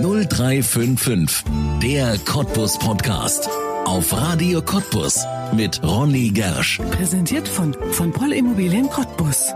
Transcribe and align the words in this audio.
0355, 0.00 1.44
der 1.82 2.16
Cottbus 2.24 2.78
Podcast. 2.78 3.48
Auf 3.84 4.12
Radio 4.16 4.62
Cottbus 4.62 5.20
mit 5.54 5.82
Ronny 5.82 6.30
Gersch. 6.30 6.80
Präsentiert 6.92 7.46
von, 7.46 7.76
von 7.90 8.10
Poll 8.10 8.32
Immobilien 8.32 8.88
Cottbus. 8.88 9.52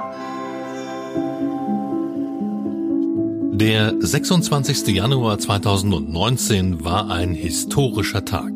Der 3.54 3.94
26. 3.98 4.88
Januar 4.88 5.38
2019 5.38 6.84
war 6.84 7.10
ein 7.10 7.32
historischer 7.32 8.26
Tag. 8.26 8.52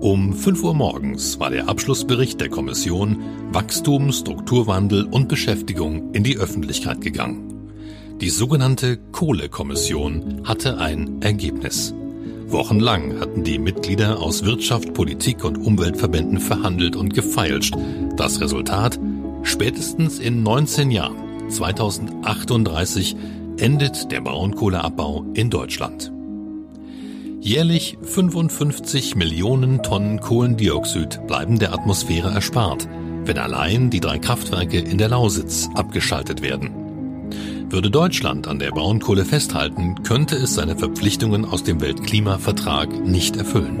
Um 0.00 0.32
5 0.32 0.62
Uhr 0.62 0.74
morgens 0.74 1.38
war 1.38 1.50
der 1.50 1.68
Abschlussbericht 1.68 2.40
der 2.40 2.48
Kommission 2.48 3.22
Wachstum, 3.52 4.12
Strukturwandel 4.12 5.04
und 5.04 5.28
Beschäftigung 5.28 6.14
in 6.14 6.24
die 6.24 6.38
Öffentlichkeit 6.38 7.02
gegangen. 7.02 7.55
Die 8.20 8.30
sogenannte 8.30 8.96
Kohlekommission 9.12 10.40
hatte 10.44 10.78
ein 10.78 11.20
Ergebnis. 11.20 11.94
Wochenlang 12.46 13.20
hatten 13.20 13.44
die 13.44 13.58
Mitglieder 13.58 14.20
aus 14.20 14.42
Wirtschaft, 14.42 14.94
Politik 14.94 15.44
und 15.44 15.58
Umweltverbänden 15.58 16.40
verhandelt 16.40 16.96
und 16.96 17.12
gefeilscht. 17.12 17.74
Das 18.16 18.40
Resultat? 18.40 18.98
Spätestens 19.42 20.18
in 20.18 20.42
19 20.42 20.90
Jahren, 20.90 21.50
2038, 21.50 23.16
endet 23.58 24.10
der 24.10 24.22
Braunkohleabbau 24.22 25.26
in 25.34 25.50
Deutschland. 25.50 26.10
Jährlich 27.40 27.98
55 28.00 29.14
Millionen 29.14 29.82
Tonnen 29.82 30.20
Kohlendioxid 30.20 31.26
bleiben 31.26 31.58
der 31.58 31.74
Atmosphäre 31.74 32.30
erspart, 32.30 32.88
wenn 33.26 33.36
allein 33.36 33.90
die 33.90 34.00
drei 34.00 34.18
Kraftwerke 34.18 34.78
in 34.78 34.96
der 34.96 35.10
Lausitz 35.10 35.68
abgeschaltet 35.74 36.40
werden. 36.40 36.85
Würde 37.68 37.90
Deutschland 37.90 38.46
an 38.46 38.60
der 38.60 38.70
Braunkohle 38.70 39.24
festhalten, 39.24 40.02
könnte 40.04 40.36
es 40.36 40.54
seine 40.54 40.76
Verpflichtungen 40.76 41.44
aus 41.44 41.64
dem 41.64 41.80
Weltklimavertrag 41.80 43.04
nicht 43.04 43.36
erfüllen. 43.36 43.80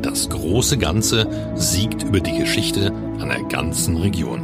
Das 0.00 0.30
große 0.30 0.78
Ganze 0.78 1.28
siegt 1.54 2.02
über 2.02 2.20
die 2.20 2.38
Geschichte 2.38 2.92
einer 3.20 3.42
ganzen 3.44 3.98
Region. 3.98 4.40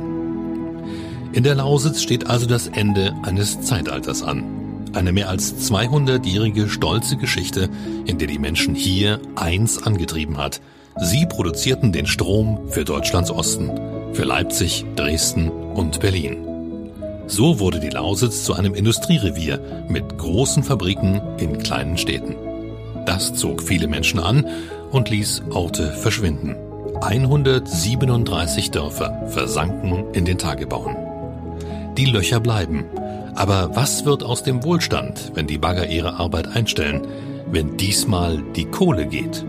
In 1.32 1.42
der 1.42 1.54
Lausitz 1.54 2.02
steht 2.02 2.26
also 2.26 2.46
das 2.46 2.68
Ende 2.68 3.14
eines 3.22 3.62
Zeitalters 3.62 4.22
an. 4.22 4.44
Eine 4.92 5.12
mehr 5.12 5.30
als 5.30 5.70
200-jährige 5.70 6.68
stolze 6.68 7.16
Geschichte, 7.16 7.70
in 8.04 8.18
der 8.18 8.28
die 8.28 8.38
Menschen 8.38 8.74
hier 8.74 9.20
eins 9.36 9.82
angetrieben 9.82 10.36
hat. 10.36 10.60
Sie 11.00 11.24
produzierten 11.26 11.92
den 11.92 12.06
Strom 12.06 12.68
für 12.68 12.84
Deutschlands 12.84 13.30
Osten, 13.30 13.70
für 14.12 14.24
Leipzig, 14.24 14.84
Dresden 14.96 15.48
und 15.50 16.00
Berlin. 16.00 16.55
So 17.28 17.58
wurde 17.58 17.80
die 17.80 17.90
Lausitz 17.90 18.44
zu 18.44 18.54
einem 18.54 18.74
Industrierevier 18.74 19.60
mit 19.88 20.16
großen 20.16 20.62
Fabriken 20.62 21.20
in 21.38 21.58
kleinen 21.58 21.98
Städten. 21.98 22.36
Das 23.04 23.34
zog 23.34 23.62
viele 23.62 23.88
Menschen 23.88 24.20
an 24.20 24.46
und 24.92 25.10
ließ 25.10 25.42
Orte 25.50 25.92
verschwinden. 25.92 26.56
137 27.00 28.70
Dörfer 28.70 29.26
versanken 29.28 30.04
in 30.12 30.24
den 30.24 30.38
Tagebauen. 30.38 30.96
Die 31.96 32.06
Löcher 32.06 32.40
bleiben. 32.40 32.84
Aber 33.34 33.74
was 33.74 34.04
wird 34.04 34.22
aus 34.22 34.42
dem 34.42 34.64
Wohlstand, 34.64 35.32
wenn 35.34 35.46
die 35.46 35.58
Bagger 35.58 35.88
ihre 35.88 36.14
Arbeit 36.14 36.48
einstellen, 36.48 37.06
wenn 37.50 37.76
diesmal 37.76 38.42
die 38.54 38.64
Kohle 38.64 39.06
geht? 39.06 39.44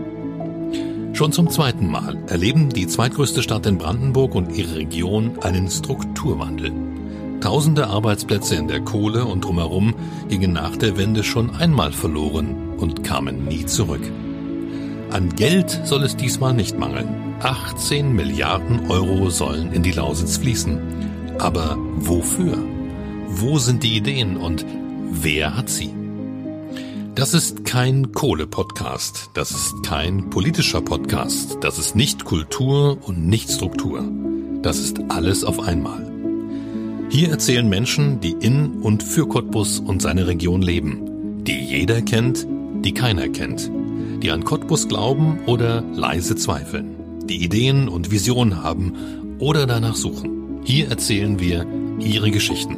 Schon 1.14 1.32
zum 1.32 1.48
zweiten 1.48 1.88
Mal 1.90 2.18
erleben 2.28 2.68
die 2.68 2.86
zweitgrößte 2.86 3.42
Stadt 3.42 3.66
in 3.66 3.78
Brandenburg 3.78 4.34
und 4.34 4.56
ihre 4.56 4.76
Region 4.76 5.38
einen 5.42 5.68
Strukturwandel. 5.68 6.72
Tausende 7.40 7.86
Arbeitsplätze 7.86 8.56
in 8.56 8.66
der 8.66 8.80
Kohle 8.80 9.24
und 9.24 9.44
drumherum 9.44 9.94
gingen 10.28 10.52
nach 10.52 10.76
der 10.76 10.96
Wende 10.96 11.22
schon 11.22 11.54
einmal 11.54 11.92
verloren 11.92 12.74
und 12.78 13.04
kamen 13.04 13.44
nie 13.44 13.64
zurück. 13.64 14.02
An 15.10 15.34
Geld 15.36 15.70
soll 15.84 16.02
es 16.02 16.16
diesmal 16.16 16.52
nicht 16.52 16.78
mangeln. 16.78 17.34
18 17.40 18.12
Milliarden 18.12 18.90
Euro 18.90 19.30
sollen 19.30 19.72
in 19.72 19.82
die 19.84 19.92
Lausitz 19.92 20.38
fließen. 20.38 20.80
Aber 21.38 21.76
wofür? 21.96 22.58
Wo 23.28 23.58
sind 23.58 23.84
die 23.84 23.96
Ideen 23.96 24.36
und 24.36 24.66
wer 25.10 25.56
hat 25.56 25.68
sie? 25.68 25.94
Das 27.14 27.34
ist 27.34 27.64
kein 27.64 28.12
Kohle-Podcast, 28.12 29.30
das 29.34 29.50
ist 29.50 29.82
kein 29.84 30.30
politischer 30.30 30.80
Podcast, 30.80 31.58
das 31.60 31.78
ist 31.78 31.96
nicht 31.96 32.24
Kultur 32.24 32.98
und 33.02 33.26
nicht 33.26 33.50
Struktur. 33.50 34.04
Das 34.62 34.78
ist 34.78 35.00
alles 35.08 35.42
auf 35.42 35.60
einmal. 35.60 36.07
Hier 37.10 37.30
erzählen 37.30 37.66
Menschen, 37.66 38.20
die 38.20 38.32
in 38.32 38.82
und 38.82 39.02
für 39.02 39.26
Cottbus 39.26 39.80
und 39.80 40.02
seine 40.02 40.26
Region 40.26 40.60
leben, 40.60 41.42
die 41.42 41.58
jeder 41.58 42.02
kennt, 42.02 42.46
die 42.84 42.92
keiner 42.92 43.28
kennt, 43.28 43.70
die 44.22 44.30
an 44.30 44.44
Cottbus 44.44 44.88
glauben 44.88 45.38
oder 45.46 45.82
leise 45.94 46.36
zweifeln, 46.36 47.24
die 47.24 47.42
Ideen 47.42 47.88
und 47.88 48.10
Visionen 48.10 48.62
haben 48.62 49.36
oder 49.38 49.66
danach 49.66 49.96
suchen. 49.96 50.60
Hier 50.64 50.90
erzählen 50.90 51.40
wir 51.40 51.66
ihre 51.98 52.30
Geschichten. 52.30 52.76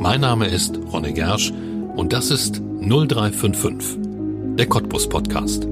Mein 0.00 0.22
Name 0.22 0.48
ist 0.48 0.76
Ronne 0.92 1.12
Gersch 1.12 1.52
und 1.94 2.12
das 2.12 2.32
ist 2.32 2.60
0355, 2.80 3.98
der 4.58 4.66
Cottbus 4.66 5.08
Podcast. 5.08 5.68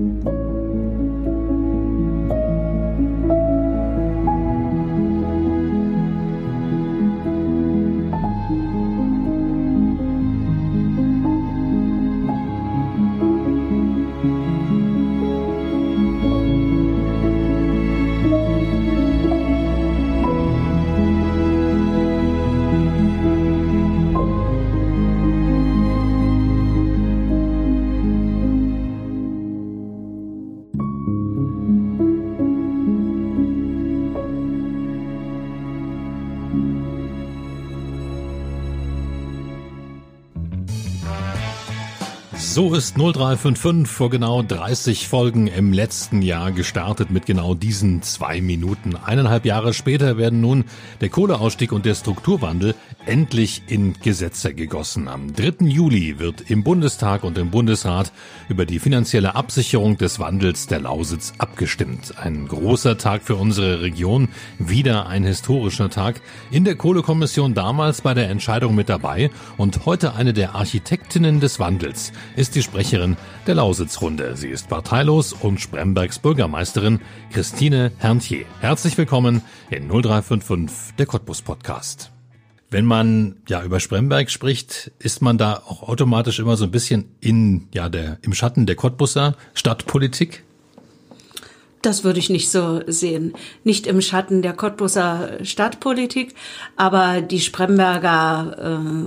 So 42.54 42.74
ist 42.74 42.98
0355 42.98 43.88
vor 43.90 44.10
genau 44.10 44.42
30 44.42 45.08
Folgen 45.08 45.46
im 45.46 45.72
letzten 45.72 46.20
Jahr 46.20 46.52
gestartet 46.52 47.10
mit 47.10 47.24
genau 47.24 47.54
diesen 47.54 48.02
zwei 48.02 48.42
Minuten. 48.42 48.94
Eineinhalb 48.94 49.46
Jahre 49.46 49.72
später 49.72 50.18
werden 50.18 50.42
nun 50.42 50.66
der 51.00 51.08
Kohleausstieg 51.08 51.72
und 51.72 51.86
der 51.86 51.94
Strukturwandel 51.94 52.74
endlich 53.06 53.62
in 53.66 53.94
Gesetze 54.00 54.54
gegossen. 54.54 55.08
Am 55.08 55.34
3. 55.34 55.66
Juli 55.66 56.18
wird 56.18 56.50
im 56.50 56.62
Bundestag 56.62 57.24
und 57.24 57.36
im 57.38 57.50
Bundesrat 57.50 58.12
über 58.48 58.66
die 58.66 58.78
finanzielle 58.78 59.34
Absicherung 59.34 59.96
des 59.96 60.18
Wandels 60.18 60.66
der 60.66 60.80
Lausitz 60.80 61.32
abgestimmt. 61.38 62.18
Ein 62.18 62.48
großer 62.48 62.98
Tag 62.98 63.22
für 63.22 63.36
unsere 63.36 63.82
Region, 63.82 64.28
wieder 64.58 65.06
ein 65.06 65.24
historischer 65.24 65.90
Tag. 65.90 66.20
In 66.50 66.64
der 66.64 66.76
Kohlekommission 66.76 67.54
damals 67.54 68.00
bei 68.00 68.14
der 68.14 68.30
Entscheidung 68.30 68.74
mit 68.74 68.88
dabei 68.88 69.30
und 69.56 69.84
heute 69.86 70.14
eine 70.14 70.32
der 70.32 70.54
Architektinnen 70.54 71.40
des 71.40 71.58
Wandels 71.58 72.12
ist 72.36 72.54
die 72.54 72.62
Sprecherin 72.62 73.16
der 73.46 73.56
Lausitzrunde. 73.56 74.36
Sie 74.36 74.48
ist 74.48 74.68
parteilos 74.68 75.32
und 75.32 75.60
Sprembergs 75.60 76.18
Bürgermeisterin 76.18 77.00
Christine 77.32 77.92
Herntje. 77.98 78.44
Herzlich 78.60 78.96
willkommen 78.96 79.42
in 79.70 79.88
0355 79.88 80.96
der 80.96 81.06
Cottbus 81.06 81.42
Podcast. 81.42 82.12
Wenn 82.72 82.86
man 82.86 83.36
ja 83.50 83.62
über 83.62 83.80
Spremberg 83.80 84.30
spricht, 84.30 84.92
ist 84.98 85.20
man 85.20 85.36
da 85.36 85.56
auch 85.56 85.82
automatisch 85.82 86.38
immer 86.38 86.56
so 86.56 86.64
ein 86.64 86.70
bisschen 86.70 87.04
in 87.20 87.68
ja 87.74 87.90
der 87.90 88.16
im 88.22 88.32
Schatten 88.32 88.64
der 88.64 88.76
Cottbusser 88.76 89.36
Stadtpolitik. 89.52 90.42
Das 91.82 92.04
würde 92.04 92.20
ich 92.20 92.30
nicht 92.30 92.48
so 92.48 92.80
sehen. 92.86 93.34
Nicht 93.64 93.88
im 93.88 94.00
Schatten 94.00 94.40
der 94.40 94.52
Cottbuser 94.52 95.38
Stadtpolitik, 95.42 96.34
aber 96.76 97.20
die 97.20 97.40
Spremberger 97.40 98.56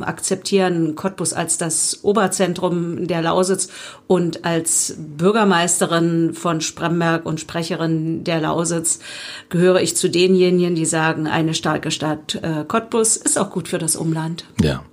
äh, 0.01 0.04
akzeptieren 0.04 0.95
Cottbus 0.95 1.31
als 1.31 1.57
das 1.57 2.04
Oberzentrum 2.04 3.07
der 3.07 3.22
Lausitz 3.22 3.69
und 4.07 4.44
als 4.44 4.95
Bürgermeisterin 4.98 6.33
von 6.33 6.60
Spremberg 6.60 7.25
und 7.25 7.39
Sprecherin 7.39 8.25
der 8.25 8.42
Lausitz 8.42 9.00
gehöre 9.48 9.81
ich 9.81 9.95
zu 9.95 10.10
denjenigen, 10.10 10.75
die 10.75 10.86
sagen, 10.86 11.27
eine 11.27 11.54
starke 11.54 11.92
Stadt 11.92 12.36
äh, 12.36 12.66
Cottbus 12.68 13.16
ist 13.16 13.39
auch 13.39 13.51
gut 13.51 13.69
für 13.69 13.77
das 13.77 13.95
Umland. 13.95 14.44
Ja. 14.62 14.83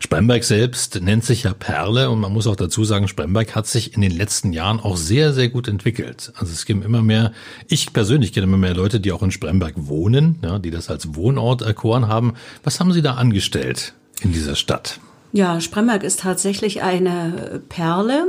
Spremberg 0.00 0.44
selbst 0.44 1.00
nennt 1.00 1.24
sich 1.24 1.44
ja 1.44 1.54
Perle 1.54 2.10
und 2.10 2.20
man 2.20 2.32
muss 2.32 2.46
auch 2.46 2.56
dazu 2.56 2.84
sagen, 2.84 3.08
Spremberg 3.08 3.54
hat 3.54 3.66
sich 3.66 3.94
in 3.94 4.00
den 4.00 4.16
letzten 4.16 4.52
Jahren 4.52 4.80
auch 4.80 4.96
sehr, 4.96 5.32
sehr 5.32 5.48
gut 5.48 5.68
entwickelt. 5.68 6.32
Also 6.36 6.52
es 6.52 6.64
gibt 6.64 6.84
immer 6.84 7.02
mehr, 7.02 7.32
ich 7.68 7.92
persönlich 7.92 8.32
kenne 8.32 8.44
immer 8.44 8.58
mehr 8.58 8.74
Leute, 8.74 9.00
die 9.00 9.12
auch 9.12 9.22
in 9.22 9.30
Spremberg 9.30 9.74
wohnen, 9.76 10.38
ja, 10.42 10.58
die 10.58 10.70
das 10.70 10.88
als 10.88 11.14
Wohnort 11.14 11.62
erkoren 11.62 12.08
haben. 12.08 12.34
Was 12.62 12.80
haben 12.80 12.92
Sie 12.92 13.02
da 13.02 13.14
angestellt 13.14 13.94
in 14.22 14.32
dieser 14.32 14.56
Stadt? 14.56 15.00
Ja, 15.32 15.60
Spremberg 15.60 16.02
ist 16.02 16.20
tatsächlich 16.20 16.82
eine 16.82 17.60
Perle. 17.68 18.26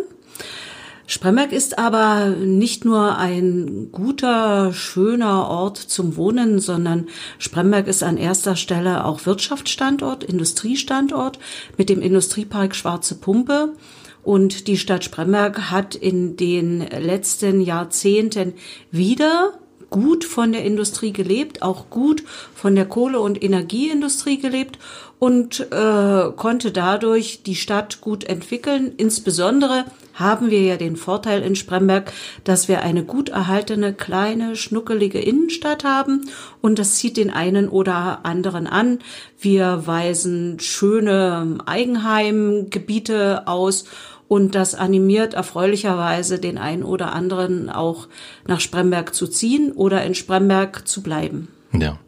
Spremberg 1.09 1.53
ist 1.53 1.79
aber 1.79 2.27
nicht 2.31 2.83
nur 2.83 3.17
ein 3.17 3.89
guter, 3.93 4.73
schöner 4.73 5.47
Ort 5.47 5.77
zum 5.77 6.17
Wohnen, 6.17 6.59
sondern 6.59 7.07
Spremberg 7.39 7.87
ist 7.87 8.03
an 8.03 8.17
erster 8.17 8.57
Stelle 8.57 9.05
auch 9.05 9.25
Wirtschaftsstandort, 9.25 10.25
Industriestandort 10.25 11.39
mit 11.77 11.87
dem 11.87 12.01
Industriepark 12.01 12.75
Schwarze 12.75 13.15
Pumpe. 13.15 13.73
Und 14.21 14.67
die 14.67 14.77
Stadt 14.77 15.05
Spremberg 15.05 15.71
hat 15.71 15.95
in 15.95 16.35
den 16.35 16.81
letzten 16.81 17.61
Jahrzehnten 17.61 18.53
wieder 18.91 19.53
gut 19.89 20.25
von 20.25 20.51
der 20.51 20.65
Industrie 20.65 21.13
gelebt, 21.13 21.61
auch 21.61 21.89
gut 21.89 22.23
von 22.53 22.75
der 22.75 22.85
Kohle- 22.85 23.21
und 23.21 23.41
Energieindustrie 23.41 24.39
gelebt 24.39 24.79
und 25.19 25.71
äh, 25.71 26.31
konnte 26.35 26.73
dadurch 26.73 27.43
die 27.43 27.55
Stadt 27.55 28.01
gut 28.01 28.25
entwickeln. 28.25 28.91
Insbesondere 28.97 29.85
haben 30.19 30.51
wir 30.51 30.61
ja 30.61 30.77
den 30.77 30.95
Vorteil 30.95 31.41
in 31.41 31.55
Spremberg, 31.55 32.11
dass 32.43 32.67
wir 32.67 32.81
eine 32.81 33.03
gut 33.03 33.29
erhaltene, 33.29 33.93
kleine, 33.93 34.55
schnuckelige 34.55 35.19
Innenstadt 35.19 35.83
haben 35.83 36.29
und 36.61 36.79
das 36.79 36.95
zieht 36.95 37.17
den 37.17 37.29
einen 37.29 37.69
oder 37.69 38.25
anderen 38.25 38.67
an. 38.67 38.99
Wir 39.39 39.85
weisen 39.85 40.59
schöne 40.59 41.59
Eigenheimgebiete 41.65 43.47
aus 43.47 43.85
und 44.27 44.55
das 44.55 44.75
animiert 44.75 45.33
erfreulicherweise 45.33 46.39
den 46.39 46.57
einen 46.57 46.83
oder 46.83 47.13
anderen 47.13 47.69
auch 47.69 48.07
nach 48.45 48.59
Spremberg 48.59 49.13
zu 49.13 49.27
ziehen 49.27 49.71
oder 49.71 50.03
in 50.03 50.15
Spremberg 50.15 50.87
zu 50.87 51.01
bleiben. 51.01 51.47
Ja. 51.71 51.99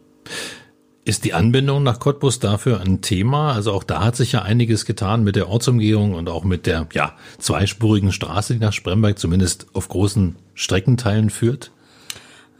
Ist 1.09 1.25
die 1.25 1.33
Anbindung 1.33 1.81
nach 1.81 1.97
Cottbus 1.97 2.37
dafür 2.37 2.81
ein 2.81 3.01
Thema? 3.01 3.53
Also 3.53 3.73
auch 3.73 3.83
da 3.83 4.03
hat 4.03 4.15
sich 4.15 4.33
ja 4.33 4.43
einiges 4.43 4.85
getan 4.85 5.23
mit 5.23 5.35
der 5.35 5.49
Ortsumgehung 5.49 6.13
und 6.13 6.29
auch 6.29 6.43
mit 6.43 6.67
der 6.67 6.85
ja, 6.93 7.15
zweispurigen 7.39 8.11
Straße, 8.11 8.53
die 8.53 8.59
nach 8.59 8.73
Spremberg 8.73 9.17
zumindest 9.17 9.65
auf 9.73 9.89
großen 9.89 10.35
Streckenteilen 10.53 11.31
führt. 11.31 11.71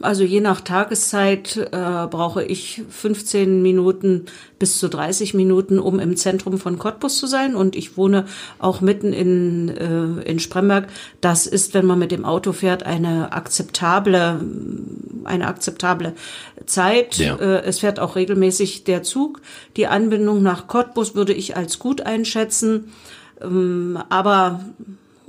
Also 0.02 0.24
je 0.24 0.40
nach 0.40 0.62
Tageszeit 0.62 1.56
äh, 1.56 2.06
brauche 2.06 2.42
ich 2.42 2.82
15 2.88 3.60
Minuten 3.60 4.26
bis 4.58 4.78
zu 4.78 4.88
30 4.88 5.34
Minuten, 5.34 5.78
um 5.78 5.98
im 5.98 6.16
Zentrum 6.16 6.58
von 6.58 6.78
Cottbus 6.78 7.18
zu 7.18 7.26
sein. 7.26 7.54
Und 7.54 7.76
ich 7.76 7.98
wohne 7.98 8.24
auch 8.58 8.80
mitten 8.80 9.12
in, 9.12 9.68
äh, 9.68 10.22
in 10.22 10.38
Spremberg. 10.38 10.88
Das 11.20 11.46
ist, 11.46 11.74
wenn 11.74 11.84
man 11.84 11.98
mit 11.98 12.12
dem 12.12 12.24
Auto 12.24 12.52
fährt, 12.52 12.84
eine 12.84 13.32
akzeptable, 13.32 14.40
eine 15.24 15.46
akzeptable 15.46 16.14
Zeit. 16.64 17.18
Ja. 17.18 17.36
Äh, 17.36 17.62
es 17.64 17.80
fährt 17.80 18.00
auch 18.00 18.16
regelmäßig 18.16 18.84
der 18.84 19.02
Zug. 19.02 19.42
Die 19.76 19.86
Anbindung 19.86 20.42
nach 20.42 20.66
Cottbus 20.66 21.14
würde 21.14 21.34
ich 21.34 21.56
als 21.56 21.78
gut 21.78 22.00
einschätzen. 22.00 22.92
Ähm, 23.42 23.98
aber 24.08 24.60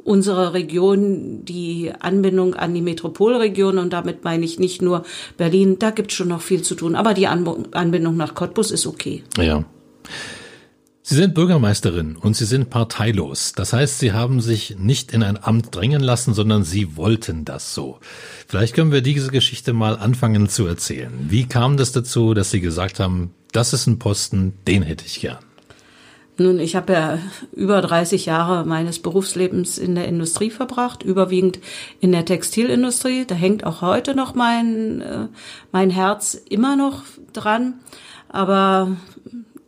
unsere 0.04 0.54
Region, 0.54 1.46
die 1.46 1.92
Anbindung 2.00 2.54
an 2.56 2.74
die 2.74 2.82
Metropolregion 2.82 3.78
und 3.78 3.94
damit 3.94 4.24
meine 4.24 4.46
ich 4.46 4.60
nicht 4.60 4.82
nur 4.82 5.04
Berlin, 5.38 5.80
da 5.80 5.92
gibt 5.92 6.12
es 6.12 6.18
schon 6.18 6.30
noch 6.30 6.42
viel 6.42 6.62
zu 6.62 6.76
tun. 6.76 6.96
Aber 6.96 7.14
die 7.14 7.28
Anbindung 7.28 8.18
nach 8.18 8.36
Cottbus 8.36 8.72
ist 8.72 8.88
okay. 8.88 9.24
Ja. 9.38 9.66
Sie 11.04 11.16
sind 11.16 11.34
Bürgermeisterin 11.34 12.16
und 12.16 12.36
Sie 12.36 12.46
sind 12.46 12.70
parteilos. 12.70 13.54
Das 13.54 13.74
heißt, 13.74 14.00
Sie 14.00 14.14
haben 14.14 14.40
sich 14.40 14.78
nicht 14.78 15.14
in 15.14 15.24
ein 15.24 15.44
Amt 15.44 15.76
drängen 15.76 16.02
lassen, 16.02 16.34
sondern 16.34 16.64
Sie 16.64 16.96
wollten 16.96 17.44
das 17.44 17.74
so. 17.74 18.00
Vielleicht 18.48 18.76
können 18.76 18.92
wir 18.92 19.02
diese 19.02 19.32
Geschichte 19.32 19.74
mal 19.74 19.98
anfangen 19.98 20.48
zu 20.48 20.68
erzählen. 20.68 21.12
Wie 21.28 21.48
kam 21.48 21.76
das 21.76 21.92
dazu, 21.92 22.34
dass 22.34 22.52
Sie 22.52 22.62
gesagt 22.62 23.00
haben, 23.00 23.34
das 23.52 23.74
ist 23.74 23.88
ein 23.88 24.00
Posten, 24.00 24.54
den 24.68 24.84
hätte 24.84 25.06
ich 25.06 25.20
gern? 25.20 25.40
Nun, 26.42 26.60
ich 26.60 26.76
habe 26.76 26.94
ja 26.94 27.20
über 27.54 27.82
30 27.82 28.26
Jahre 28.26 28.66
meines 28.66 29.00
Berufslebens 29.00 29.78
in 29.78 29.96
der 29.96 30.08
Industrie 30.08 30.50
verbracht, 30.50 31.04
überwiegend 31.04 31.60
in 32.00 32.12
der 32.12 32.26
Textilindustrie. 32.26 33.26
Da 33.26 33.36
hängt 33.36 33.66
auch 33.66 33.82
heute 33.82 34.16
noch 34.16 34.34
mein, 34.34 35.02
äh, 35.02 35.28
mein 35.72 35.90
Herz 35.90 36.34
immer 36.50 36.76
noch 36.76 37.04
dran. 37.34 37.76
Aber 38.30 38.96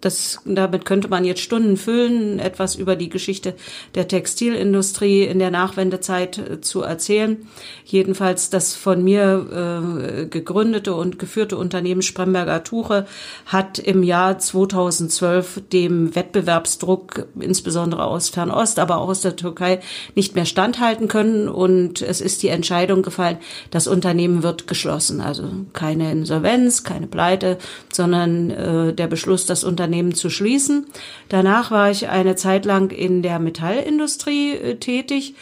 das, 0.04 0.42
damit 0.46 0.84
könnte 0.86 1.08
man 1.08 1.24
jetzt 1.24 1.42
Stunden 1.42 1.78
füllen, 1.78 2.40
etwas 2.40 2.76
über 2.76 2.96
die 2.96 3.10
Geschichte 3.10 3.56
der 3.96 4.08
Textilindustrie 4.08 5.24
in 5.24 5.40
der 5.40 5.50
Nachwendezeit 5.50 6.38
äh, 6.38 6.62
zu 6.62 6.82
erzählen. 6.82 7.48
Jedenfalls 7.86 8.50
das 8.50 8.76
von 8.76 9.04
mir 9.04 10.22
äh, 10.22 10.26
gegründete 10.26 10.94
und 10.94 11.20
geführte 11.20 11.58
Unternehmen 11.58 12.02
Spremberger 12.02 12.64
Tuche 12.64 13.06
hat 13.46 13.80
im 13.80 14.04
Jahr 14.04 14.38
2012 14.38 15.62
dem 15.72 16.16
Wettbewerbsdruck, 16.16 17.28
insbesondere 17.40 18.04
aus 18.04 18.30
Fernost, 18.30 18.80
aber 18.80 18.98
auch 18.98 19.10
aus 19.10 19.22
der 19.22 19.38
Türkei, 19.38 19.80
nicht 20.16 20.36
mehr 20.36 20.46
standhalten 20.46 21.08
können. 21.08 21.48
Und 21.48 22.02
es 22.02 22.20
ist 22.20 22.44
die 22.44 22.50
Entscheidung 22.50 23.04
gefallen, 23.04 23.38
das 23.72 23.88
Unternehmen 23.88 24.44
wird 24.44 24.68
geschlossen. 24.68 25.22
Also 25.22 25.44
keine 25.72 26.12
Insolvenz, 26.12 26.84
keine 26.84 27.08
Pleite, 27.08 27.58
sondern 27.92 28.50
äh, 28.50 28.94
der 28.94 29.08
Beschluss, 29.08 29.46
das 29.46 29.64
Unternehmen 29.64 29.93
Unternehmen 29.94 30.16
zu 30.16 30.32
schließen. 30.32 30.88
Danach 31.30 31.70
war 31.70 31.92
ich 31.92 32.10
eine 32.10 32.36
Zeit 32.36 32.66
lang 32.66 32.90
in 32.92 33.22
der 33.22 33.38
Metallindustrie 33.38 34.54
äh, 34.54 34.76
tätig 34.78 35.36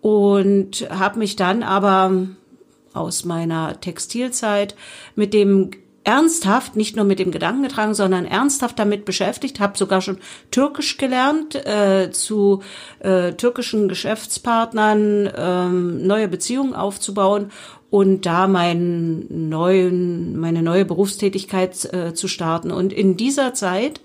und 0.00 0.88
habe 0.90 1.18
mich 1.18 1.34
dann 1.34 1.64
aber 1.64 2.28
aus 2.92 3.24
meiner 3.24 3.80
Textilzeit 3.80 4.76
mit 5.16 5.34
dem 5.34 5.72
ernsthaft, 6.04 6.76
nicht 6.76 6.94
nur 6.94 7.04
mit 7.04 7.18
dem 7.18 7.32
Gedanken 7.32 7.64
getragen, 7.64 7.92
sondern 7.92 8.26
ernsthaft 8.26 8.78
damit 8.78 9.04
beschäftigt, 9.04 9.58
habe 9.58 9.76
sogar 9.76 10.00
schon 10.00 10.18
Türkisch 10.52 10.98
gelernt, 10.98 11.56
äh, 11.56 12.12
zu 12.12 12.62
äh, 13.00 13.32
türkischen 13.32 13.88
Geschäftspartnern 13.88 15.28
ähm, 15.36 16.06
neue 16.06 16.28
Beziehungen 16.28 16.74
aufzubauen 16.74 17.50
und 17.90 18.26
da 18.26 18.48
meinen 18.48 19.48
neuen, 19.48 20.38
meine 20.38 20.62
neue 20.62 20.84
Berufstätigkeit 20.84 21.92
äh, 21.92 22.14
zu 22.14 22.26
starten. 22.26 22.70
Und 22.70 22.92
in 22.92 23.16
dieser 23.16 23.54
Zeit 23.54 24.00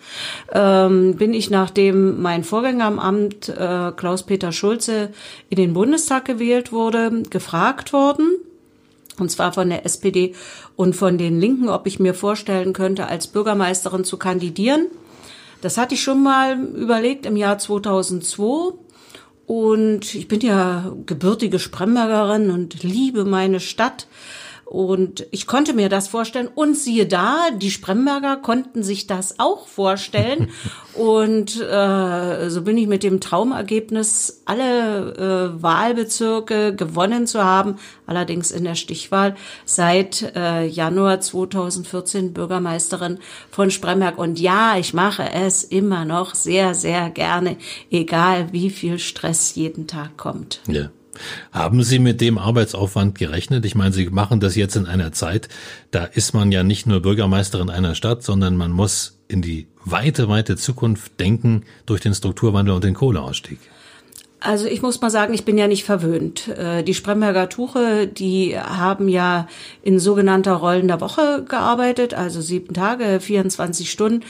ähm, 0.51 1.15
bin 1.15 1.33
ich, 1.33 1.49
nachdem 1.49 2.21
mein 2.21 2.43
Vorgänger 2.43 2.85
am 2.85 2.99
Amt, 2.99 3.49
äh, 3.49 3.91
Klaus-Peter 3.95 4.51
Schulze, 4.51 5.09
in 5.49 5.57
den 5.57 5.73
Bundestag 5.73 6.25
gewählt 6.25 6.71
wurde, 6.71 7.23
gefragt 7.29 7.91
worden, 7.91 8.29
und 9.19 9.29
zwar 9.29 9.53
von 9.53 9.69
der 9.69 9.85
SPD 9.85 10.33
und 10.75 10.95
von 10.95 11.17
den 11.17 11.39
Linken, 11.39 11.69
ob 11.69 11.85
ich 11.85 11.99
mir 11.99 12.13
vorstellen 12.13 12.73
könnte, 12.73 13.07
als 13.07 13.27
Bürgermeisterin 13.27 14.03
zu 14.03 14.17
kandidieren. 14.17 14.87
Das 15.61 15.77
hatte 15.77 15.95
ich 15.95 16.01
schon 16.01 16.23
mal 16.23 16.59
überlegt 16.59 17.25
im 17.25 17.35
Jahr 17.35 17.57
2002 17.57 18.73
und 19.45 20.15
ich 20.15 20.27
bin 20.27 20.41
ja 20.41 20.93
gebürtige 21.05 21.59
Sprembergerin 21.59 22.51
und 22.51 22.83
liebe 22.83 23.25
meine 23.25 23.59
Stadt. 23.59 24.07
Und 24.71 25.27
ich 25.31 25.47
konnte 25.47 25.73
mir 25.73 25.89
das 25.89 26.07
vorstellen. 26.07 26.47
Und 26.47 26.77
siehe 26.77 27.05
da, 27.05 27.49
die 27.51 27.71
Spremberger 27.71 28.37
konnten 28.37 28.83
sich 28.83 29.05
das 29.05 29.37
auch 29.37 29.67
vorstellen. 29.67 30.49
Und 30.93 31.59
äh, 31.59 32.49
so 32.49 32.61
bin 32.61 32.77
ich 32.77 32.87
mit 32.87 33.03
dem 33.03 33.19
Traumergebnis, 33.19 34.43
alle 34.45 35.55
äh, 35.57 35.61
Wahlbezirke 35.61 36.73
gewonnen 36.73 37.27
zu 37.27 37.43
haben, 37.43 37.75
allerdings 38.07 38.51
in 38.51 38.63
der 38.63 38.75
Stichwahl, 38.75 39.35
seit 39.65 40.33
äh, 40.37 40.65
Januar 40.65 41.19
2014 41.19 42.31
Bürgermeisterin 42.31 43.19
von 43.49 43.71
Spremberg. 43.71 44.17
Und 44.17 44.39
ja, 44.39 44.77
ich 44.77 44.93
mache 44.93 45.29
es 45.33 45.65
immer 45.65 46.05
noch 46.05 46.33
sehr, 46.33 46.75
sehr 46.75 47.09
gerne, 47.09 47.57
egal 47.89 48.53
wie 48.53 48.69
viel 48.69 48.99
Stress 48.99 49.55
jeden 49.55 49.87
Tag 49.87 50.15
kommt. 50.15 50.61
Ja. 50.67 50.91
Haben 51.51 51.83
Sie 51.83 51.99
mit 51.99 52.21
dem 52.21 52.37
Arbeitsaufwand 52.37 53.17
gerechnet? 53.17 53.65
Ich 53.65 53.75
meine, 53.75 53.93
Sie 53.93 54.09
machen 54.09 54.39
das 54.39 54.55
jetzt 54.55 54.75
in 54.75 54.85
einer 54.85 55.11
Zeit, 55.11 55.49
da 55.91 56.05
ist 56.05 56.33
man 56.33 56.51
ja 56.51 56.63
nicht 56.63 56.87
nur 56.87 57.01
Bürgermeisterin 57.01 57.69
einer 57.69 57.95
Stadt, 57.95 58.23
sondern 58.23 58.57
man 58.57 58.71
muss 58.71 59.19
in 59.27 59.41
die 59.41 59.67
weite, 59.85 60.27
weite 60.27 60.55
Zukunft 60.57 61.19
denken 61.19 61.63
durch 61.85 62.01
den 62.01 62.13
Strukturwandel 62.13 62.75
und 62.75 62.83
den 62.83 62.93
Kohleausstieg. 62.93 63.59
Also 64.43 64.65
ich 64.65 64.81
muss 64.81 64.99
mal 65.01 65.11
sagen, 65.11 65.35
ich 65.35 65.45
bin 65.45 65.57
ja 65.59 65.67
nicht 65.67 65.83
verwöhnt. 65.83 66.47
Äh, 66.47 66.83
die 66.83 66.95
Spremberger 66.95 67.47
Tuche, 67.47 68.07
die 68.07 68.57
haben 68.57 69.07
ja 69.07 69.47
in 69.83 69.99
sogenannter 69.99 70.53
rollender 70.53 70.99
Woche 70.99 71.45
gearbeitet, 71.47 72.15
also 72.15 72.41
sieben 72.41 72.73
Tage, 72.73 73.19
24 73.19 73.91
Stunden 73.91 74.23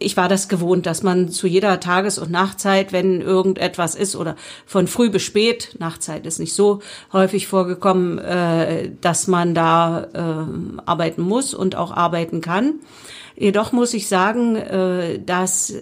ich 0.00 0.16
war 0.16 0.28
das 0.28 0.48
gewohnt, 0.48 0.86
dass 0.86 1.02
man 1.02 1.28
zu 1.28 1.46
jeder 1.46 1.78
Tages- 1.78 2.18
und 2.18 2.30
Nachtzeit, 2.30 2.92
wenn 2.92 3.20
irgendetwas 3.20 3.94
ist 3.94 4.16
oder 4.16 4.34
von 4.66 4.86
früh 4.86 5.10
bis 5.10 5.22
spät, 5.22 5.76
Nachtzeit 5.78 6.26
ist 6.26 6.38
nicht 6.40 6.54
so 6.54 6.80
häufig 7.12 7.46
vorgekommen, 7.46 8.18
äh, 8.18 8.90
dass 9.00 9.28
man 9.28 9.54
da 9.54 10.08
äh, 10.14 10.80
arbeiten 10.86 11.22
muss 11.22 11.54
und 11.54 11.76
auch 11.76 11.92
arbeiten 11.92 12.40
kann. 12.40 12.80
Jedoch 13.36 13.72
muss 13.72 13.94
ich 13.94 14.08
sagen, 14.08 14.56
äh, 14.56 15.20
dass 15.22 15.74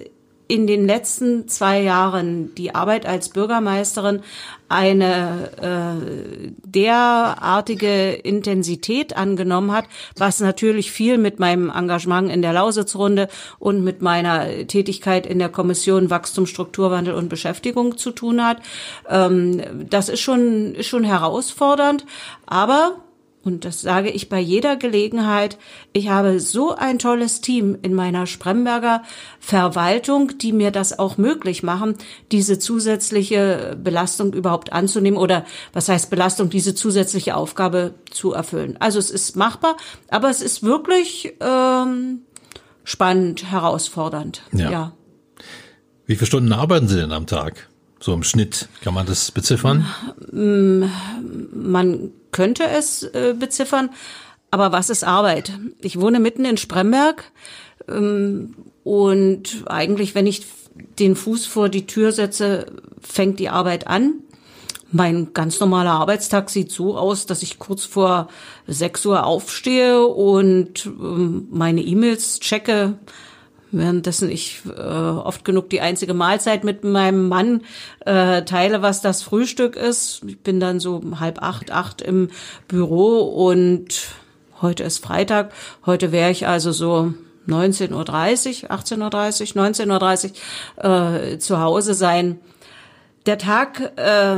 in 0.49 0.67
den 0.67 0.87
letzten 0.87 1.47
zwei 1.47 1.83
Jahren 1.83 2.55
die 2.55 2.75
Arbeit 2.75 3.05
als 3.05 3.29
Bürgermeisterin 3.29 4.23
eine 4.71 5.51
äh, 5.61 6.51
derartige 6.65 8.13
Intensität 8.13 9.17
angenommen 9.17 9.73
hat, 9.73 9.85
was 10.17 10.41
natürlich 10.41 10.91
viel 10.91 11.19
mit 11.19 11.39
meinem 11.39 11.71
Engagement 11.71 12.31
in 12.31 12.43
der 12.43 12.55
Lausitzrunde 12.55 13.29
und 13.59 13.85
mit 13.85 14.03
meiner 14.03 14.67
Tätigkeit 14.67 15.27
in 15.27 15.39
der 15.39 15.51
Kommission 15.51 16.11
Wachstum, 16.11 16.47
Strukturwandel 16.47 17.15
und 17.15 17.29
Beschäftigung 17.29 17.99
zu 17.99 18.11
tun 18.11 18.45
hat. 18.45 18.59
Ähm, 19.09 19.63
das 19.89 20.09
ist 20.09 20.21
schon, 20.21 20.75
ist 20.75 20.87
schon 20.87 21.05
herausfordernd, 21.05 22.05
aber 22.47 22.97
und 23.49 23.65
das 23.65 23.81
sage 23.81 24.11
ich 24.11 24.29
bei 24.29 24.39
jeder 24.39 24.77
Gelegenheit, 24.77 25.57
ich 25.95 26.11
habe 26.11 26.39
so 26.39 26.75
ein 26.75 26.99
tolles 26.99 27.41
Team 27.41 27.79
in 27.81 27.95
meiner 27.95 28.27
Spremberger 28.27 29.03
Verwaltung, 29.41 30.37
die 30.37 30.53
mir 30.53 30.71
das 30.71 30.99
auch 30.99 31.17
möglich 31.17 31.63
machen, 31.63 31.97
diese 32.31 32.59
zusätzliche 32.59 33.79
Belastung 33.83 34.35
überhaupt 34.35 34.75
anzunehmen 34.75 35.19
oder 35.19 35.47
was 35.73 35.89
heißt 35.89 36.11
Belastung, 36.11 36.51
diese 36.51 36.75
zusätzliche 36.75 37.37
Aufgabe 37.37 37.95
zu 38.11 38.35
erfüllen. 38.35 38.77
Also 38.81 38.99
es 38.99 39.11
ist 39.11 39.35
machbar, 39.35 39.79
aber 40.11 40.29
es 40.29 40.43
ist 40.43 40.63
wirklich 40.63 41.33
ähm, 41.41 42.21
spannend, 42.85 43.51
herausfordernd. 43.51 44.43
Ja. 44.53 44.71
ja. 44.71 44.93
Wie 46.05 46.17
viele 46.17 46.27
Stunden 46.27 46.53
arbeiten 46.53 46.87
Sie 46.87 46.97
denn 46.97 47.13
am 47.13 47.27
Tag? 47.27 47.68
So 48.01 48.15
im 48.15 48.23
Schnitt, 48.23 48.69
kann 48.83 48.95
man 48.95 49.07
das 49.07 49.31
beziffern? 49.33 49.87
Man 50.31 52.11
könnte 52.31 52.65
es 52.65 53.03
äh, 53.03 53.35
beziffern, 53.39 53.91
aber 54.51 54.73
was 54.73 54.91
ist 54.91 55.05
Arbeit? 55.05 55.53
Ich 55.81 56.01
wohne 56.01 56.21
mitten 56.21 56.45
in 56.45 56.57
Spremberg 56.57 57.25
ähm, 57.89 58.55
und 58.85 59.65
eigentlich, 59.67 60.15
wenn 60.15 60.27
ich 60.27 60.47
den 60.99 61.17
Fuß 61.17 61.47
vor 61.47 61.69
die 61.69 61.87
Tür 61.87 62.13
setze, 62.13 62.67
fängt 63.01 63.41
die 63.41 63.49
Arbeit 63.49 63.87
an. 63.87 64.15
Mein 64.91 65.35
ganz 65.35 65.61
normaler 65.61 65.93
Arbeitstag 65.93 66.49
sieht 66.49 66.73
so 66.73 66.97
aus, 66.97 67.27
dass 67.27 67.43
ich 67.43 67.59
kurz 67.59 67.85
vor 67.85 68.29
6 68.69 69.05
Uhr 69.07 69.27
aufstehe 69.27 70.07
und 70.07 70.87
ähm, 70.87 71.49
meine 71.51 71.83
E-Mails 71.83 72.41
checke, 72.41 72.99
währenddessen 73.71 74.31
ich 74.31 74.63
äh, 74.67 74.81
oft 74.81 75.45
genug 75.45 75.71
die 75.71 75.81
einzige 75.81 76.15
Mahlzeit 76.15 76.65
mit 76.65 76.85
meinem 76.85 77.29
Mann 77.29 77.63
äh, 78.05 78.43
teile, 78.43 78.83
was 78.83 79.01
das 79.01 79.23
Frühstück 79.23 79.77
ist. 79.77 80.23
Ich 80.27 80.41
bin 80.41 80.61
dann 80.61 80.81
so 80.81 81.03
halb 81.21 81.43
acht, 81.43 81.71
acht 81.71 82.03
im 82.03 82.31
Büro 82.67 83.21
und 83.21 84.09
heute 84.61 84.85
ist 84.85 85.05
Freitag. 85.05 85.53
Heute 85.87 86.13
wäre 86.13 86.31
ich 86.31 86.47
also 86.47 86.73
so 86.73 87.13
19.30 87.49 88.65
Uhr, 88.65 88.71
18.30 88.71 89.57
Uhr, 89.57 89.63
19.30 89.63 90.33
Uhr 90.83 91.23
äh, 91.33 91.39
zu 91.39 91.61
Hause 91.61 91.95
sein. 91.95 92.41
Der 93.27 93.39
Tag 93.39 93.93
äh, 93.97 94.37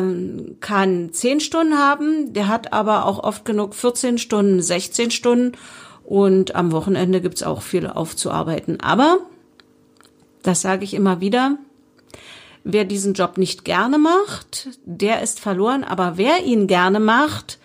kann 0.60 1.12
zehn 1.12 1.40
Stunden 1.40 1.78
haben, 1.78 2.32
der 2.32 2.48
hat 2.48 2.72
aber 2.72 3.06
auch 3.06 3.22
oft 3.22 3.44
genug 3.44 3.74
14 3.74 4.18
Stunden, 4.18 4.60
16 4.60 5.10
Stunden 5.12 5.52
und 6.10 6.56
am 6.56 6.72
Wochenende 6.72 7.20
gibt's 7.20 7.44
auch 7.44 7.62
viel 7.62 7.86
aufzuarbeiten. 7.86 8.80
Aber, 8.80 9.20
das 10.42 10.60
sage 10.60 10.82
ich 10.82 10.94
immer 10.94 11.20
wieder, 11.20 11.56
wer 12.64 12.84
diesen 12.84 13.14
Job 13.14 13.38
nicht 13.38 13.64
gerne 13.64 13.96
macht, 13.96 14.70
der 14.84 15.22
ist 15.22 15.38
verloren. 15.38 15.84
Aber 15.84 16.16
wer 16.16 16.42
ihn 16.44 16.66
gerne 16.66 16.98
macht, 16.98 17.60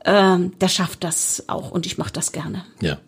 äh, 0.00 0.36
der 0.60 0.68
schafft 0.68 1.04
das 1.04 1.44
auch. 1.46 1.70
Und 1.70 1.86
ich 1.86 1.96
mache 1.96 2.12
das 2.12 2.32
gerne. 2.32 2.66
Ja. 2.82 2.98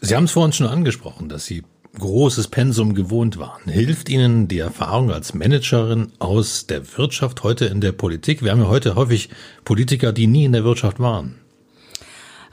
Sie 0.00 0.16
haben 0.16 0.24
es 0.24 0.32
vorhin 0.32 0.52
schon 0.52 0.66
angesprochen, 0.66 1.28
dass 1.28 1.46
Sie 1.46 1.62
großes 2.00 2.48
Pensum 2.48 2.94
gewohnt 2.94 3.38
waren. 3.38 3.70
Hilft 3.70 4.08
Ihnen 4.08 4.48
die 4.48 4.58
Erfahrung 4.58 5.12
als 5.12 5.34
Managerin 5.34 6.10
aus 6.18 6.66
der 6.66 6.98
Wirtschaft 6.98 7.44
heute 7.44 7.66
in 7.66 7.80
der 7.80 7.92
Politik? 7.92 8.42
Wir 8.42 8.50
haben 8.50 8.62
ja 8.62 8.68
heute 8.68 8.96
häufig 8.96 9.28
Politiker, 9.64 10.12
die 10.12 10.26
nie 10.26 10.46
in 10.46 10.52
der 10.52 10.64
Wirtschaft 10.64 10.98
waren. 10.98 11.36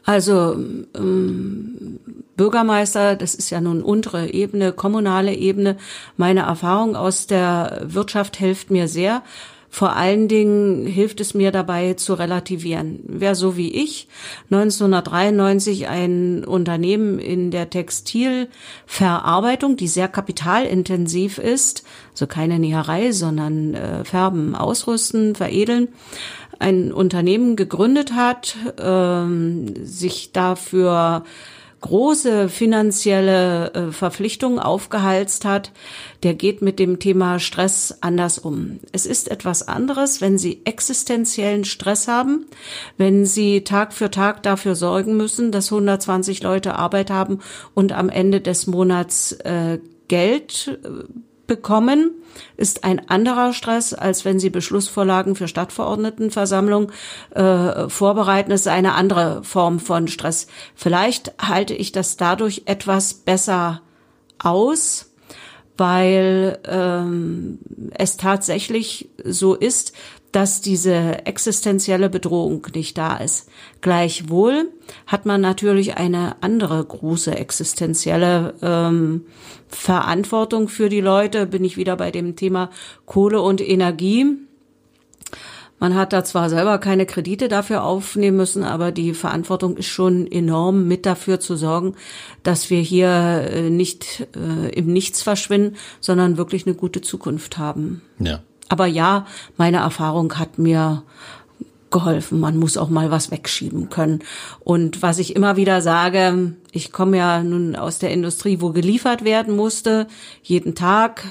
Also 0.05 0.55
ähm, 0.95 1.99
Bürgermeister, 2.37 3.15
das 3.15 3.33
ist 3.33 3.49
ja 3.49 3.59
nun 3.59 3.81
untere 3.81 4.31
Ebene, 4.31 4.71
kommunale 4.71 5.33
Ebene. 5.33 5.77
Meine 6.15 6.41
Erfahrung 6.41 6.95
aus 6.95 7.27
der 7.27 7.81
Wirtschaft 7.85 8.37
hilft 8.37 8.69
mir 8.69 8.87
sehr. 8.87 9.23
Vor 9.75 9.97
allen 9.97 10.29
Dingen 10.29 10.85
hilft 10.85 11.19
es 11.19 11.33
mir 11.33 11.51
dabei 11.51 11.95
zu 11.95 12.13
relativieren. 12.13 13.01
Wer 13.07 13.35
so 13.35 13.57
wie 13.57 13.83
ich 13.83 14.07
1993 14.49 15.89
ein 15.89 16.45
Unternehmen 16.45 17.19
in 17.19 17.51
der 17.51 17.69
Textilverarbeitung, 17.69 19.75
die 19.75 19.89
sehr 19.89 20.07
kapitalintensiv 20.07 21.39
ist, 21.39 21.83
also 22.13 22.25
keine 22.25 22.57
Näherei, 22.57 23.11
sondern 23.11 23.73
äh, 23.73 24.05
Färben, 24.05 24.55
Ausrüsten, 24.55 25.35
Veredeln, 25.35 25.89
ein 26.59 26.91
Unternehmen 26.91 27.55
gegründet 27.55 28.13
hat, 28.13 28.55
ähm, 28.79 29.73
sich 29.85 30.31
dafür 30.31 31.23
große 31.85 32.49
finanzielle 32.49 33.73
äh, 33.73 33.91
Verpflichtungen 33.91 34.57
aufgehalst 34.57 35.45
hat, 35.45 35.71
der 36.23 36.33
geht 36.33 36.63
mit 36.63 36.79
dem 36.79 36.97
Thema 36.97 37.37
Stress 37.37 37.99
anders 38.01 38.39
um. 38.39 38.79
Es 38.91 39.05
ist 39.05 39.29
etwas 39.29 39.67
anderes, 39.67 40.19
wenn 40.19 40.39
Sie 40.39 40.61
existenziellen 40.65 41.63
Stress 41.63 42.07
haben, 42.07 42.47
wenn 42.97 43.27
Sie 43.27 43.63
Tag 43.63 43.93
für 43.93 44.09
Tag 44.09 44.41
dafür 44.41 44.73
sorgen 44.73 45.15
müssen, 45.15 45.51
dass 45.51 45.71
120 45.71 46.41
Leute 46.41 46.75
Arbeit 46.75 47.11
haben 47.11 47.39
und 47.75 47.91
am 47.91 48.09
Ende 48.09 48.41
des 48.41 48.65
Monats 48.65 49.33
äh, 49.33 49.77
Geld 50.07 50.79
äh, 50.83 50.89
bekommen, 51.47 52.11
ist 52.57 52.83
ein 52.83 53.09
anderer 53.09 53.53
Stress, 53.53 53.93
als 53.93 54.25
wenn 54.25 54.39
Sie 54.39 54.49
Beschlussvorlagen 54.49 55.35
für 55.35 55.47
Stadtverordnetenversammlung 55.47 56.91
äh, 57.31 57.89
vorbereiten. 57.89 58.51
Es 58.51 58.61
ist 58.61 58.67
eine 58.67 58.93
andere 58.93 59.43
Form 59.43 59.79
von 59.79 60.07
Stress. 60.07 60.47
Vielleicht 60.75 61.33
halte 61.39 61.73
ich 61.73 61.91
das 61.91 62.17
dadurch 62.17 62.63
etwas 62.65 63.13
besser 63.13 63.81
aus, 64.39 65.11
weil 65.77 66.59
ähm, 66.65 67.59
es 67.91 68.17
tatsächlich 68.17 69.09
so 69.23 69.55
ist, 69.55 69.93
dass 70.35 70.59
diese 70.59 71.25
existenzielle 71.25 72.09
Bedrohung 72.09 72.67
nicht 72.75 72.97
da 72.97 73.15
ist. 73.15 73.49
Gleichwohl 73.79 74.69
hat 75.07 75.25
man 75.25 75.39
natürlich 75.39 75.95
eine 75.95 76.35
andere 76.43 76.83
große 76.83 77.33
existenzielle 77.33 78.53
ähm, 78.61 79.27
Verantwortung 79.69 80.67
für 80.67 80.89
die 80.89 80.99
Leute. 80.99 81.45
Bin 81.45 81.63
ich 81.63 81.77
wieder 81.77 81.95
bei 81.95 82.11
dem 82.11 82.35
Thema 82.35 82.69
Kohle 83.05 83.41
und 83.41 83.61
Energie. 83.61 84.25
Man 85.79 85.95
hat 85.95 86.11
da 86.11 86.25
zwar 86.25 86.49
selber 86.49 86.79
keine 86.79 87.05
Kredite 87.05 87.47
dafür 87.47 87.85
aufnehmen 87.85 88.35
müssen, 88.35 88.65
aber 88.65 88.91
die 88.91 89.13
Verantwortung 89.13 89.77
ist 89.77 89.87
schon 89.87 90.29
enorm, 90.29 90.85
mit 90.85 91.05
dafür 91.05 91.39
zu 91.39 91.55
sorgen, 91.55 91.95
dass 92.43 92.69
wir 92.69 92.81
hier 92.81 93.07
äh, 93.07 93.69
nicht 93.69 94.27
äh, 94.35 94.69
im 94.77 94.91
Nichts 94.91 95.21
verschwinden, 95.21 95.77
sondern 96.01 96.35
wirklich 96.35 96.67
eine 96.67 96.75
gute 96.75 96.99
Zukunft 96.99 97.57
haben. 97.57 98.01
Ja. 98.19 98.41
Aber 98.69 98.85
ja, 98.85 99.25
meine 99.57 99.77
Erfahrung 99.77 100.37
hat 100.37 100.57
mir 100.57 101.03
geholfen. 101.91 102.39
Man 102.41 102.57
muss 102.57 102.75
auch 102.75 102.89
mal 102.89 103.09
was 103.09 103.31
wegschieben 103.31 103.89
können. 103.89 104.19
Und 104.59 105.01
was 105.01 105.17
ich 105.17 105.35
immer 105.35 105.55
wieder 105.55 105.81
sage, 105.81 106.53
ich 106.71 106.91
komme 106.91 107.17
ja 107.17 107.41
nun 107.41 107.75
aus 107.75 107.99
der 107.99 108.11
Industrie, 108.11 108.59
wo 108.59 108.71
geliefert 108.71 109.23
werden 109.23 109.55
musste, 109.55 110.07
jeden 110.43 110.75
Tag, 110.75 111.23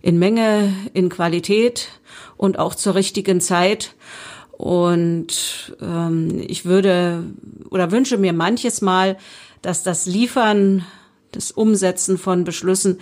in 0.00 0.18
Menge, 0.18 0.72
in 0.94 1.10
Qualität 1.10 1.88
und 2.38 2.58
auch 2.58 2.74
zur 2.74 2.94
richtigen 2.94 3.42
Zeit. 3.42 3.94
Und 4.52 5.76
ähm, 5.82 6.42
ich 6.46 6.64
würde 6.64 7.24
oder 7.68 7.90
wünsche 7.90 8.16
mir 8.16 8.32
manches 8.32 8.80
Mal, 8.80 9.18
dass 9.60 9.82
das 9.82 10.06
Liefern, 10.06 10.86
das 11.32 11.50
Umsetzen 11.50 12.16
von 12.16 12.44
Beschlüssen 12.44 13.00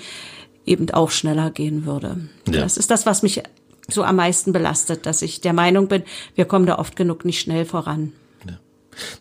eben 0.66 0.90
auch 0.90 1.10
schneller 1.10 1.50
gehen 1.50 1.84
würde. 1.86 2.28
Ja. 2.48 2.62
Das 2.62 2.76
ist 2.76 2.90
das, 2.90 3.06
was 3.06 3.22
mich 3.22 3.42
so 3.88 4.02
am 4.02 4.16
meisten 4.16 4.52
belastet, 4.52 5.06
dass 5.06 5.22
ich 5.22 5.40
der 5.40 5.52
Meinung 5.52 5.88
bin, 5.88 6.02
wir 6.34 6.44
kommen 6.44 6.66
da 6.66 6.78
oft 6.78 6.96
genug 6.96 7.24
nicht 7.24 7.40
schnell 7.40 7.64
voran. 7.64 8.12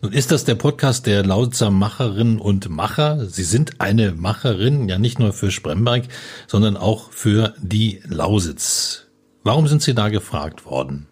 Nun 0.02 0.12
ist 0.12 0.30
das 0.30 0.44
der 0.44 0.54
Podcast 0.54 1.06
der 1.06 1.24
Lautzer 1.24 1.70
Macherinnen 1.70 2.38
und 2.38 2.68
Macher. 2.68 3.26
Sie 3.26 3.44
sind 3.44 3.80
eine 3.80 4.12
Macherin, 4.12 4.88
ja 4.88 4.98
nicht 4.98 5.18
nur 5.18 5.32
für 5.32 5.50
Spremberg, 5.50 6.04
sondern 6.46 6.76
auch 6.76 7.10
für 7.10 7.54
die 7.58 8.00
Lausitz. 8.06 9.06
Warum 9.42 9.66
sind 9.66 9.82
Sie 9.82 9.94
da 9.94 10.08
gefragt 10.08 10.64
worden? 10.64 11.06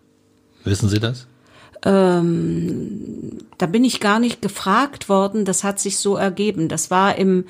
Wissen 0.65 0.89
Sie 0.89 1.01
das? 1.01 1.27
Ähm, 1.85 3.39
da 3.59 3.67
bin 3.67 3.85
ich 3.85 4.01
gar 4.01 4.19
nicht 4.19 4.41
gefragt 4.41 5.09
worden, 5.09 5.45
das 5.45 5.65
hat 5.65 5.81
sich 5.81 5.99
so 5.99 6.17
ergeben. 6.17 6.69
Das 6.69 6.91
war 6.91 7.17
im 7.17 7.45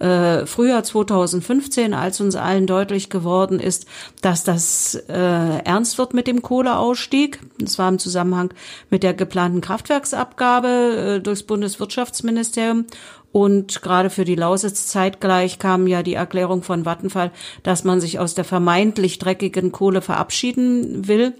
äh, 0.00 0.44
Frühjahr 0.44 0.82
2015, 0.82 1.94
als 1.94 2.20
uns 2.20 2.36
allen 2.36 2.66
deutlich 2.66 3.10
geworden 3.10 3.60
ist, 3.60 3.86
dass 4.22 4.44
das 4.44 4.94
äh, 5.08 5.12
ernst 5.12 5.98
wird 5.98 6.14
mit 6.14 6.26
dem 6.26 6.42
Kohleausstieg. 6.42 7.40
Das 7.58 7.78
war 7.78 7.88
im 7.88 7.98
Zusammenhang 7.98 8.52
mit 8.90 9.02
der 9.02 9.14
geplanten 9.14 9.60
Kraftwerksabgabe 9.60 10.68
äh, 11.16 11.20
durchs 11.20 11.44
Bundeswirtschaftsministerium. 11.44 12.86
Und 13.30 13.82
gerade 13.82 14.08
für 14.08 14.24
die 14.24 14.34
Lausitz 14.34 14.86
zeitgleich 14.86 15.58
kam 15.58 15.86
ja 15.86 16.02
die 16.02 16.14
Erklärung 16.14 16.62
von 16.62 16.84
Vattenfall, 16.84 17.30
dass 17.62 17.84
man 17.84 18.00
sich 18.00 18.18
aus 18.18 18.34
der 18.34 18.44
vermeintlich 18.44 19.18
dreckigen 19.18 19.72
Kohle 19.72 20.00
verabschieden 20.00 21.06
will. 21.06 21.34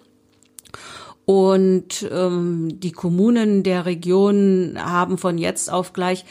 Und 1.26 2.09
ähm, 2.11 2.80
die 2.80 2.92
Kommunen 2.92 3.64
der 3.64 3.85
Region 3.85 4.78
haben 4.78 5.18
von 5.18 5.38
jetzt 5.38 5.71
auf 5.71 5.92
gleich 5.92 6.25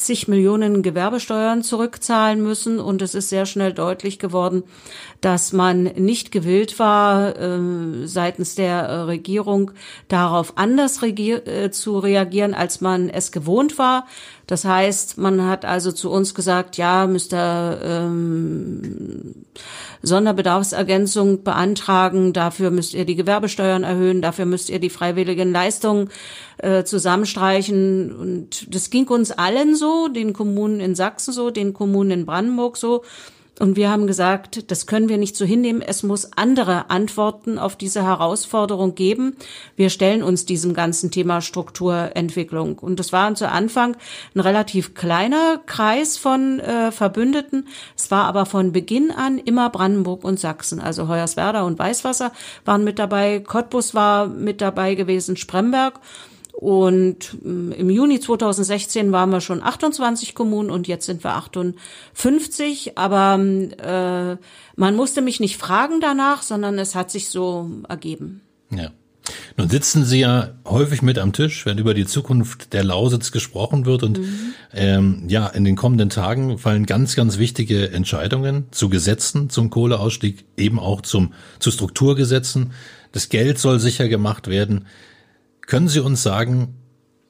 zig 0.00 0.28
Millionen 0.28 0.82
Gewerbesteuern 0.82 1.62
zurückzahlen 1.62 2.42
müssen. 2.42 2.80
Und 2.80 3.00
es 3.00 3.14
ist 3.14 3.28
sehr 3.28 3.46
schnell 3.46 3.72
deutlich 3.72 4.18
geworden, 4.18 4.64
dass 5.20 5.52
man 5.52 5.84
nicht 5.84 6.32
gewillt 6.32 6.78
war, 6.78 7.36
äh, 7.36 8.06
seitens 8.06 8.54
der 8.54 8.80
äh, 8.80 8.94
Regierung 9.02 9.70
darauf 10.08 10.54
anders 10.56 11.02
regier 11.02 11.46
äh, 11.46 11.70
zu 11.70 11.98
reagieren, 11.98 12.54
als 12.54 12.80
man 12.80 13.08
es 13.08 13.30
gewohnt 13.30 13.78
war. 13.78 14.06
Das 14.50 14.64
heißt, 14.64 15.16
man 15.16 15.46
hat 15.46 15.64
also 15.64 15.92
zu 15.92 16.10
uns 16.10 16.34
gesagt, 16.34 16.76
ja, 16.76 17.06
müsst 17.06 17.32
ihr 17.32 17.80
ähm, 17.84 19.46
Sonderbedarfsergänzung 20.02 21.44
beantragen, 21.44 22.32
dafür 22.32 22.72
müsst 22.72 22.92
ihr 22.94 23.04
die 23.04 23.14
Gewerbesteuern 23.14 23.84
erhöhen, 23.84 24.22
dafür 24.22 24.46
müsst 24.46 24.68
ihr 24.68 24.80
die 24.80 24.90
freiwilligen 24.90 25.52
Leistungen 25.52 26.10
äh, 26.58 26.82
zusammenstreichen. 26.82 28.10
Und 28.10 28.74
das 28.74 28.90
ging 28.90 29.06
uns 29.06 29.30
allen 29.30 29.76
so, 29.76 30.08
den 30.08 30.32
Kommunen 30.32 30.80
in 30.80 30.96
Sachsen 30.96 31.32
so, 31.32 31.52
den 31.52 31.72
Kommunen 31.72 32.10
in 32.10 32.26
Brandenburg 32.26 32.76
so. 32.76 33.04
Und 33.60 33.76
wir 33.76 33.90
haben 33.90 34.06
gesagt, 34.06 34.70
das 34.70 34.86
können 34.86 35.10
wir 35.10 35.18
nicht 35.18 35.36
so 35.36 35.44
hinnehmen. 35.44 35.82
Es 35.82 36.02
muss 36.02 36.32
andere 36.34 36.88
Antworten 36.88 37.58
auf 37.58 37.76
diese 37.76 38.02
Herausforderung 38.02 38.94
geben. 38.94 39.36
Wir 39.76 39.90
stellen 39.90 40.22
uns 40.22 40.46
diesem 40.46 40.72
ganzen 40.72 41.10
Thema 41.10 41.42
Strukturentwicklung. 41.42 42.78
Und 42.78 42.98
das 42.98 43.12
war 43.12 43.34
zu 43.34 43.50
Anfang 43.50 43.98
ein 44.34 44.40
relativ 44.40 44.94
kleiner 44.94 45.60
Kreis 45.66 46.16
von 46.16 46.58
äh, 46.60 46.90
Verbündeten. 46.90 47.68
Es 47.94 48.10
war 48.10 48.24
aber 48.24 48.46
von 48.46 48.72
Beginn 48.72 49.10
an 49.10 49.36
immer 49.36 49.68
Brandenburg 49.68 50.24
und 50.24 50.40
Sachsen. 50.40 50.80
Also 50.80 51.06
Hoyerswerda 51.06 51.60
und 51.60 51.78
Weißwasser 51.78 52.32
waren 52.64 52.82
mit 52.82 52.98
dabei. 52.98 53.40
Cottbus 53.40 53.94
war 53.94 54.26
mit 54.26 54.62
dabei 54.62 54.94
gewesen, 54.94 55.36
Spremberg. 55.36 56.00
Und 56.60 57.42
mm, 57.42 57.72
im 57.72 57.88
Juni 57.88 58.20
2016 58.20 59.12
waren 59.12 59.30
wir 59.30 59.40
schon 59.40 59.62
28 59.62 60.34
Kommunen 60.34 60.68
und 60.68 60.88
jetzt 60.88 61.06
sind 61.06 61.24
wir 61.24 61.34
58. 61.34 62.98
Aber 62.98 63.38
mm, 63.38 63.70
äh, 63.82 64.36
man 64.76 64.94
musste 64.94 65.22
mich 65.22 65.40
nicht 65.40 65.56
fragen 65.56 66.00
danach, 66.02 66.42
sondern 66.42 66.78
es 66.78 66.94
hat 66.94 67.10
sich 67.10 67.30
so 67.30 67.70
ergeben. 67.88 68.42
Ja. 68.70 68.90
Nun 69.56 69.70
sitzen 69.70 70.04
Sie 70.04 70.20
ja 70.20 70.50
häufig 70.66 71.00
mit 71.00 71.18
am 71.18 71.32
Tisch, 71.32 71.64
wenn 71.64 71.78
über 71.78 71.94
die 71.94 72.04
Zukunft 72.04 72.74
der 72.74 72.84
Lausitz 72.84 73.32
gesprochen 73.32 73.86
wird. 73.86 74.02
Und 74.02 74.18
mhm. 74.18 74.52
ähm, 74.74 75.22
ja, 75.28 75.46
in 75.46 75.64
den 75.64 75.76
kommenden 75.76 76.10
Tagen 76.10 76.58
fallen 76.58 76.84
ganz, 76.84 77.16
ganz 77.16 77.38
wichtige 77.38 77.90
Entscheidungen 77.90 78.66
zu 78.70 78.90
Gesetzen 78.90 79.48
zum 79.48 79.70
Kohleausstieg, 79.70 80.44
eben 80.58 80.78
auch 80.78 81.00
zum 81.00 81.32
zu 81.58 81.70
Strukturgesetzen. 81.70 82.72
Das 83.12 83.30
Geld 83.30 83.58
soll 83.58 83.80
sicher 83.80 84.08
gemacht 84.08 84.48
werden. 84.48 84.84
Können 85.70 85.86
Sie 85.86 86.00
uns 86.00 86.24
sagen, 86.24 86.74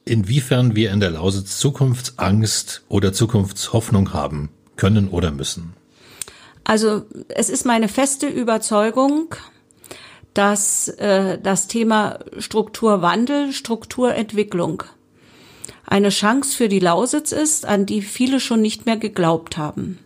inwiefern 0.03 0.75
wir 0.75 0.89
in 0.89 0.99
der 0.99 1.11
Lausitz 1.11 1.59
Zukunftsangst 1.59 2.81
oder 2.89 3.13
Zukunftshoffnung 3.13 4.13
haben 4.13 4.49
können 4.77 5.09
oder 5.09 5.29
müssen? 5.29 5.73
Also 6.63 7.03
es 7.27 7.51
ist 7.51 7.67
meine 7.67 7.87
feste 7.87 8.27
Überzeugung, 8.27 9.35
dass 10.33 10.87
äh, 10.87 11.37
das 11.37 11.67
Thema 11.67 12.17
Strukturwandel, 12.39 13.53
Strukturentwicklung 13.53 14.85
eine 15.85 16.09
Chance 16.09 16.57
für 16.57 16.67
die 16.67 16.79
Lausitz 16.79 17.31
ist, 17.31 17.67
an 17.67 17.85
die 17.85 18.01
viele 18.01 18.39
schon 18.39 18.63
nicht 18.63 18.87
mehr 18.87 18.97
geglaubt 18.97 19.57
haben. 19.57 19.99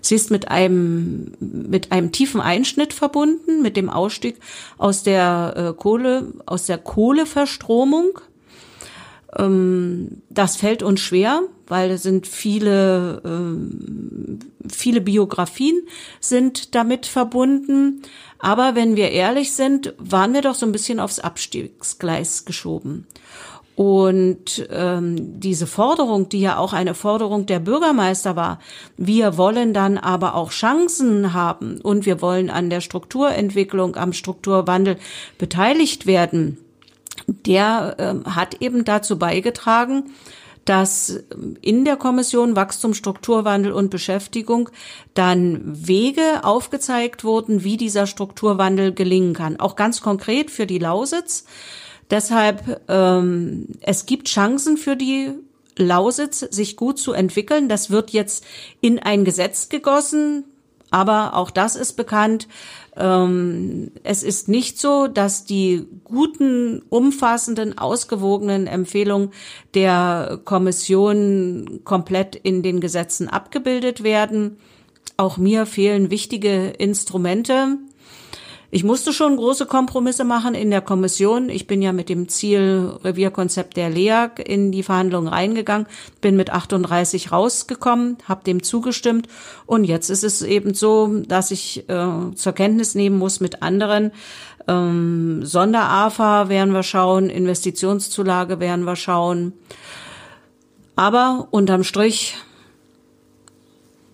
Sie 0.00 0.14
ist 0.14 0.30
mit 0.30 0.48
einem, 0.48 1.32
mit 1.40 1.92
einem 1.92 2.12
tiefen 2.12 2.40
Einschnitt 2.40 2.92
verbunden, 2.92 3.62
mit 3.62 3.76
dem 3.76 3.90
Ausstieg 3.90 4.36
aus 4.76 5.02
der 5.02 5.54
äh, 5.56 5.80
Kohle, 5.80 6.32
aus 6.46 6.66
der 6.66 6.78
Kohleverstromung. 6.78 8.20
Ähm, 9.36 10.22
das 10.30 10.56
fällt 10.56 10.82
uns 10.82 11.00
schwer, 11.00 11.42
weil 11.66 11.90
es 11.90 12.02
sind 12.02 12.26
viele, 12.26 13.20
ähm, 13.24 14.38
viele 14.68 15.00
Biografien 15.00 15.82
sind 16.20 16.74
damit 16.74 17.06
verbunden. 17.06 18.02
Aber 18.38 18.74
wenn 18.74 18.96
wir 18.96 19.10
ehrlich 19.10 19.52
sind, 19.52 19.94
waren 19.98 20.32
wir 20.32 20.42
doch 20.42 20.54
so 20.54 20.64
ein 20.64 20.72
bisschen 20.72 21.00
aufs 21.00 21.18
Abstiegsgleis 21.18 22.44
geschoben. 22.44 23.06
Und 23.78 24.66
ähm, 24.72 25.38
diese 25.38 25.68
Forderung, 25.68 26.28
die 26.28 26.40
ja 26.40 26.58
auch 26.58 26.72
eine 26.72 26.94
Forderung 26.94 27.46
der 27.46 27.60
Bürgermeister 27.60 28.34
war, 28.34 28.58
wir 28.96 29.36
wollen 29.36 29.72
dann 29.72 29.98
aber 29.98 30.34
auch 30.34 30.50
Chancen 30.50 31.32
haben 31.32 31.80
und 31.80 32.04
wir 32.04 32.20
wollen 32.20 32.50
an 32.50 32.70
der 32.70 32.80
Strukturentwicklung, 32.80 33.94
am 33.94 34.12
Strukturwandel 34.12 34.96
beteiligt 35.38 36.08
werden, 36.08 36.58
der 37.28 37.94
ähm, 38.00 38.24
hat 38.34 38.60
eben 38.60 38.84
dazu 38.84 39.16
beigetragen, 39.16 40.10
dass 40.64 41.22
in 41.62 41.84
der 41.84 41.96
Kommission 41.96 42.56
Wachstum, 42.56 42.94
Strukturwandel 42.94 43.70
und 43.70 43.90
Beschäftigung 43.90 44.70
dann 45.14 45.60
Wege 45.64 46.40
aufgezeigt 46.42 47.22
wurden, 47.22 47.62
wie 47.62 47.76
dieser 47.76 48.08
Strukturwandel 48.08 48.92
gelingen 48.92 49.34
kann. 49.34 49.60
Auch 49.60 49.76
ganz 49.76 50.00
konkret 50.00 50.50
für 50.50 50.66
die 50.66 50.80
Lausitz. 50.80 51.44
Deshalb, 52.10 52.80
ähm, 52.88 53.66
es 53.80 54.06
gibt 54.06 54.28
Chancen 54.28 54.76
für 54.76 54.96
die 54.96 55.32
Lausitz, 55.76 56.40
sich 56.40 56.76
gut 56.76 56.98
zu 56.98 57.12
entwickeln. 57.12 57.68
Das 57.68 57.90
wird 57.90 58.10
jetzt 58.10 58.44
in 58.80 58.98
ein 58.98 59.24
Gesetz 59.24 59.68
gegossen. 59.68 60.44
Aber 60.90 61.34
auch 61.34 61.50
das 61.50 61.76
ist 61.76 61.94
bekannt. 61.94 62.48
Ähm, 62.96 63.92
es 64.04 64.22
ist 64.22 64.48
nicht 64.48 64.80
so, 64.80 65.06
dass 65.06 65.44
die 65.44 65.86
guten, 66.04 66.82
umfassenden, 66.88 67.76
ausgewogenen 67.76 68.66
Empfehlungen 68.66 69.30
der 69.74 70.40
Kommission 70.44 71.80
komplett 71.84 72.36
in 72.36 72.62
den 72.62 72.80
Gesetzen 72.80 73.28
abgebildet 73.28 74.02
werden. 74.02 74.56
Auch 75.16 75.36
mir 75.36 75.66
fehlen 75.66 76.10
wichtige 76.10 76.68
Instrumente. 76.70 77.76
Ich 78.70 78.84
musste 78.84 79.14
schon 79.14 79.36
große 79.36 79.64
Kompromisse 79.64 80.24
machen 80.24 80.54
in 80.54 80.70
der 80.70 80.82
Kommission. 80.82 81.48
Ich 81.48 81.66
bin 81.66 81.80
ja 81.80 81.92
mit 81.92 82.10
dem 82.10 82.28
Ziel 82.28 82.92
Revierkonzept 83.02 83.78
der 83.78 83.88
LEAG 83.88 84.40
in 84.44 84.72
die 84.72 84.82
Verhandlungen 84.82 85.28
reingegangen, 85.28 85.86
bin 86.20 86.36
mit 86.36 86.50
38 86.50 87.32
rausgekommen, 87.32 88.18
habe 88.28 88.44
dem 88.44 88.62
zugestimmt 88.62 89.26
und 89.64 89.84
jetzt 89.84 90.10
ist 90.10 90.22
es 90.22 90.42
eben 90.42 90.74
so, 90.74 91.22
dass 91.26 91.50
ich 91.50 91.88
äh, 91.88 92.34
zur 92.34 92.52
Kenntnis 92.52 92.94
nehmen 92.94 93.16
muss 93.16 93.40
mit 93.40 93.62
anderen. 93.62 94.12
Ähm, 94.66 95.46
Sonder-AFA 95.46 96.50
werden 96.50 96.74
wir 96.74 96.82
schauen, 96.82 97.30
Investitionszulage 97.30 98.60
werden 98.60 98.84
wir 98.84 98.96
schauen. 98.96 99.54
Aber 100.94 101.48
unterm 101.52 101.84
Strich 101.84 102.36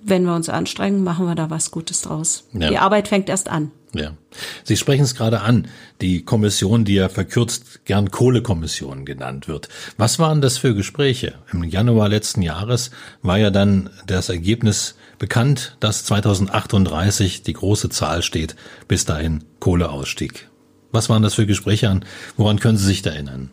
wenn 0.06 0.24
wir 0.24 0.34
uns 0.34 0.50
anstrengen, 0.50 1.02
machen 1.02 1.26
wir 1.26 1.34
da 1.34 1.48
was 1.48 1.70
Gutes 1.70 2.02
draus. 2.02 2.44
Ja. 2.52 2.68
Die 2.68 2.78
Arbeit 2.78 3.08
fängt 3.08 3.30
erst 3.30 3.48
an. 3.48 3.72
Ja. 3.94 4.12
Sie 4.64 4.76
sprechen 4.76 5.04
es 5.04 5.14
gerade 5.14 5.40
an, 5.40 5.68
die 6.00 6.24
Kommission, 6.24 6.84
die 6.84 6.94
ja 6.94 7.08
verkürzt 7.08 7.84
gern 7.84 8.10
Kohlekommission 8.10 9.04
genannt 9.04 9.46
wird. 9.46 9.68
Was 9.96 10.18
waren 10.18 10.40
das 10.40 10.58
für 10.58 10.74
Gespräche? 10.74 11.34
Im 11.52 11.62
Januar 11.64 12.08
letzten 12.08 12.42
Jahres 12.42 12.90
war 13.22 13.38
ja 13.38 13.50
dann 13.50 13.90
das 14.06 14.28
Ergebnis 14.28 14.96
bekannt, 15.18 15.76
dass 15.80 16.04
2038 16.04 17.44
die 17.44 17.52
große 17.52 17.88
Zahl 17.88 18.22
steht, 18.22 18.56
bis 18.88 19.04
dahin 19.04 19.44
Kohleausstieg. 19.60 20.48
Was 20.90 21.08
waren 21.08 21.22
das 21.22 21.34
für 21.34 21.46
Gespräche 21.46 21.88
an? 21.88 22.04
Woran 22.36 22.60
können 22.60 22.78
Sie 22.78 22.86
sich 22.86 23.02
da 23.02 23.10
erinnern? 23.10 23.50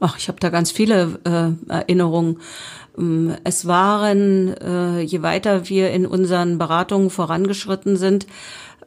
Ach, 0.00 0.16
ich 0.16 0.28
habe 0.28 0.40
da 0.40 0.48
ganz 0.48 0.70
viele 0.70 1.18
äh, 1.24 1.70
Erinnerungen. 1.70 2.38
Ähm, 2.96 3.36
es 3.44 3.66
waren, 3.66 4.56
äh, 4.56 5.00
je 5.00 5.22
weiter 5.22 5.68
wir 5.68 5.90
in 5.90 6.06
unseren 6.06 6.56
Beratungen 6.56 7.10
vorangeschritten 7.10 7.96
sind, 7.96 8.26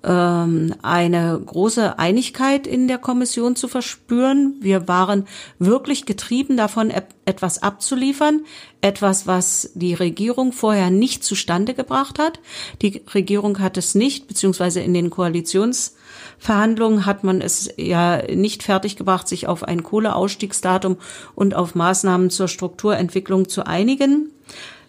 ähm, 0.03 0.75
eine 0.81 1.39
große 1.43 1.97
Einigkeit 1.97 2.67
in 2.67 2.87
der 2.87 2.97
Kommission 2.97 3.55
zu 3.55 3.67
verspüren. 3.67 4.55
Wir 4.59 4.87
waren 4.87 5.27
wirklich 5.59 6.05
getrieben 6.05 6.57
davon, 6.57 6.91
etwas 7.25 7.63
abzuliefern, 7.63 8.41
etwas, 8.81 9.27
was 9.27 9.71
die 9.75 9.93
Regierung 9.93 10.51
vorher 10.51 10.89
nicht 10.89 11.23
zustande 11.23 11.73
gebracht 11.73 12.19
hat. 12.19 12.39
Die 12.81 13.01
Regierung 13.13 13.59
hat 13.59 13.77
es 13.77 13.95
nicht, 13.95 14.27
beziehungsweise 14.27 14.81
in 14.81 14.93
den 14.93 15.09
Koalitions 15.09 15.95
Verhandlungen 16.37 17.05
hat 17.05 17.23
man 17.23 17.41
es 17.41 17.69
ja 17.77 18.21
nicht 18.29 18.63
fertiggebracht, 18.63 19.27
sich 19.27 19.47
auf 19.47 19.63
ein 19.63 19.83
Kohleausstiegsdatum 19.83 20.97
und 21.35 21.55
auf 21.55 21.75
Maßnahmen 21.75 22.29
zur 22.29 22.47
Strukturentwicklung 22.49 23.47
zu 23.47 23.65
einigen. 23.65 24.31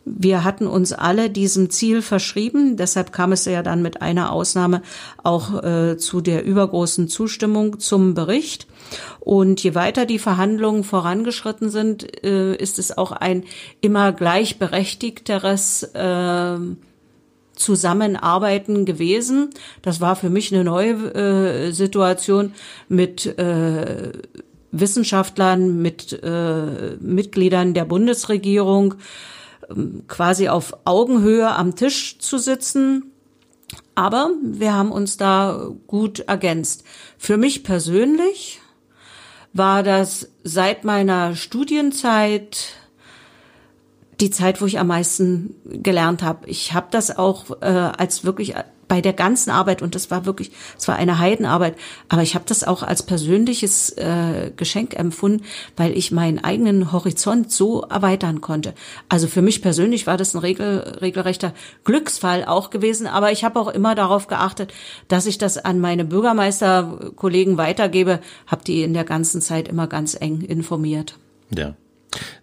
Wir 0.04 0.44
hatten 0.44 0.66
uns 0.66 0.92
alle 0.92 1.30
diesem 1.30 1.70
Ziel 1.70 2.02
verschrieben. 2.02 2.76
Deshalb 2.76 3.12
kam 3.12 3.32
es 3.32 3.46
ja 3.46 3.62
dann 3.62 3.80
mit 3.80 4.02
einer 4.02 4.32
Ausnahme 4.32 4.82
auch 5.22 5.62
äh, 5.62 5.96
zu 5.96 6.20
der 6.20 6.44
übergroßen 6.44 7.08
Zustimmung 7.08 7.80
zum 7.80 8.14
Bericht. 8.14 8.66
Und 9.20 9.62
je 9.62 9.74
weiter 9.74 10.04
die 10.04 10.18
Verhandlungen 10.18 10.84
vorangeschritten 10.84 11.70
sind, 11.70 12.22
äh, 12.24 12.54
ist 12.54 12.78
es 12.78 12.96
auch 12.96 13.12
ein 13.12 13.44
immer 13.80 14.12
gleichberechtigteres 14.12 15.84
äh, 15.94 16.58
Zusammenarbeiten 17.56 18.84
gewesen. 18.84 19.50
Das 19.82 20.00
war 20.00 20.16
für 20.16 20.28
mich 20.28 20.52
eine 20.52 20.64
neue 20.64 21.14
äh, 21.14 21.72
Situation 21.72 22.52
mit 22.88 23.26
äh, 23.38 24.12
Wissenschaftlern, 24.72 25.80
mit 25.80 26.20
äh, 26.22 26.96
Mitgliedern 27.00 27.74
der 27.74 27.84
Bundesregierung, 27.84 28.94
quasi 30.09 30.48
auf 30.48 30.77
Augenhöhe 30.85 31.50
am 31.50 31.74
Tisch 31.77 32.18
zu 32.18 32.38
sitzen. 32.38 33.12
Aber 33.94 34.31
wir 34.42 34.74
haben 34.74 34.92
uns 34.92 35.16
da 35.16 35.70
gut 35.87 36.20
ergänzt. 36.20 36.85
Für 37.18 37.37
mich 37.37 37.64
persönlich 37.64 38.61
war 39.53 39.83
das 39.83 40.31
seit 40.42 40.85
meiner 40.85 41.37
Studienzeit 41.37 42.74
die 44.20 44.31
Zeit, 44.31 44.61
wo 44.61 44.66
ich 44.66 44.79
am 44.79 44.88
meisten 44.88 45.55
gelernt 45.64 46.22
habe. 46.22 46.48
Ich 46.48 46.72
habe 46.72 46.87
das 46.90 47.16
auch 47.16 47.50
äh, 47.61 47.66
als 47.66 48.24
wirklich 48.24 48.55
bei 48.88 49.00
der 49.00 49.12
ganzen 49.12 49.50
Arbeit 49.50 49.83
und 49.83 49.94
das 49.94 50.11
war 50.11 50.27
wirklich, 50.27 50.50
es 50.79 50.87
war 50.88 50.96
eine 50.96 51.18
Heidenarbeit, 51.18 51.77
aber 52.09 52.22
ich 52.22 52.35
habe 52.35 52.44
das 52.46 52.64
auch 52.64 52.83
als 52.83 53.03
persönliches 53.03 53.90
äh, 53.90 54.53
Geschenk 54.57 54.94
empfunden, 54.98 55.44
weil 55.77 55.96
ich 55.96 56.12
meinen 56.12 56.42
eigenen 56.42 56.92
Horizont 56.92 57.50
so 57.50 57.83
erweitern 57.83 58.40
konnte. 58.40 58.74
Also 59.09 59.27
für 59.27 59.42
mich 59.42 59.62
persönlich 59.62 60.07
war 60.07 60.16
das 60.16 60.35
ein 60.35 60.38
regel, 60.38 60.98
regelrechter 61.00 61.55
Glücksfall 61.85 62.44
auch 62.44 62.70
gewesen, 62.70 63.07
aber 63.07 63.33
ich 63.33 63.44
habe 63.44 63.59
auch 63.59 63.68
immer 63.68 63.94
darauf 63.94 64.27
geachtet, 64.27 64.72
dass 65.09 65.27
ich 65.27 65.38
das 65.38 65.59
an 65.59 65.81
meine 65.81 66.05
Bürgermeisterkollegen 66.05 67.57
weitergebe, 67.57 68.20
habe 68.46 68.64
die 68.64 68.83
in 68.83 68.94
der 68.94 69.05
ganzen 69.05 69.40
Zeit 69.40 69.68
immer 69.68 69.87
ganz 69.87 70.16
eng 70.18 70.42
informiert. 70.42 71.18
Ja. 71.57 71.74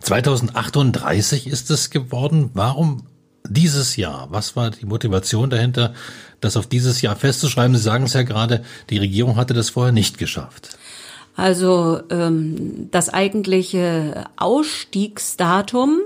2038 0.02 1.48
ist 1.48 1.72
es 1.72 1.90
geworden. 1.90 2.50
Warum 2.54 3.04
dieses 3.48 3.96
Jahr? 3.96 4.28
Was 4.32 4.56
war 4.56 4.72
die 4.72 4.86
Motivation 4.86 5.50
dahinter, 5.50 5.94
das 6.40 6.58
auf 6.58 6.68
dieses 6.68 7.02
Jahr 7.02 7.16
festzuschreiben? 7.16 7.76
Sie 7.76 7.84
sagen 7.84 8.06
es 8.06 8.14
ja 8.14 8.24
gerade, 8.24 8.64
die 8.90 8.98
Regierung 8.98 9.36
hatte 9.36 9.54
das 9.54 9.70
vorher 9.70 9.92
nicht 9.92 10.18
geschafft. 10.18 10.78
Also 11.36 12.02
ähm, 12.10 12.90
das 12.92 13.10
eigentliche 13.10 14.26
Ausstiegsdatum 14.38 16.00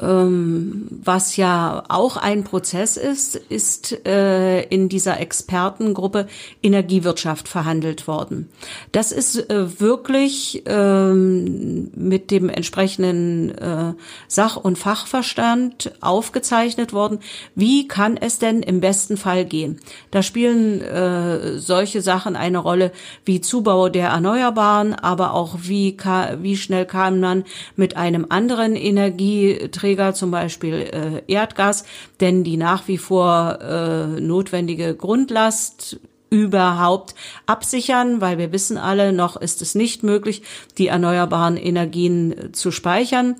was 0.00 1.36
ja 1.36 1.82
auch 1.88 2.16
ein 2.16 2.44
Prozess 2.44 2.96
ist, 2.96 3.34
ist 3.34 4.06
äh, 4.06 4.62
in 4.62 4.88
dieser 4.88 5.18
Expertengruppe 5.18 6.28
Energiewirtschaft 6.62 7.48
verhandelt 7.48 8.06
worden. 8.06 8.48
Das 8.92 9.10
ist 9.10 9.50
äh, 9.50 9.80
wirklich 9.80 10.62
ähm, 10.66 11.90
mit 11.96 12.30
dem 12.30 12.48
entsprechenden 12.48 13.58
äh, 13.58 13.94
Sach- 14.28 14.56
und 14.56 14.78
Fachverstand 14.78 15.90
aufgezeichnet 16.00 16.92
worden. 16.92 17.18
Wie 17.56 17.88
kann 17.88 18.16
es 18.16 18.38
denn 18.38 18.62
im 18.62 18.80
besten 18.80 19.16
Fall 19.16 19.46
gehen? 19.46 19.80
Da 20.12 20.22
spielen 20.22 20.80
äh, 20.80 21.58
solche 21.58 22.02
Sachen 22.02 22.36
eine 22.36 22.58
Rolle 22.58 22.92
wie 23.24 23.40
Zubau 23.40 23.88
der 23.88 24.10
Erneuerbaren, 24.10 24.94
aber 24.94 25.34
auch 25.34 25.56
wie, 25.62 25.96
wie 26.40 26.56
schnell 26.56 26.86
kam 26.86 27.18
man 27.18 27.42
mit 27.74 27.96
einem 27.96 28.26
anderen 28.28 28.76
Energieträger 28.76 29.87
Energieträger, 29.88 30.14
zum 30.14 30.30
Beispiel 30.30 30.74
äh, 30.74 31.32
Erdgas, 31.32 31.84
denn 32.20 32.44
die 32.44 32.56
nach 32.56 32.88
wie 32.88 32.98
vor 32.98 33.58
äh, 33.60 34.20
notwendige 34.20 34.94
Grundlast 34.94 36.00
überhaupt 36.30 37.14
absichern, 37.46 38.20
weil 38.20 38.36
wir 38.36 38.52
wissen 38.52 38.76
alle, 38.76 39.12
noch 39.12 39.36
ist 39.36 39.62
es 39.62 39.74
nicht 39.74 40.02
möglich, 40.02 40.42
die 40.76 40.88
erneuerbaren 40.88 41.56
Energien 41.56 42.32
äh, 42.32 42.52
zu 42.52 42.70
speichern. 42.70 43.36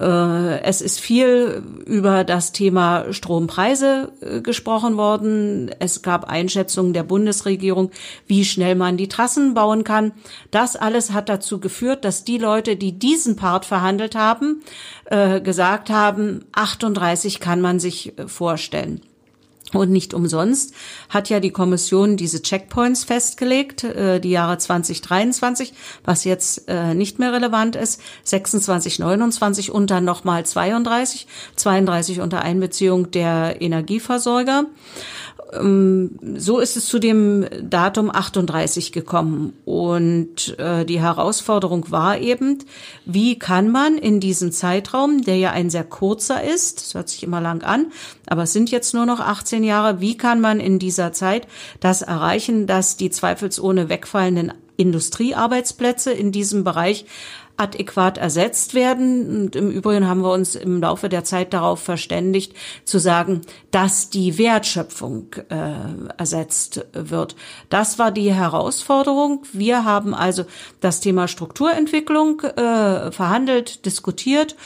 Äh, 0.00 0.62
es 0.62 0.80
ist 0.80 0.98
viel 0.98 1.62
über 1.84 2.24
das 2.24 2.52
Thema 2.52 3.12
Strompreise 3.12 4.12
äh, 4.20 4.40
gesprochen 4.40 4.96
worden. 4.96 5.70
Es 5.78 6.00
gab 6.00 6.24
Einschätzungen 6.24 6.94
der 6.94 7.02
Bundesregierung, 7.02 7.90
wie 8.26 8.44
schnell 8.44 8.76
man 8.76 8.96
die 8.96 9.08
Trassen 9.08 9.52
bauen 9.52 9.84
kann. 9.84 10.12
Das 10.50 10.74
alles 10.74 11.12
hat 11.12 11.28
dazu 11.28 11.60
geführt, 11.60 12.04
dass 12.04 12.24
die 12.24 12.38
Leute, 12.38 12.76
die 12.76 12.98
diesen 12.98 13.36
Part 13.36 13.66
verhandelt 13.66 14.14
haben, 14.14 14.62
äh, 15.04 15.40
gesagt 15.40 15.90
haben, 15.90 16.46
38 16.52 17.38
kann 17.38 17.60
man 17.60 17.78
sich 17.78 18.14
vorstellen. 18.26 19.02
Und 19.72 19.90
nicht 19.90 20.14
umsonst 20.14 20.74
hat 21.08 21.28
ja 21.28 21.38
die 21.38 21.52
Kommission 21.52 22.16
diese 22.16 22.42
Checkpoints 22.42 23.04
festgelegt, 23.04 23.84
äh, 23.84 24.20
die 24.20 24.30
Jahre 24.30 24.58
2023, 24.58 25.72
was 26.04 26.24
jetzt 26.24 26.68
äh, 26.68 26.94
nicht 26.94 27.20
mehr 27.20 27.32
relevant 27.32 27.76
ist, 27.76 28.00
26, 28.24 28.98
29 28.98 29.70
und 29.70 29.90
dann 29.90 30.04
nochmal 30.04 30.44
32, 30.44 31.28
32 31.54 32.20
unter 32.20 32.42
Einbeziehung 32.42 33.12
der 33.12 33.62
Energieversorger. 33.62 34.66
Ähm, 35.52 36.18
so 36.36 36.58
ist 36.58 36.76
es 36.76 36.86
zu 36.86 36.98
dem 36.98 37.46
Datum 37.62 38.10
38 38.10 38.92
gekommen. 38.92 39.54
Und 39.64 40.58
äh, 40.58 40.84
die 40.84 41.00
Herausforderung 41.00 41.90
war 41.90 42.18
eben, 42.18 42.58
wie 43.04 43.38
kann 43.38 43.70
man 43.70 43.96
in 43.96 44.20
diesem 44.20 44.52
Zeitraum, 44.52 45.22
der 45.22 45.36
ja 45.36 45.50
ein 45.52 45.70
sehr 45.70 45.84
kurzer 45.84 46.42
ist, 46.42 46.80
das 46.80 46.94
hört 46.94 47.08
sich 47.08 47.22
immer 47.22 47.40
lang 47.40 47.62
an, 47.62 47.86
aber 48.26 48.44
es 48.44 48.52
sind 48.52 48.70
jetzt 48.70 48.94
nur 48.94 49.06
noch 49.06 49.20
18 49.20 49.64
Jahre, 49.64 50.00
wie 50.00 50.16
kann 50.16 50.40
man 50.40 50.60
in 50.60 50.78
dieser 50.78 51.12
Zeit 51.12 51.46
das 51.80 52.02
erreichen, 52.02 52.66
dass 52.66 52.96
die 52.96 53.10
zweifelsohne 53.10 53.88
wegfallenden 53.88 54.52
Industriearbeitsplätze 54.76 56.10
in 56.10 56.32
diesem 56.32 56.64
Bereich 56.64 57.04
adäquat 57.60 58.18
ersetzt 58.18 58.74
werden. 58.74 59.42
Und 59.42 59.56
im 59.56 59.70
Übrigen 59.70 60.08
haben 60.08 60.22
wir 60.22 60.32
uns 60.32 60.54
im 60.54 60.80
Laufe 60.80 61.08
der 61.08 61.24
Zeit 61.24 61.52
darauf 61.52 61.80
verständigt, 61.80 62.54
zu 62.84 62.98
sagen, 62.98 63.42
dass 63.70 64.10
die 64.10 64.38
Wertschöpfung 64.38 65.26
äh, 65.50 65.72
ersetzt 66.16 66.86
wird. 66.92 67.36
Das 67.68 67.98
war 67.98 68.10
die 68.10 68.32
Herausforderung. 68.32 69.42
Wir 69.52 69.84
haben 69.84 70.14
also 70.14 70.44
das 70.80 71.00
Thema 71.00 71.28
Strukturentwicklung 71.28 72.40
äh, 72.40 73.12
verhandelt, 73.12 73.84
diskutiert. 73.84 74.56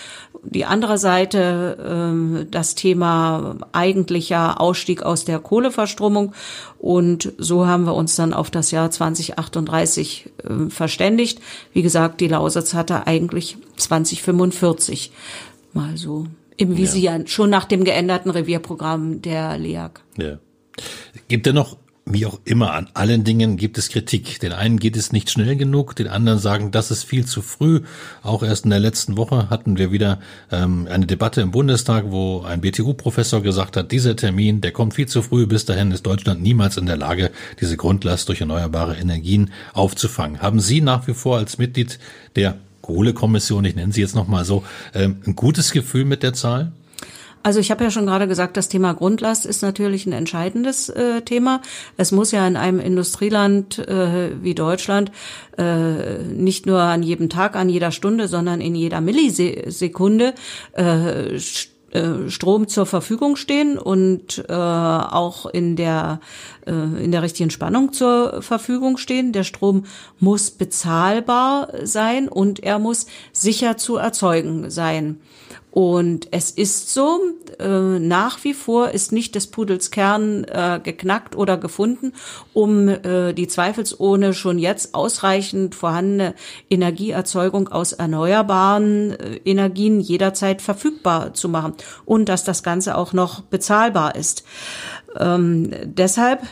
Die 0.44 0.64
andere 0.64 0.98
Seite 0.98 2.44
äh, 2.44 2.46
das 2.50 2.74
Thema 2.74 3.56
eigentlicher 3.72 4.60
Ausstieg 4.60 5.02
aus 5.02 5.24
der 5.24 5.38
Kohleverstromung. 5.38 6.32
Und 6.78 7.32
so 7.38 7.66
haben 7.66 7.84
wir 7.84 7.94
uns 7.94 8.16
dann 8.16 8.34
auf 8.34 8.50
das 8.50 8.70
Jahr 8.70 8.90
2038 8.90 10.30
äh, 10.42 10.70
verständigt. 10.70 11.40
Wie 11.72 11.82
gesagt, 11.82 12.20
die 12.20 12.28
Lausitz 12.28 12.74
hatte 12.74 13.06
eigentlich 13.06 13.56
2045 13.76 15.12
mal 15.72 15.96
so 15.96 16.26
im 16.56 16.76
Visier, 16.76 17.16
ja. 17.18 17.26
schon 17.26 17.50
nach 17.50 17.64
dem 17.64 17.84
geänderten 17.84 18.30
Revierprogramm 18.30 19.22
der 19.22 19.58
LEAG. 19.58 20.00
Ja. 20.16 20.38
Gibt 21.28 21.46
es 21.46 21.52
noch 21.52 21.76
wie 22.06 22.26
auch 22.26 22.38
immer, 22.44 22.74
an 22.74 22.88
allen 22.92 23.24
Dingen 23.24 23.56
gibt 23.56 23.78
es 23.78 23.88
Kritik. 23.88 24.38
Den 24.40 24.52
einen 24.52 24.78
geht 24.78 24.96
es 24.96 25.12
nicht 25.12 25.30
schnell 25.30 25.56
genug, 25.56 25.96
den 25.96 26.08
anderen 26.08 26.38
sagen, 26.38 26.70
das 26.70 26.90
ist 26.90 27.04
viel 27.04 27.24
zu 27.24 27.40
früh. 27.40 27.80
Auch 28.22 28.42
erst 28.42 28.64
in 28.64 28.70
der 28.70 28.80
letzten 28.80 29.16
Woche 29.16 29.48
hatten 29.48 29.78
wir 29.78 29.90
wieder 29.90 30.20
ähm, 30.52 30.86
eine 30.90 31.06
Debatte 31.06 31.40
im 31.40 31.50
Bundestag, 31.50 32.04
wo 32.08 32.42
ein 32.42 32.60
BTU-Professor 32.60 33.42
gesagt 33.42 33.78
hat, 33.78 33.90
dieser 33.90 34.16
Termin, 34.16 34.60
der 34.60 34.72
kommt 34.72 34.94
viel 34.94 35.08
zu 35.08 35.22
früh. 35.22 35.46
Bis 35.46 35.64
dahin 35.64 35.92
ist 35.92 36.04
Deutschland 36.04 36.42
niemals 36.42 36.76
in 36.76 36.84
der 36.84 36.98
Lage, 36.98 37.30
diese 37.60 37.78
Grundlast 37.78 38.28
durch 38.28 38.40
erneuerbare 38.40 38.96
Energien 38.96 39.50
aufzufangen. 39.72 40.42
Haben 40.42 40.60
Sie 40.60 40.82
nach 40.82 41.06
wie 41.06 41.14
vor 41.14 41.38
als 41.38 41.56
Mitglied 41.56 41.98
der 42.36 42.58
Kohlekommission, 42.82 43.64
ich 43.64 43.76
nenne 43.76 43.94
sie 43.94 44.02
jetzt 44.02 44.14
nochmal 44.14 44.44
so, 44.44 44.62
ähm, 44.92 45.22
ein 45.26 45.34
gutes 45.34 45.72
Gefühl 45.72 46.04
mit 46.04 46.22
der 46.22 46.34
Zahl? 46.34 46.70
Also 47.44 47.60
ich 47.60 47.70
habe 47.70 47.84
ja 47.84 47.90
schon 47.90 48.06
gerade 48.06 48.26
gesagt, 48.26 48.56
das 48.56 48.70
Thema 48.70 48.94
Grundlast 48.94 49.44
ist 49.44 49.60
natürlich 49.60 50.06
ein 50.06 50.14
entscheidendes 50.14 50.88
äh, 50.88 51.20
Thema. 51.20 51.60
Es 51.98 52.10
muss 52.10 52.32
ja 52.32 52.46
in 52.48 52.56
einem 52.56 52.80
Industrieland 52.80 53.80
äh, 53.86 54.30
wie 54.42 54.54
Deutschland 54.54 55.12
äh, 55.58 56.22
nicht 56.22 56.64
nur 56.64 56.80
an 56.80 57.02
jedem 57.02 57.28
Tag, 57.28 57.54
an 57.54 57.68
jeder 57.68 57.90
Stunde, 57.90 58.28
sondern 58.28 58.62
in 58.62 58.74
jeder 58.74 59.02
Millisekunde 59.02 60.32
äh, 60.72 61.36
äh 61.36 61.40
Strom 62.28 62.66
zur 62.66 62.86
Verfügung 62.86 63.36
stehen 63.36 63.78
und 63.78 64.44
äh, 64.48 64.52
auch 64.52 65.46
in 65.46 65.76
der 65.76 66.20
äh, 66.66 66.72
in 66.72 67.12
der 67.12 67.22
richtigen 67.22 67.50
Spannung 67.50 67.92
zur 67.92 68.42
Verfügung 68.42 68.96
stehen. 68.96 69.32
Der 69.32 69.44
Strom 69.44 69.84
muss 70.18 70.50
bezahlbar 70.50 71.68
sein 71.84 72.28
und 72.28 72.64
er 72.64 72.80
muss 72.80 73.06
sicher 73.32 73.76
zu 73.76 73.96
erzeugen 73.96 74.70
sein. 74.70 75.20
Und 75.74 76.28
es 76.30 76.52
ist 76.52 76.94
so, 76.94 77.18
äh, 77.58 77.98
nach 77.98 78.44
wie 78.44 78.54
vor 78.54 78.92
ist 78.92 79.10
nicht 79.10 79.34
des 79.34 79.48
Pudels 79.48 79.90
Kern 79.90 80.44
äh, 80.44 80.78
geknackt 80.80 81.34
oder 81.34 81.56
gefunden, 81.56 82.12
um 82.52 82.88
äh, 82.88 83.32
die 83.32 83.48
zweifelsohne 83.48 84.34
schon 84.34 84.60
jetzt 84.60 84.94
ausreichend 84.94 85.74
vorhandene 85.74 86.36
Energieerzeugung 86.70 87.66
aus 87.70 87.92
erneuerbaren 87.92 89.18
äh, 89.18 89.40
Energien 89.44 89.98
jederzeit 89.98 90.62
verfügbar 90.62 91.34
zu 91.34 91.48
machen 91.48 91.74
und 92.04 92.28
dass 92.28 92.44
das 92.44 92.62
Ganze 92.62 92.96
auch 92.96 93.12
noch 93.12 93.40
bezahlbar 93.40 94.14
ist. 94.14 94.44
Ähm, 95.18 95.72
deshalb 95.82 96.44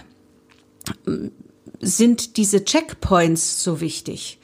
äh, 1.07 1.29
sind 1.79 2.37
diese 2.37 2.65
Checkpoints 2.65 3.63
so 3.63 3.81
wichtig. 3.81 4.41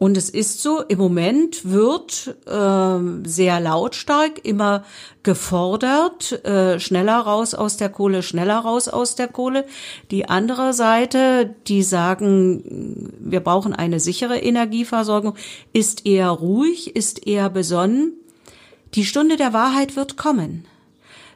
Und 0.00 0.16
es 0.16 0.30
ist 0.30 0.62
so, 0.62 0.80
im 0.80 0.96
Moment 0.96 1.70
wird 1.70 2.34
äh, 2.46 3.28
sehr 3.28 3.60
lautstark 3.60 4.42
immer 4.46 4.82
gefordert, 5.22 6.42
äh, 6.46 6.80
schneller 6.80 7.18
raus 7.18 7.52
aus 7.52 7.76
der 7.76 7.90
Kohle, 7.90 8.22
schneller 8.22 8.60
raus 8.60 8.88
aus 8.88 9.14
der 9.14 9.28
Kohle. 9.28 9.66
Die 10.10 10.26
andere 10.26 10.72
Seite, 10.72 11.54
die 11.66 11.82
sagen, 11.82 13.12
wir 13.20 13.40
brauchen 13.40 13.74
eine 13.74 14.00
sichere 14.00 14.38
Energieversorgung, 14.38 15.34
ist 15.74 16.06
eher 16.06 16.30
ruhig, 16.30 16.96
ist 16.96 17.26
eher 17.26 17.50
besonnen. 17.50 18.14
Die 18.94 19.04
Stunde 19.04 19.36
der 19.36 19.52
Wahrheit 19.52 19.96
wird 19.96 20.16
kommen. 20.16 20.64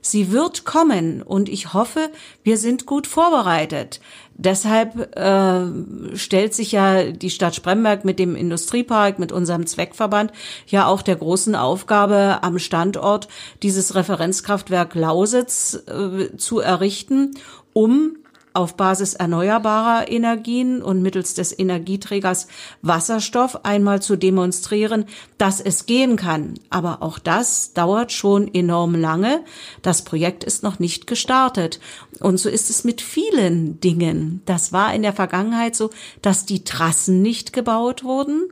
Sie 0.06 0.30
wird 0.30 0.66
kommen 0.66 1.22
und 1.22 1.48
ich 1.48 1.72
hoffe, 1.72 2.10
wir 2.42 2.58
sind 2.58 2.84
gut 2.84 3.06
vorbereitet. 3.06 4.00
Deshalb 4.34 5.16
äh, 5.16 6.16
stellt 6.16 6.52
sich 6.52 6.72
ja 6.72 7.04
die 7.10 7.30
Stadt 7.30 7.54
Spremberg 7.54 8.04
mit 8.04 8.18
dem 8.18 8.36
Industriepark, 8.36 9.18
mit 9.18 9.32
unserem 9.32 9.66
Zweckverband 9.66 10.30
ja 10.66 10.88
auch 10.88 11.00
der 11.00 11.16
großen 11.16 11.54
Aufgabe 11.54 12.40
am 12.42 12.58
Standort 12.58 13.28
dieses 13.62 13.94
Referenzkraftwerk 13.94 14.94
Lausitz 14.94 15.82
äh, 15.86 16.36
zu 16.36 16.60
errichten, 16.60 17.38
um 17.72 18.18
auf 18.54 18.76
Basis 18.76 19.14
erneuerbarer 19.14 20.10
Energien 20.10 20.80
und 20.80 21.02
mittels 21.02 21.34
des 21.34 21.56
Energieträgers 21.58 22.46
Wasserstoff 22.82 23.64
einmal 23.64 24.00
zu 24.00 24.16
demonstrieren, 24.16 25.06
dass 25.38 25.60
es 25.60 25.86
gehen 25.86 26.16
kann. 26.16 26.54
Aber 26.70 27.02
auch 27.02 27.18
das 27.18 27.74
dauert 27.74 28.12
schon 28.12 28.52
enorm 28.54 28.94
lange. 28.94 29.42
Das 29.82 30.02
Projekt 30.02 30.44
ist 30.44 30.62
noch 30.62 30.78
nicht 30.78 31.08
gestartet. 31.08 31.80
Und 32.20 32.38
so 32.38 32.48
ist 32.48 32.70
es 32.70 32.84
mit 32.84 33.02
vielen 33.02 33.80
Dingen. 33.80 34.40
Das 34.46 34.72
war 34.72 34.94
in 34.94 35.02
der 35.02 35.12
Vergangenheit 35.12 35.74
so, 35.74 35.90
dass 36.22 36.46
die 36.46 36.62
Trassen 36.62 37.22
nicht 37.22 37.52
gebaut 37.52 38.04
wurden. 38.04 38.48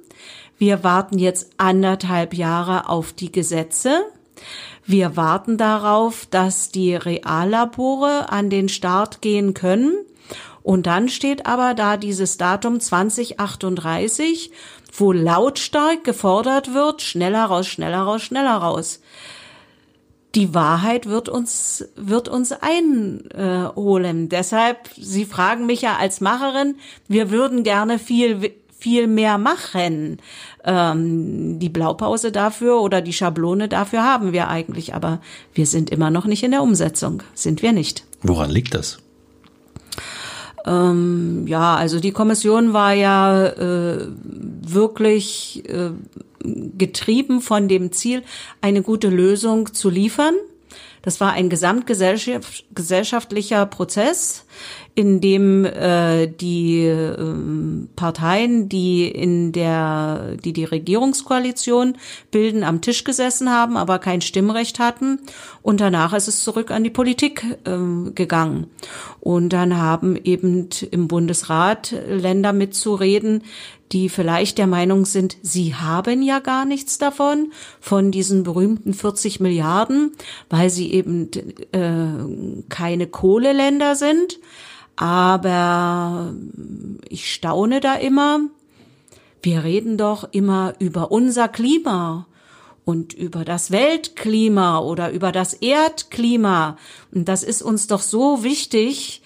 Wir 0.59 0.85
warten 0.85 1.19
jetzt 1.19 1.51
anderthalb 1.59 2.35
Jahre 2.35 2.89
auf 2.89 3.13
die 3.13 3.31
Gesetze. 3.31 4.03
Wir 4.85 5.17
warten 5.17 5.59
darauf, 5.59 6.27
dass 6.31 6.71
die 6.71 6.95
Reallabore 6.95 8.31
an 8.31 8.51
den 8.51 8.69
Start 8.69 9.21
gehen 9.21 9.55
können. 9.55 9.95
Und 10.63 10.87
dann 10.87 11.09
steht 11.09 11.47
aber 11.47 11.75
da 11.75 11.97
dieses 11.97 12.37
Datum 12.37 12.81
2038, 12.81 14.51
wo 14.93 15.13
lautstark 15.13 16.05
gefordert 16.05 16.75
wird, 16.75 17.03
schneller 17.03 17.45
raus, 17.45 17.67
schneller 17.67 18.03
raus, 18.03 18.23
schneller 18.23 18.57
raus. 18.57 19.01
Die 20.35 20.55
Wahrheit 20.55 21.07
wird 21.07 21.29
uns, 21.29 21.85
wird 21.95 22.29
uns 22.29 22.53
einholen. 22.53 24.29
Deshalb, 24.29 24.89
Sie 24.97 25.27
fragen 25.27 25.67
mich 25.67 25.83
ja 25.83 25.97
als 25.97 26.21
Macherin, 26.21 26.77
wir 27.07 27.31
würden 27.31 27.65
gerne 27.65 27.99
viel 27.99 28.53
viel 28.83 29.07
mehr 29.07 29.39
machen. 29.39 30.19
Ähm, 30.65 31.59
die 31.59 31.69
Blaupause 31.69 32.31
dafür 32.31 32.81
oder 32.81 33.01
die 33.01 33.13
Schablone 33.13 33.69
dafür 33.69 34.05
haben 34.05 34.33
wir 34.33 34.49
eigentlich, 34.49 34.95
aber 34.95 35.21
wir 35.55 35.67
sind 35.67 35.91
immer 35.91 36.11
noch 36.11 36.27
nicht 36.27 36.45
in 36.45 36.53
der 36.53 36.63
Umsetzung. 36.63 37.23
Sind 37.35 37.63
wir 37.63 37.73
nicht. 37.73 38.05
Woran 38.23 38.51
liegt 38.51 38.75
das? 38.75 38.99
Ähm, 40.65 41.45
ja, 41.49 41.75
also 41.75 41.99
die 41.99 42.13
Kommission 42.13 42.73
war 42.73 42.93
ja 42.93 43.47
äh, 43.47 44.07
wirklich 44.61 45.65
äh, 45.69 45.91
getrieben 46.45 47.41
von 47.41 47.67
dem 47.69 47.93
Ziel, 47.93 48.25
eine 48.61 48.83
gute 48.83 49.09
Lösung 49.09 49.73
zu 49.75 49.89
liefern. 49.91 50.35
Das 51.03 51.21
war 51.21 51.33
ein 51.33 51.51
gesamtgesellschaftlicher 51.51 53.67
Prozess, 53.67 54.47
in 54.95 55.21
dem 55.21 55.65
äh, 55.65 56.27
die 56.27 56.85
äh, 56.85 57.17
Parteien, 57.97 58.69
die 58.69 59.09
in 59.09 59.53
der, 59.53 60.37
die 60.45 60.53
die 60.53 60.65
Regierungskoalition 60.65 61.97
bilden, 62.31 62.63
am 62.65 62.81
Tisch 62.81 63.05
gesessen 63.05 63.51
haben, 63.51 63.77
aber 63.77 63.99
kein 63.99 64.21
Stimmrecht 64.21 64.79
hatten. 64.79 65.21
Und 65.63 65.81
danach 65.81 66.13
ist 66.13 66.29
es 66.29 66.45
zurück 66.45 66.71
an 66.71 66.85
die 66.85 66.91
Politik 66.91 67.45
äh, 67.65 68.11
gegangen. 68.11 68.67
Und 69.21 69.51
dann 69.51 69.79
haben 69.79 70.17
eben 70.17 70.69
im 70.91 71.09
Bundesrat 71.09 71.95
Länder 72.09 72.53
mitzureden, 72.53 73.43
die 73.93 74.09
vielleicht 74.09 74.59
der 74.59 74.67
Meinung 74.67 75.05
sind, 75.05 75.37
sie 75.43 75.75
haben 75.75 76.23
ja 76.23 76.39
gar 76.39 76.65
nichts 76.65 76.99
davon, 76.99 77.53
von 77.81 78.11
diesen 78.11 78.43
berühmten 78.43 78.95
40 78.95 79.41
Milliarden, 79.41 80.13
weil 80.49 80.71
sie 80.71 80.93
eben 80.93 81.31
äh, 81.73 82.65
keine 82.69 83.07
Kohleländer 83.07 83.95
sind. 83.95 84.39
Aber 84.97 86.35
ich 87.09 87.33
staune 87.33 87.81
da 87.81 87.95
immer. 87.95 88.41
Wir 89.43 89.65
reden 89.65 89.97
doch 89.97 90.29
immer 90.33 90.75
über 90.79 91.11
unser 91.11 91.49
Klima 91.49 92.27
und 92.85 93.13
über 93.13 93.45
das 93.45 93.71
Weltklima 93.71 94.79
oder 94.79 95.11
über 95.11 95.33
das 95.33 95.55
Erdklima. 95.55 96.77
Und 97.13 97.29
das 97.29 97.43
ist 97.43 97.63
uns 97.63 97.87
doch 97.87 98.03
so 98.03 98.45
wichtig. 98.45 99.23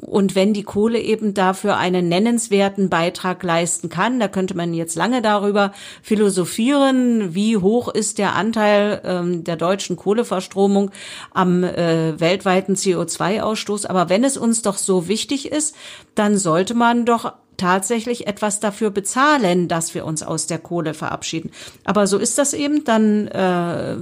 Und 0.00 0.34
wenn 0.34 0.52
die 0.52 0.62
Kohle 0.62 1.00
eben 1.00 1.34
dafür 1.34 1.76
einen 1.76 2.08
nennenswerten 2.08 2.88
Beitrag 2.88 3.42
leisten 3.42 3.88
kann, 3.88 4.20
da 4.20 4.28
könnte 4.28 4.56
man 4.56 4.74
jetzt 4.74 4.96
lange 4.96 5.22
darüber 5.22 5.72
philosophieren, 6.02 7.34
wie 7.34 7.56
hoch 7.56 7.88
ist 7.88 8.18
der 8.18 8.34
Anteil 8.34 9.00
ähm, 9.04 9.44
der 9.44 9.56
deutschen 9.56 9.96
Kohleverstromung 9.96 10.90
am 11.32 11.64
äh, 11.64 12.18
weltweiten 12.20 12.74
CO2-Ausstoß. 12.74 13.86
Aber 13.86 14.08
wenn 14.08 14.24
es 14.24 14.36
uns 14.36 14.62
doch 14.62 14.78
so 14.78 15.08
wichtig 15.08 15.50
ist, 15.50 15.74
dann 16.14 16.36
sollte 16.36 16.74
man 16.74 17.04
doch 17.04 17.32
tatsächlich 17.56 18.26
etwas 18.26 18.60
dafür 18.60 18.90
bezahlen, 18.90 19.68
dass 19.68 19.94
wir 19.94 20.04
uns 20.04 20.22
aus 20.22 20.46
der 20.46 20.58
Kohle 20.58 20.94
verabschieden. 20.94 21.50
Aber 21.84 22.06
so 22.06 22.18
ist 22.18 22.38
das 22.38 22.52
eben. 22.52 22.84
Dann 22.84 23.28
äh, 23.28 23.96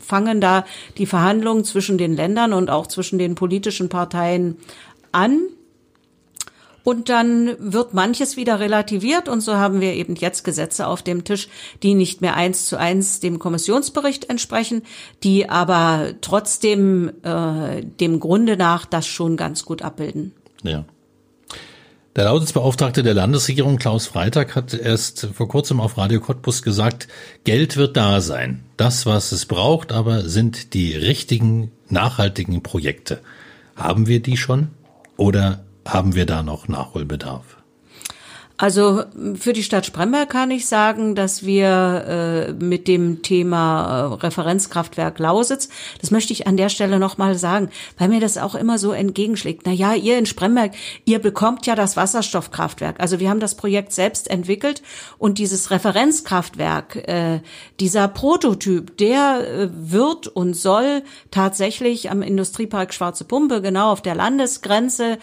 fangen 0.00 0.40
da 0.40 0.64
die 0.98 1.06
Verhandlungen 1.06 1.64
zwischen 1.64 1.98
den 1.98 2.14
Ländern 2.14 2.52
und 2.52 2.70
auch 2.70 2.86
zwischen 2.86 3.18
den 3.18 3.34
politischen 3.34 3.88
Parteien 3.88 4.56
an. 5.12 5.40
Und 6.84 7.08
dann 7.08 7.54
wird 7.60 7.94
manches 7.94 8.36
wieder 8.36 8.58
relativiert 8.58 9.28
und 9.28 9.40
so 9.40 9.54
haben 9.54 9.80
wir 9.80 9.94
eben 9.94 10.16
jetzt 10.16 10.42
Gesetze 10.42 10.88
auf 10.88 11.02
dem 11.02 11.22
Tisch, 11.22 11.48
die 11.82 11.94
nicht 11.94 12.20
mehr 12.20 12.34
eins 12.34 12.66
zu 12.66 12.76
eins 12.76 13.20
dem 13.20 13.38
Kommissionsbericht 13.38 14.28
entsprechen, 14.28 14.82
die 15.22 15.48
aber 15.48 16.14
trotzdem 16.22 17.12
äh, 17.22 17.82
dem 17.84 18.18
Grunde 18.18 18.56
nach 18.56 18.84
das 18.84 19.06
schon 19.06 19.36
ganz 19.36 19.64
gut 19.64 19.82
abbilden. 19.82 20.32
Ja. 20.64 20.84
Der 22.14 22.24
Lautensbeauftragte 22.24 23.02
der 23.02 23.14
Landesregierung 23.14 23.78
Klaus 23.78 24.06
Freitag 24.06 24.54
hat 24.54 24.74
erst 24.74 25.28
vor 25.32 25.48
kurzem 25.48 25.80
auf 25.80 25.96
Radio 25.96 26.20
Cottbus 26.20 26.62
gesagt, 26.62 27.08
Geld 27.44 27.78
wird 27.78 27.96
da 27.96 28.20
sein. 28.20 28.64
Das, 28.76 29.06
was 29.06 29.32
es 29.32 29.46
braucht, 29.46 29.92
aber 29.92 30.28
sind 30.28 30.74
die 30.74 30.94
richtigen, 30.94 31.70
nachhaltigen 31.88 32.62
Projekte. 32.62 33.20
Haben 33.76 34.08
wir 34.08 34.20
die 34.20 34.36
schon? 34.36 34.68
Oder 35.22 35.60
haben 35.86 36.16
wir 36.16 36.26
da 36.26 36.42
noch 36.42 36.66
Nachholbedarf? 36.66 37.61
Also 38.62 39.02
für 39.34 39.52
die 39.52 39.64
Stadt 39.64 39.86
Spremberg 39.86 40.30
kann 40.30 40.52
ich 40.52 40.68
sagen, 40.68 41.16
dass 41.16 41.44
wir 41.44 42.04
äh, 42.06 42.52
mit 42.64 42.86
dem 42.86 43.20
Thema 43.22 44.12
äh, 44.12 44.24
Referenzkraftwerk 44.24 45.18
Lausitz, 45.18 45.68
das 46.00 46.12
möchte 46.12 46.32
ich 46.32 46.46
an 46.46 46.56
der 46.56 46.68
Stelle 46.68 47.00
nochmal 47.00 47.34
sagen, 47.34 47.70
weil 47.98 48.08
mir 48.08 48.20
das 48.20 48.38
auch 48.38 48.54
immer 48.54 48.78
so 48.78 48.92
entgegenschlägt. 48.92 49.62
Na 49.66 49.72
ja, 49.72 49.94
ihr 49.94 50.16
in 50.16 50.26
Spremberg, 50.26 50.74
ihr 51.04 51.18
bekommt 51.18 51.66
ja 51.66 51.74
das 51.74 51.96
Wasserstoffkraftwerk. 51.96 53.00
Also 53.00 53.18
wir 53.18 53.30
haben 53.30 53.40
das 53.40 53.56
Projekt 53.56 53.92
selbst 53.92 54.30
entwickelt 54.30 54.82
und 55.18 55.38
dieses 55.38 55.72
Referenzkraftwerk, 55.72 57.08
äh, 57.08 57.40
dieser 57.80 58.06
Prototyp, 58.06 58.96
der 58.96 59.40
äh, 59.40 59.68
wird 59.72 60.28
und 60.28 60.54
soll 60.54 61.02
tatsächlich 61.32 62.12
am 62.12 62.22
Industriepark 62.22 62.94
Schwarze 62.94 63.24
Pumpe, 63.24 63.60
genau 63.60 63.90
auf 63.90 64.02
der 64.02 64.14
Landesgrenze, 64.14 65.18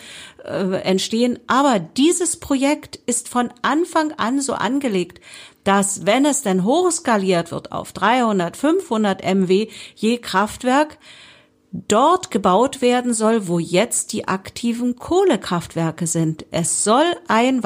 äh, 0.50 0.82
entstehen. 0.82 1.40
Aber 1.48 1.80
dieses 1.80 2.38
Projekt 2.38 2.98
ist 3.06 3.30
von 3.30 3.50
Anfang 3.62 4.12
an 4.14 4.42
so 4.42 4.54
angelegt, 4.54 5.22
dass 5.64 6.06
wenn 6.06 6.26
es 6.26 6.42
denn 6.42 6.64
hochskaliert 6.64 7.52
wird 7.52 7.72
auf 7.72 7.94
300, 7.94 8.58
500 8.58 9.24
MW 9.24 9.68
je 9.96 10.18
Kraftwerk, 10.18 10.98
dort 11.72 12.32
gebaut 12.32 12.82
werden 12.82 13.14
soll, 13.14 13.48
wo 13.48 13.60
jetzt 13.60 14.14
die 14.14 14.28
aktiven 14.28 14.96
Kohlekraftwerke 14.96 16.08
sind. 16.08 16.46
Es 16.52 16.84
soll 16.84 17.06
ein 17.28 17.64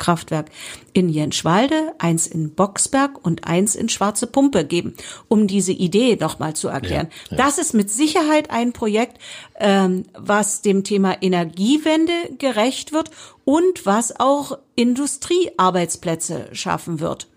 Wasserstoffkraftwerk 0.00 0.50
in 0.92 1.08
Jenschwalde, 1.08 1.92
eins 1.98 2.26
in 2.26 2.54
Boxberg 2.54 3.24
und 3.24 3.44
eins 3.46 3.76
in 3.76 3.88
Schwarze 3.88 4.26
Pumpe 4.26 4.64
geben, 4.64 4.94
um 5.28 5.46
diese 5.46 5.72
Idee 5.72 6.16
nochmal 6.16 6.54
zu 6.54 6.68
erklären. 6.68 7.08
Ja, 7.30 7.36
ja. 7.36 7.44
Das 7.44 7.58
ist 7.58 7.74
mit 7.74 7.90
Sicherheit 7.90 8.50
ein 8.50 8.72
Projekt, 8.72 9.18
ähm, 9.58 10.04
was 10.18 10.62
dem 10.62 10.84
Thema 10.84 11.22
Energiewende 11.22 12.12
gerecht 12.38 12.92
wird 12.92 13.10
und 13.44 13.86
was 13.86 14.18
auch 14.18 14.58
Industriearbeitsplätze 14.74 16.48
schaffen 16.52 17.00
wird. 17.00 17.28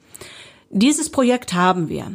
Dieses 0.69 1.11
Projekt 1.11 1.53
haben 1.53 1.89
wir. 1.89 2.13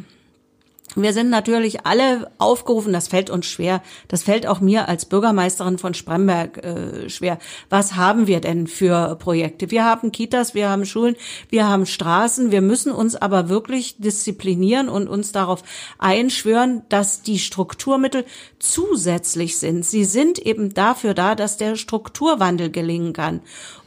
Wir 0.95 1.13
sind 1.13 1.29
natürlich 1.29 1.85
alle 1.85 2.31
aufgerufen, 2.39 2.93
das 2.93 3.07
fällt 3.07 3.29
uns 3.29 3.45
schwer, 3.45 3.83
das 4.07 4.23
fällt 4.23 4.47
auch 4.47 4.59
mir 4.59 4.89
als 4.89 5.05
Bürgermeisterin 5.05 5.77
von 5.77 5.93
Spremberg 5.93 6.57
äh, 6.63 7.09
schwer. 7.09 7.37
Was 7.69 7.95
haben 7.95 8.25
wir 8.25 8.41
denn 8.41 8.65
für 8.65 9.15
Projekte? 9.17 9.69
Wir 9.69 9.85
haben 9.85 10.11
Kitas, 10.11 10.55
wir 10.55 10.67
haben 10.67 10.85
Schulen, 10.85 11.15
wir 11.49 11.67
haben 11.67 11.85
Straßen, 11.85 12.51
wir 12.51 12.61
müssen 12.61 12.91
uns 12.91 13.15
aber 13.15 13.49
wirklich 13.49 13.97
disziplinieren 13.99 14.89
und 14.89 15.07
uns 15.07 15.31
darauf 15.31 15.61
einschwören, 15.99 16.81
dass 16.89 17.21
die 17.21 17.37
Strukturmittel 17.37 18.25
zusätzlich 18.57 19.59
sind. 19.59 19.85
Sie 19.85 20.05
sind 20.05 20.39
eben 20.39 20.73
dafür 20.73 21.13
da, 21.13 21.35
dass 21.35 21.57
der 21.57 21.75
Strukturwandel 21.75 22.71
gelingen 22.71 23.13
kann. 23.13 23.41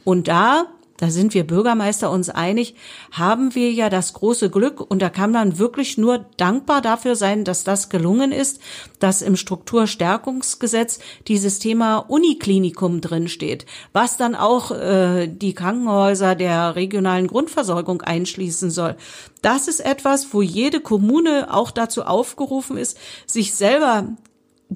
Und 0.05 0.29
da 0.29 0.67
da 1.03 1.09
sind 1.09 1.33
wir 1.33 1.45
Bürgermeister 1.45 2.09
uns 2.09 2.29
einig, 2.29 2.75
haben 3.11 3.55
wir 3.55 3.73
ja 3.73 3.89
das 3.89 4.13
große 4.13 4.49
Glück 4.49 4.79
und 4.79 5.01
da 5.01 5.09
kann 5.09 5.31
man 5.31 5.59
wirklich 5.59 5.97
nur 5.97 6.19
dankbar 6.37 6.81
dafür 6.81 7.17
sein, 7.17 7.43
dass 7.43 7.65
das 7.65 7.89
gelungen 7.89 8.31
ist, 8.31 8.61
dass 8.99 9.21
im 9.21 9.35
Strukturstärkungsgesetz 9.35 10.99
dieses 11.27 11.59
Thema 11.59 11.97
Uniklinikum 11.97 13.01
drinsteht, 13.01 13.65
was 13.91 14.15
dann 14.15 14.33
auch 14.33 14.71
äh, 14.71 15.27
die 15.27 15.53
Krankenhäuser 15.53 16.35
der 16.35 16.77
regionalen 16.77 17.27
Grundversorgung 17.27 18.01
einschließen 18.01 18.71
soll. 18.71 18.95
Das 19.41 19.67
ist 19.67 19.81
etwas, 19.81 20.33
wo 20.33 20.41
jede 20.41 20.79
Kommune 20.79 21.53
auch 21.53 21.71
dazu 21.71 22.03
aufgerufen 22.03 22.77
ist, 22.77 22.97
sich 23.25 23.53
selber 23.53 24.07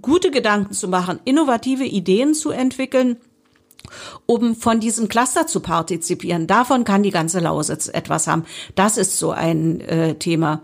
gute 0.02 0.30
Gedanken 0.30 0.74
zu 0.74 0.90
machen, 0.90 1.22
innovative 1.24 1.86
Ideen 1.86 2.34
zu 2.34 2.50
entwickeln 2.50 3.16
um 4.26 4.56
von 4.56 4.80
diesem 4.80 5.08
Cluster 5.08 5.48
zu 5.48 5.60
partizipieren. 5.60 6.48
Davon 6.48 6.84
kann 6.84 7.04
die 7.04 7.12
ganze 7.12 7.40
Lausitz 7.40 7.88
etwas 7.88 8.28
haben. 8.28 8.46
Das 8.76 8.98
ist 8.98 9.18
so 9.18 9.32
ein 9.32 9.82
äh, 9.82 10.16
Thema. 10.16 10.62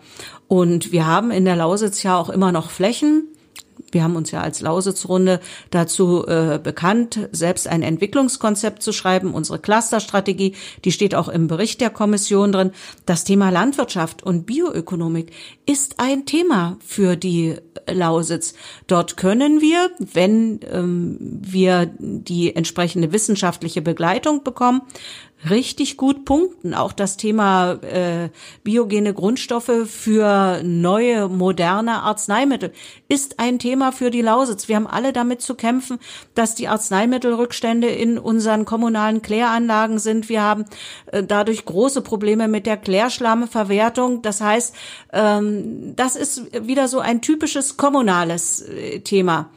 Und 0.48 0.92
wir 0.92 1.08
haben 1.08 1.32
in 1.32 1.46
der 1.46 1.56
Lausitz 1.56 2.04
ja 2.04 2.18
auch 2.18 2.30
immer 2.30 2.52
noch 2.52 2.70
Flächen, 2.70 3.28
wir 3.92 4.04
haben 4.04 4.16
uns 4.16 4.32
ja 4.32 4.42
als 4.42 4.62
Lausitzrunde 4.62 5.40
dazu 5.72 6.26
äh, 6.28 6.60
bekannt, 6.62 7.30
selbst 7.32 7.68
ein 7.68 7.84
Entwicklungskonzept 7.84 8.82
zu 8.82 8.92
schreiben, 8.92 9.34
unsere 9.34 9.60
Clusterstrategie, 9.60 10.56
die 10.84 10.92
steht 10.92 11.16
auch 11.16 11.28
im 11.28 11.48
Bericht 11.48 11.82
der 11.82 11.90
Kommission 11.90 12.52
drin. 12.52 12.72
Das 13.06 13.24
Thema 13.24 13.50
Landwirtschaft 13.50 14.24
und 14.24 14.46
Bioökonomik 14.46 15.32
ist 15.66 16.00
ein 16.00 16.26
Thema 16.26 16.78
für 16.86 17.16
die 17.16 17.56
Lausitz. 17.90 18.54
Dort 18.88 19.18
können 19.18 19.62
wir, 19.62 19.92
wenn 20.00 20.60
ähm, 20.72 21.18
wir 21.20 21.92
die 22.00 22.56
entsprechende 22.56 23.12
wissenschaftliche 23.12 23.82
Begleitung 23.82 24.44
bekommen, 24.44 24.82
richtig 25.50 25.98
gut 25.98 26.26
punkten. 26.26 26.74
Auch 26.74 26.94
das 26.94 27.18
Thema 27.18 27.74
äh, 27.84 28.30
biogene 28.64 29.14
Grundstoffe 29.14 29.88
für 29.88 30.62
neue, 30.64 31.28
moderne 31.28 32.02
Arzneimittel 32.04 32.72
ist 33.08 33.40
ein 33.40 33.60
Thema 33.60 33.92
für 33.92 34.12
die 34.12 34.22
Lausitz. 34.22 34.68
Wir 34.68 34.76
haben 34.76 34.88
alle 34.88 35.14
damit 35.14 35.42
zu 35.42 35.56
kämpfen, 35.56 36.00
dass 36.36 36.56
die 36.56 36.68
Arzneimittelrückstände 36.68 37.88
in 37.88 38.18
unseren 38.18 38.66
kommunalen 38.66 39.22
Kläranlagen 39.22 40.00
sind. 40.00 40.30
Wir 40.30 40.42
haben 40.42 40.66
äh, 41.08 41.24
dadurch 41.24 41.66
große 41.66 42.02
Probleme 42.02 42.48
mit 42.48 42.66
der 42.66 42.78
Klärschlammverwertung. 42.78 44.22
Das 44.22 44.42
heißt, 44.42 44.76
ähm, 45.12 45.96
das 45.96 46.16
ist 46.16 46.68
wieder 46.68 46.88
so 46.88 47.00
ein 47.00 47.22
typisches 47.22 47.78
kommunales 47.78 48.62
äh, 48.62 49.00
Thema. 49.00 49.50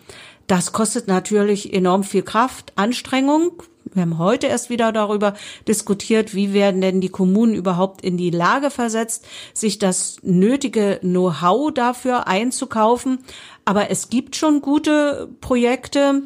Das 0.47 0.73
kostet 0.73 1.09
natürlich 1.09 1.73
enorm 1.73 2.05
viel 2.05 2.23
Kraft, 2.23 2.73
Anstrengung, 2.77 3.63
wir 3.97 4.03
haben 4.03 4.19
heute 4.19 4.47
erst 4.47 4.71
wieder 4.71 4.93
darüber 4.93 5.35
diskutiert, 5.67 6.35
wie 6.35 6.53
werden 6.53 6.81
denn 6.81 7.01
die 7.01 7.09
Kommunen 7.09 7.55
überhaupt 7.55 8.03
in 8.03 8.17
die 8.17 8.31
Lage 8.31 8.71
versetzt, 8.71 9.27
sich 9.55 9.79
das 9.79 10.19
nötige 10.23 10.99
Know-how 11.01 11.73
dafür 11.73 12.27
einzukaufen. 12.27 13.19
Aber 13.65 13.91
es 13.91 14.11
gibt 14.11 14.37
schon 14.37 14.61
gute 14.61 15.29
Projekte, 15.41 16.23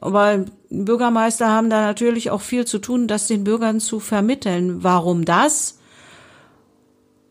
aber 0.00 0.44
Bürgermeister 0.70 1.48
haben 1.48 1.70
da 1.70 1.82
natürlich 1.82 2.30
auch 2.30 2.40
viel 2.40 2.66
zu 2.66 2.78
tun, 2.78 3.06
das 3.06 3.26
den 3.26 3.44
Bürgern 3.44 3.80
zu 3.80 4.00
vermitteln. 4.00 4.82
Warum 4.82 5.24
das? 5.24 5.78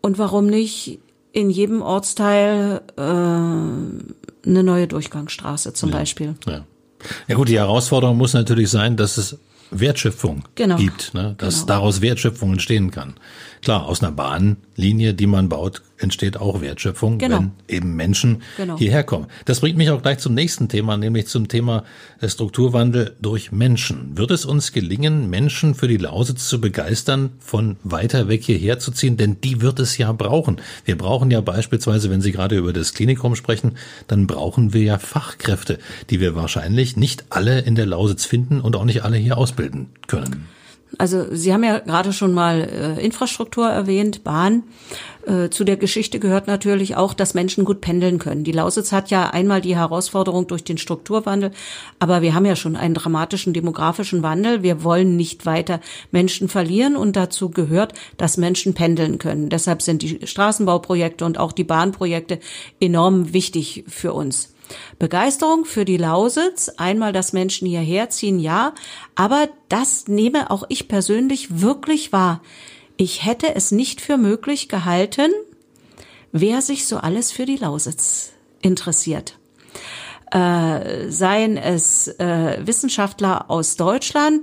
Und 0.02 0.18
warum 0.18 0.48
nicht 0.48 1.00
in 1.32 1.50
jedem 1.50 1.82
Ortsteil 1.82 2.82
äh, 2.96 3.02
eine 3.02 4.64
neue 4.64 4.88
Durchgangsstraße 4.88 5.74
zum 5.74 5.90
ja, 5.90 5.98
Beispiel? 5.98 6.36
Ja. 6.46 6.66
ja 7.28 7.36
gut, 7.36 7.50
die 7.50 7.58
Herausforderung 7.58 8.18
muss 8.18 8.34
natürlich 8.34 8.70
sein, 8.70 8.98
dass 8.98 9.18
es 9.18 9.38
Wertschöpfung 9.80 10.44
genau. 10.56 10.78
gibt, 10.78 11.14
ne? 11.14 11.36
dass 11.38 11.56
genau. 11.56 11.68
daraus 11.68 12.02
Wertschöpfung 12.02 12.54
entstehen 12.54 12.92
kann. 12.92 13.16
Klar, 13.64 13.86
aus 13.88 14.04
einer 14.04 14.12
Bahnlinie, 14.12 15.14
die 15.14 15.26
man 15.26 15.48
baut, 15.48 15.84
entsteht 15.98 16.36
auch 16.36 16.60
Wertschöpfung, 16.60 17.18
genau. 17.18 17.38
wenn 17.40 17.52
eben 17.70 17.96
Menschen 17.96 18.42
genau. 18.58 18.78
hierher 18.78 19.06
kommen. 19.06 19.28
Das 19.46 19.62
bringt 19.62 19.78
mich 19.78 19.90
auch 19.90 20.02
gleich 20.02 20.18
zum 20.18 20.34
nächsten 20.34 20.68
Thema, 20.68 20.98
nämlich 20.98 21.28
zum 21.28 21.48
Thema 21.48 21.86
äh, 22.20 22.28
Strukturwandel 22.28 23.16
durch 23.22 23.54
Menschen. 23.54 24.18
Wird 24.18 24.32
es 24.32 24.44
uns 24.44 24.74
gelingen, 24.74 25.30
Menschen 25.30 25.76
für 25.76 25.88
die 25.88 25.96
Lausitz 25.96 26.50
zu 26.50 26.60
begeistern, 26.60 27.30
von 27.40 27.78
weiter 27.86 28.28
weg 28.28 28.44
hierher 28.44 28.80
zu 28.80 28.92
ziehen? 28.92 29.16
Denn 29.16 29.40
die 29.40 29.62
wird 29.62 29.80
es 29.80 29.98
ja 29.98 30.12
brauchen. 30.12 30.58
Wir 30.84 30.98
brauchen 30.98 31.32
ja 31.32 31.40
beispielsweise, 31.40 32.10
wenn 32.10 32.20
Sie 32.20 32.34
gerade 32.34 32.58
über 32.58 32.74
das 32.74 32.94
Klinikum 32.94 33.38
sprechen, 33.38 33.78
dann 34.08 34.28
brauchen 34.28 34.74
wir 34.74 34.84
ja 34.84 35.00
Fachkräfte, 35.00 35.80
die 36.10 36.20
wir 36.20 36.36
wahrscheinlich 36.36 36.98
nicht 36.98 37.24
alle 37.30 37.62
in 37.62 37.76
der 37.76 37.86
Lausitz 37.86 38.26
finden 38.26 38.60
und 38.60 38.76
auch 38.76 38.84
nicht 38.84 39.06
alle 39.06 39.16
hier 39.16 39.38
ausbilden 39.38 39.88
können. 40.08 40.48
Also 40.98 41.26
Sie 41.32 41.54
haben 41.54 41.64
ja 41.64 41.80
gerade 41.80 42.14
schon 42.14 42.34
mal 42.34 42.62
äh, 42.62 43.04
Infrastruktur 43.04 43.68
erwähnt, 43.68 44.24
Bahn. 44.24 44.64
Äh, 45.26 45.50
zu 45.50 45.64
der 45.64 45.78
Geschichte 45.78 46.20
gehört 46.20 46.48
natürlich 46.48 46.96
auch, 46.96 47.14
dass 47.14 47.34
Menschen 47.34 47.66
gut 47.66 47.82
pendeln 47.82 48.20
können. 48.20 48.44
Die 48.44 48.52
Lausitz 48.52 48.92
hat 48.92 49.10
ja 49.10 49.30
einmal 49.30 49.62
die 49.62 49.76
Herausforderung 49.76 50.48
durch 50.48 50.64
den 50.64 50.78
Strukturwandel, 50.78 51.52
aber 52.00 52.22
wir 52.22 52.36
haben 52.36 52.46
ja 52.46 52.56
schon 52.56 52.76
einen 52.76 52.94
dramatischen 52.94 53.54
demografischen 53.54 54.22
Wandel. 54.22 54.62
Wir 54.62 54.84
wollen 54.84 55.16
nicht 55.16 55.46
weiter 55.46 55.80
Menschen 56.12 56.48
verlieren 56.48 56.96
und 56.96 57.16
dazu 57.16 57.50
gehört, 57.50 57.94
dass 58.18 58.38
Menschen 58.38 58.74
pendeln 58.74 59.18
können. 59.18 59.50
Deshalb 59.50 59.82
sind 59.82 60.02
die 60.02 60.28
Straßenbauprojekte 60.28 61.26
und 61.26 61.40
auch 61.40 61.54
die 61.54 61.64
Bahnprojekte 61.64 62.40
enorm 62.80 63.34
wichtig 63.34 63.86
für 63.88 64.14
uns. 64.14 64.54
Begeisterung 65.00 65.66
für 65.66 65.86
die 65.86 65.98
Lausitz, 65.98 66.70
einmal, 66.78 67.14
dass 67.14 67.34
Menschen 67.34 67.68
hierher 67.68 68.10
ziehen, 68.10 68.40
ja, 68.40 68.74
aber 69.16 69.50
das 69.70 70.08
nehme 70.08 70.50
auch 70.52 70.64
ich 70.70 70.88
persönlich 70.88 71.62
wirklich 71.62 72.12
wahr. 72.12 72.42
Ich 72.98 73.26
hätte 73.26 73.56
es 73.56 73.72
nicht 73.72 74.02
für 74.02 74.18
möglich 74.18 74.70
gehalten, 74.70 75.32
wer 76.32 76.62
sich 76.62 76.88
so 76.88 76.98
alles 76.98 77.32
für 77.32 77.46
die 77.46 77.58
Lausitz 77.58 78.32
interessiert. 78.62 79.38
Äh, 80.32 81.10
seien 81.10 81.58
es 81.58 82.08
äh, 82.08 82.60
Wissenschaftler 82.66 83.52
aus 83.52 83.76
Deutschland, 83.76 84.42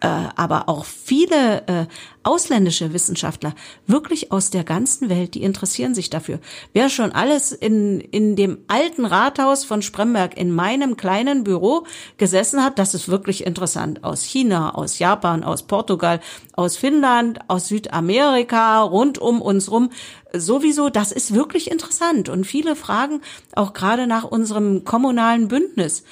äh, 0.00 0.08
aber 0.36 0.68
auch 0.68 0.84
viele 0.84 1.66
äh, 1.66 1.86
ausländische 2.22 2.92
Wissenschaftler, 2.92 3.54
wirklich 3.86 4.32
aus 4.32 4.50
der 4.50 4.64
ganzen 4.64 5.08
Welt, 5.08 5.34
die 5.34 5.42
interessieren 5.42 5.94
sich 5.94 6.10
dafür. 6.10 6.38
Wer 6.72 6.88
schon 6.88 7.12
alles 7.12 7.52
in, 7.52 8.00
in 8.00 8.36
dem 8.36 8.58
alten 8.68 9.04
Rathaus 9.04 9.64
von 9.64 9.82
Spremberg 9.82 10.36
in 10.36 10.54
meinem 10.54 10.96
kleinen 10.96 11.44
Büro 11.44 11.84
gesessen 12.18 12.62
hat, 12.62 12.78
das 12.78 12.94
ist 12.94 13.08
wirklich 13.08 13.46
interessant. 13.46 14.04
Aus 14.04 14.22
China, 14.22 14.74
aus 14.74 14.98
Japan, 14.98 15.44
aus 15.44 15.62
Portugal, 15.64 16.20
aus 16.54 16.76
Finnland, 16.76 17.40
aus 17.48 17.68
Südamerika, 17.68 18.82
rund 18.82 19.18
um 19.18 19.40
uns 19.40 19.70
rum. 19.70 19.90
Sowieso, 20.32 20.90
das 20.90 21.12
ist 21.12 21.34
wirklich 21.34 21.70
interessant. 21.70 22.28
Und 22.28 22.46
viele 22.46 22.76
fragen 22.76 23.20
auch 23.54 23.72
gerade 23.72 24.06
nach 24.06 24.24
unserem 24.24 24.84
kommunalen 24.84 25.48
Bündnis. 25.48 26.04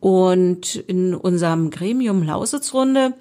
Und 0.00 0.76
in 0.76 1.14
unserem 1.14 1.70
Gremium 1.70 2.22
Lausitzrunde 2.22 3.14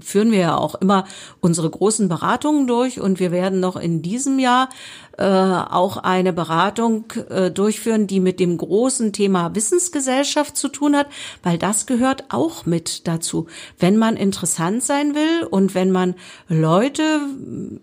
führen 0.00 0.32
wir 0.32 0.38
ja 0.38 0.56
auch 0.56 0.74
immer 0.76 1.06
unsere 1.40 1.70
großen 1.70 2.08
Beratungen 2.08 2.66
durch 2.66 3.00
und 3.00 3.20
wir 3.20 3.30
werden 3.30 3.60
noch 3.60 3.76
in 3.76 4.02
diesem 4.02 4.38
Jahr 4.38 4.68
äh, 5.18 5.24
auch 5.24 5.96
eine 5.96 6.32
Beratung 6.32 7.04
äh, 7.30 7.50
durchführen, 7.50 8.06
die 8.06 8.20
mit 8.20 8.40
dem 8.40 8.56
großen 8.56 9.12
Thema 9.12 9.54
Wissensgesellschaft 9.54 10.56
zu 10.56 10.68
tun 10.68 10.96
hat, 10.96 11.06
weil 11.42 11.58
das 11.58 11.86
gehört 11.86 12.24
auch 12.28 12.66
mit 12.66 13.06
dazu. 13.06 13.46
Wenn 13.78 13.96
man 13.96 14.16
interessant 14.16 14.82
sein 14.82 15.14
will 15.14 15.46
und 15.50 15.74
wenn 15.74 15.90
man 15.90 16.14
Leute 16.48 17.20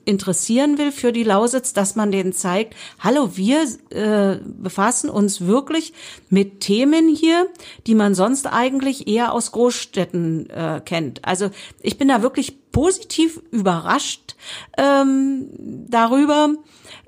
interessieren 0.05 0.77
will 0.77 0.91
für 0.91 1.11
die 1.11 1.23
Lausitz, 1.23 1.73
dass 1.73 1.95
man 1.95 2.11
denen 2.11 2.33
zeigt, 2.33 2.75
hallo, 2.99 3.31
wir 3.35 3.63
äh, 3.89 4.39
befassen 4.43 5.09
uns 5.09 5.41
wirklich 5.41 5.93
mit 6.29 6.59
Themen 6.59 7.07
hier, 7.07 7.47
die 7.87 7.95
man 7.95 8.15
sonst 8.15 8.47
eigentlich 8.47 9.07
eher 9.07 9.33
aus 9.33 9.51
Großstädten 9.51 10.49
äh, 10.49 10.81
kennt. 10.83 11.25
Also 11.25 11.49
ich 11.81 11.97
bin 11.97 12.07
da 12.07 12.21
wirklich 12.21 12.71
positiv 12.71 13.39
überrascht 13.51 14.35
ähm, 14.77 15.47
darüber, 15.87 16.49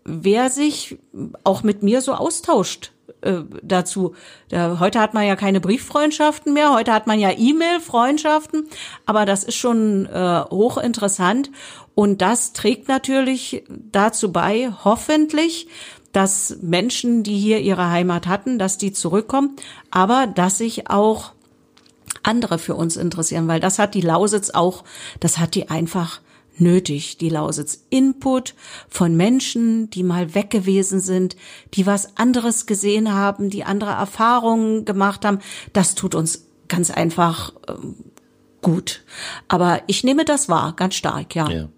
wer 0.06 0.50
sich 0.50 0.98
auch 1.44 1.63
mit 1.63 1.84
mir 1.84 2.02
so 2.02 2.13
austauscht 2.13 2.94
äh, 3.22 3.41
dazu. 3.63 4.14
Da, 4.49 4.80
heute 4.80 4.99
hat 4.99 5.14
man 5.14 5.26
ja 5.26 5.36
keine 5.36 5.60
Brieffreundschaften 5.60 6.53
mehr, 6.53 6.74
heute 6.74 6.93
hat 6.93 7.08
man 7.08 7.20
ja 7.20 7.32
E-Mail-Freundschaften, 7.36 8.68
aber 9.06 9.26
das 9.26 9.43
ist 9.43 9.56
schon 9.56 10.06
äh, 10.06 10.43
hochinteressant 10.49 11.51
und 11.95 12.22
das 12.22 12.53
trägt 12.53 12.88
natürlich 12.88 13.64
dazu 13.68 14.32
bei, 14.32 14.72
hoffentlich, 14.84 15.68
dass 16.12 16.58
Menschen, 16.62 17.24
die 17.24 17.38
hier 17.38 17.60
ihre 17.60 17.89
Heimat 17.89 18.28
hatten, 18.28 18.60
dass 18.60 18.78
die 18.78 18.93
zurückkommen, 18.93 19.56
aber 19.91 20.28
dass 20.28 20.60
sich 20.60 20.89
auch 20.89 21.32
andere 22.24 22.58
für 22.58 22.76
uns 22.76 22.95
interessieren, 22.95 23.47
weil 23.47 23.60
das 23.60 23.80
hat 23.80 23.93
die 23.95 24.01
Lausitz 24.01 24.51
auch, 24.51 24.84
das 25.20 25.38
hat 25.38 25.56
die 25.56 25.70
einfach 25.70 26.22
nötig, 26.60 27.18
die 27.18 27.30
Lausitz. 27.30 27.86
Input 27.89 28.56
von 28.89 29.16
Menschen, 29.16 29.89
die 29.89 30.03
mal 30.03 30.34
weg 30.36 30.49
gewesen 30.49 30.99
sind, 30.99 31.36
die 31.74 31.86
was 31.86 32.18
anderes 32.18 32.66
gesehen 32.66 33.14
haben, 33.14 33.49
die 33.49 33.64
andere 33.64 33.91
Erfahrungen 33.91 34.86
gemacht 34.86 35.26
haben. 35.26 35.39
Das 35.74 35.95
tut 35.95 36.16
uns 36.16 36.45
ganz 36.68 36.91
einfach 36.91 37.53
äh, 37.68 37.74
gut. 38.62 39.03
Aber 39.47 39.82
ich 39.88 40.03
nehme 40.03 40.26
das 40.26 40.49
wahr, 40.49 40.74
ganz 40.76 40.95
stark, 40.95 41.36
ja. 41.36 41.49
ja. 41.49 41.70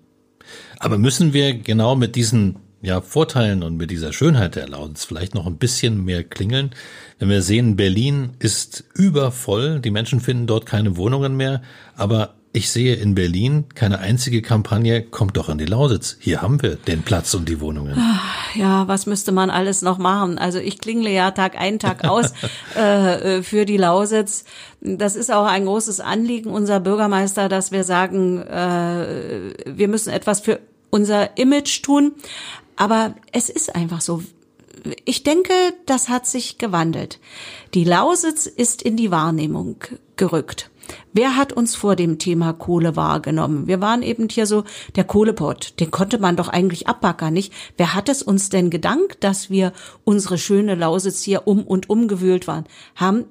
Aber 0.80 0.98
müssen 0.98 1.34
wir 1.34 1.54
genau 1.54 1.96
mit 1.96 2.16
diesen 2.16 2.58
ja, 2.82 3.02
Vorteilen 3.02 3.64
und 3.64 3.78
mit 3.78 3.92
dieser 3.92 4.14
Schönheit 4.14 4.56
der 4.56 4.70
Lausitz 4.70 5.04
vielleicht 5.04 5.36
noch 5.36 5.48
ein 5.48 5.58
bisschen 5.58 6.06
mehr 6.06 6.24
klingeln? 6.24 6.72
Wenn 7.20 7.30
wir 7.30 7.42
sehen, 7.42 7.76
Berlin 7.76 8.32
ist 8.40 8.86
übervoll, 8.94 9.80
die 9.80 9.92
Menschen 9.92 10.20
finden 10.20 10.48
dort 10.48 10.66
keine 10.66 10.96
Wohnungen 10.96 11.36
mehr, 11.36 11.62
aber 11.96 12.37
ich 12.58 12.72
sehe 12.72 12.96
in 12.96 13.14
Berlin 13.14 13.66
keine 13.76 14.00
einzige 14.00 14.42
Kampagne, 14.42 15.04
kommt 15.04 15.38
doch 15.38 15.48
an 15.48 15.60
die 15.60 15.66
Lausitz. 15.66 16.18
Hier 16.20 16.42
haben 16.42 16.60
wir 16.64 16.76
den 16.76 17.04
Platz 17.04 17.36
und 17.36 17.48
die 17.48 17.62
Wohnungen. 17.62 17.94
Ah, 17.96 18.20
ja, 18.56 18.88
was 18.88 19.06
müsste 19.06 19.32
man 19.32 19.52
alles 19.52 19.84
noch 19.84 20.00
machen? 20.00 20.40
Also 20.40 20.58
ich 20.58 20.80
klingle 20.80 21.12
ja 21.12 21.30
Tag 21.30 21.56
ein, 21.56 21.78
Tag 21.78 22.04
aus 22.04 22.34
äh, 22.76 23.38
äh, 23.38 23.44
für 23.44 23.66
die 23.66 23.78
Lausitz. 23.78 24.44
Das 24.82 25.16
ist 25.16 25.32
auch 25.32 25.46
ein 25.46 25.66
großes 25.66 26.00
Anliegen 26.00 26.50
unserer 26.50 26.80
Bürgermeister, 26.80 27.48
dass 27.48 27.72
wir 27.72 27.84
sagen, 27.84 28.42
äh, 28.42 29.54
wir 29.68 29.88
müssen 29.88 30.12
etwas 30.12 30.40
für 30.40 30.60
unser 30.90 31.38
Image 31.38 31.84
tun. 31.84 32.14
Aber 32.76 33.14
es 33.32 33.50
ist 33.50 33.76
einfach 33.76 34.02
so. 34.02 34.24
Ich 35.06 35.22
denke, 35.22 35.54
das 35.86 36.10
hat 36.10 36.26
sich 36.26 36.58
gewandelt. 36.58 37.20
Die 37.76 37.84
Lausitz 37.84 38.48
ist 38.48 38.82
in 38.82 38.98
die 38.98 39.12
Wahrnehmung 39.12 39.76
gerückt. 40.16 40.72
Wer 41.14 41.36
hat 41.36 41.54
uns 41.54 41.76
vor 41.76 41.96
dem 41.96 42.20
Thema 42.20 42.54
Kohle 42.54 42.96
wahrgenommen? 42.96 43.68
Wir 43.68 43.82
waren 43.82 44.04
eben 44.04 44.30
hier 44.30 44.46
so 44.46 44.64
der 44.96 45.04
Kohlepott. 45.04 45.80
Den 45.80 45.92
konnte 45.92 46.20
man 46.20 46.36
doch 46.36 46.50
eigentlich 46.50 46.88
abbackern, 46.88 47.34
nicht? 47.34 47.54
Wer 47.78 47.94
hat 47.94 48.10
es 48.10 48.22
uns 48.22 48.50
denn 48.50 48.70
gedankt, 48.70 49.24
dass 49.24 49.50
wir 49.50 49.74
unsere 50.04 50.38
schöne 50.38 50.76
Lausitz 50.76 51.22
hier 51.24 51.48
um 51.48 51.64
und 51.64 51.90
umgewühlt 51.90 52.48
waren? 52.48 52.66
Haben 52.96 53.26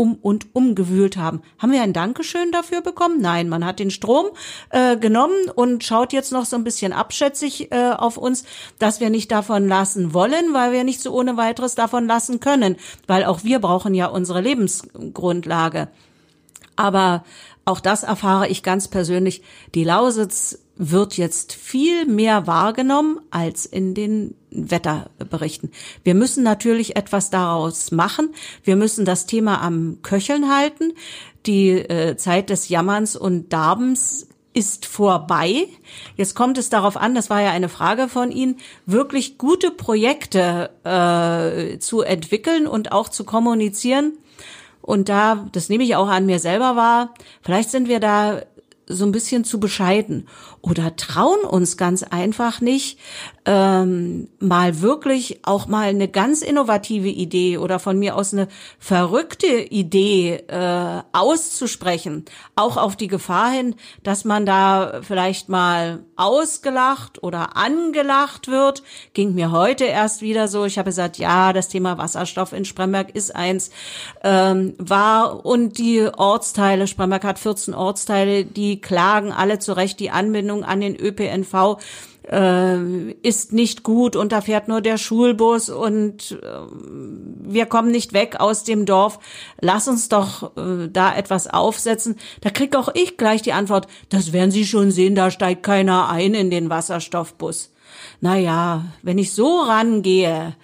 um 0.00 0.14
und 0.14 0.54
umgewühlt 0.54 1.16
haben. 1.16 1.42
Haben 1.58 1.72
wir 1.72 1.82
ein 1.82 1.92
Dankeschön 1.92 2.52
dafür 2.52 2.82
bekommen? 2.82 3.20
Nein, 3.20 3.48
man 3.48 3.64
hat 3.64 3.80
den 3.80 3.90
Strom 3.90 4.26
äh, 4.70 4.96
genommen 4.96 5.50
und 5.52 5.82
schaut 5.82 6.12
jetzt 6.12 6.30
noch 6.30 6.44
so 6.44 6.54
ein 6.54 6.62
bisschen 6.62 6.92
abschätzig 6.92 7.72
äh, 7.72 7.90
auf 7.90 8.16
uns, 8.16 8.44
dass 8.78 9.00
wir 9.00 9.10
nicht 9.10 9.32
davon 9.32 9.66
lassen 9.66 10.14
wollen, 10.14 10.52
weil 10.54 10.70
wir 10.70 10.84
nicht 10.84 11.00
so 11.00 11.12
ohne 11.12 11.36
weiteres 11.36 11.74
davon 11.74 12.06
lassen 12.06 12.38
können, 12.38 12.76
weil 13.08 13.24
auch 13.24 13.42
wir 13.42 13.58
brauchen 13.58 13.92
ja 13.92 14.06
unsere 14.06 14.40
Lebensgrundlage. 14.40 15.88
Aber 16.78 17.24
auch 17.64 17.80
das 17.80 18.04
erfahre 18.04 18.46
ich 18.48 18.62
ganz 18.62 18.86
persönlich. 18.86 19.42
Die 19.74 19.82
Lausitz 19.82 20.60
wird 20.76 21.16
jetzt 21.16 21.52
viel 21.52 22.06
mehr 22.06 22.46
wahrgenommen 22.46 23.18
als 23.32 23.66
in 23.66 23.94
den 23.94 24.36
Wetterberichten. 24.52 25.72
Wir 26.04 26.14
müssen 26.14 26.44
natürlich 26.44 26.94
etwas 26.94 27.30
daraus 27.30 27.90
machen. 27.90 28.32
Wir 28.62 28.76
müssen 28.76 29.04
das 29.04 29.26
Thema 29.26 29.60
am 29.60 29.98
Köcheln 30.02 30.54
halten. 30.54 30.92
Die 31.46 31.70
äh, 31.70 32.16
Zeit 32.16 32.48
des 32.50 32.68
Jammerns 32.68 33.16
und 33.16 33.52
Darbens 33.52 34.28
ist 34.54 34.86
vorbei. 34.86 35.66
Jetzt 36.16 36.36
kommt 36.36 36.58
es 36.58 36.70
darauf 36.70 36.96
an, 36.96 37.16
das 37.16 37.28
war 37.28 37.42
ja 37.42 37.50
eine 37.50 37.68
Frage 37.68 38.08
von 38.08 38.30
Ihnen, 38.30 38.58
wirklich 38.86 39.36
gute 39.36 39.72
Projekte 39.72 40.70
äh, 40.84 41.78
zu 41.80 42.02
entwickeln 42.02 42.68
und 42.68 42.92
auch 42.92 43.08
zu 43.08 43.24
kommunizieren 43.24 44.12
und 44.88 45.10
da, 45.10 45.46
das 45.52 45.68
nehme 45.68 45.84
ich 45.84 45.96
auch 45.96 46.08
an 46.08 46.24
mir 46.24 46.38
selber 46.38 46.74
wahr, 46.74 47.12
vielleicht 47.42 47.68
sind 47.68 47.88
wir 47.88 48.00
da 48.00 48.40
so 48.86 49.04
ein 49.04 49.12
bisschen 49.12 49.44
zu 49.44 49.60
bescheiden 49.60 50.26
oder 50.62 50.96
trauen 50.96 51.40
uns 51.40 51.76
ganz 51.76 52.04
einfach 52.04 52.62
nicht, 52.62 52.98
ähm, 53.50 54.28
mal 54.40 54.82
wirklich 54.82 55.40
auch 55.42 55.68
mal 55.68 55.88
eine 55.88 56.06
ganz 56.06 56.42
innovative 56.42 57.08
Idee 57.08 57.56
oder 57.56 57.78
von 57.78 57.98
mir 57.98 58.14
aus 58.14 58.34
eine 58.34 58.46
verrückte 58.78 59.46
Idee 59.46 60.34
äh, 60.48 61.02
auszusprechen, 61.12 62.26
auch 62.56 62.76
auf 62.76 62.94
die 62.94 63.06
Gefahr 63.06 63.50
hin, 63.50 63.74
dass 64.02 64.26
man 64.26 64.44
da 64.44 65.00
vielleicht 65.00 65.48
mal 65.48 66.00
ausgelacht 66.16 67.22
oder 67.22 67.56
angelacht 67.56 68.48
wird. 68.48 68.82
Ging 69.14 69.34
mir 69.34 69.50
heute 69.50 69.84
erst 69.84 70.20
wieder 70.20 70.46
so. 70.46 70.66
Ich 70.66 70.76
habe 70.76 70.90
gesagt, 70.90 71.16
ja, 71.16 71.54
das 71.54 71.68
Thema 71.68 71.96
Wasserstoff 71.96 72.52
in 72.52 72.66
Spremberg 72.66 73.16
ist 73.16 73.34
eins 73.34 73.70
ähm, 74.24 74.74
war 74.76 75.46
und 75.46 75.78
die 75.78 76.06
Ortsteile, 76.14 76.86
Spremberg 76.86 77.24
hat 77.24 77.38
14 77.38 77.72
Ortsteile, 77.72 78.44
die 78.44 78.82
klagen 78.82 79.32
alle 79.32 79.58
zurecht 79.58 80.00
die 80.00 80.10
Anbindung 80.10 80.64
an 80.64 80.82
den 80.82 80.96
ÖPNV 81.00 81.78
äh, 82.30 83.10
ist 83.22 83.52
nicht 83.52 83.82
gut 83.82 84.16
und 84.16 84.32
da 84.32 84.40
fährt 84.40 84.68
nur 84.68 84.80
der 84.80 84.98
Schulbus 84.98 85.70
und 85.70 86.38
äh, 86.42 86.46
wir 87.40 87.66
kommen 87.66 87.90
nicht 87.90 88.12
weg 88.12 88.36
aus 88.38 88.64
dem 88.64 88.86
Dorf. 88.86 89.18
Lass 89.60 89.88
uns 89.88 90.08
doch 90.08 90.56
äh, 90.56 90.88
da 90.88 91.14
etwas 91.14 91.48
aufsetzen. 91.48 92.16
Da 92.40 92.50
krieg 92.50 92.76
auch 92.76 92.90
ich 92.94 93.16
gleich 93.16 93.42
die 93.42 93.52
Antwort, 93.52 93.86
das 94.08 94.32
werden 94.32 94.50
Sie 94.50 94.66
schon 94.66 94.90
sehen, 94.90 95.14
da 95.14 95.30
steigt 95.30 95.62
keiner 95.62 96.08
ein 96.08 96.34
in 96.34 96.50
den 96.50 96.70
Wasserstoffbus. 96.70 97.72
Naja, 98.20 98.84
wenn 99.02 99.18
ich 99.18 99.32
so 99.32 99.60
rangehe, 99.60 100.54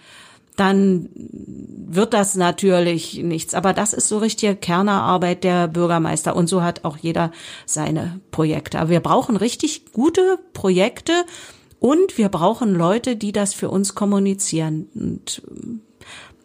dann 0.57 1.09
wird 1.15 2.15
das 2.15 2.37
natürlich 2.37 3.23
nichts. 3.23 3.55
Aber 3.55 3.73
das 3.73 3.93
ist 3.93 4.09
so 4.09 4.19
richtige 4.19 4.55
Kernerarbeit 4.57 5.45
der 5.45 5.69
Bürgermeister. 5.69 6.37
Und 6.37 6.49
so 6.49 6.63
hat 6.63 6.85
auch 6.85 6.97
jeder 6.97 7.33
seine 7.67 8.21
Projekte. 8.31 8.79
Aber 8.79 8.91
wir 8.91 9.01
brauchen 9.01 9.37
richtig 9.37 9.93
gute 9.93 10.39
Projekte 10.53 11.13
und 11.81 12.17
wir 12.19 12.29
brauchen 12.29 12.75
Leute, 12.75 13.17
die 13.17 13.33
das 13.33 13.53
für 13.53 13.69
uns 13.69 13.95
kommunizieren. 13.95 14.89
Und 14.95 15.43
äh, 15.49 16.05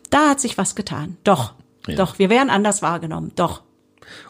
da 0.10 0.30
hat 0.30 0.40
sich 0.40 0.58
was 0.58 0.76
getan. 0.76 1.18
Doch, 1.24 1.54
ja. 1.88 1.96
doch, 1.96 2.20
wir 2.20 2.30
werden 2.30 2.50
anders 2.50 2.82
wahrgenommen. 2.82 3.32
Doch. 3.36 3.62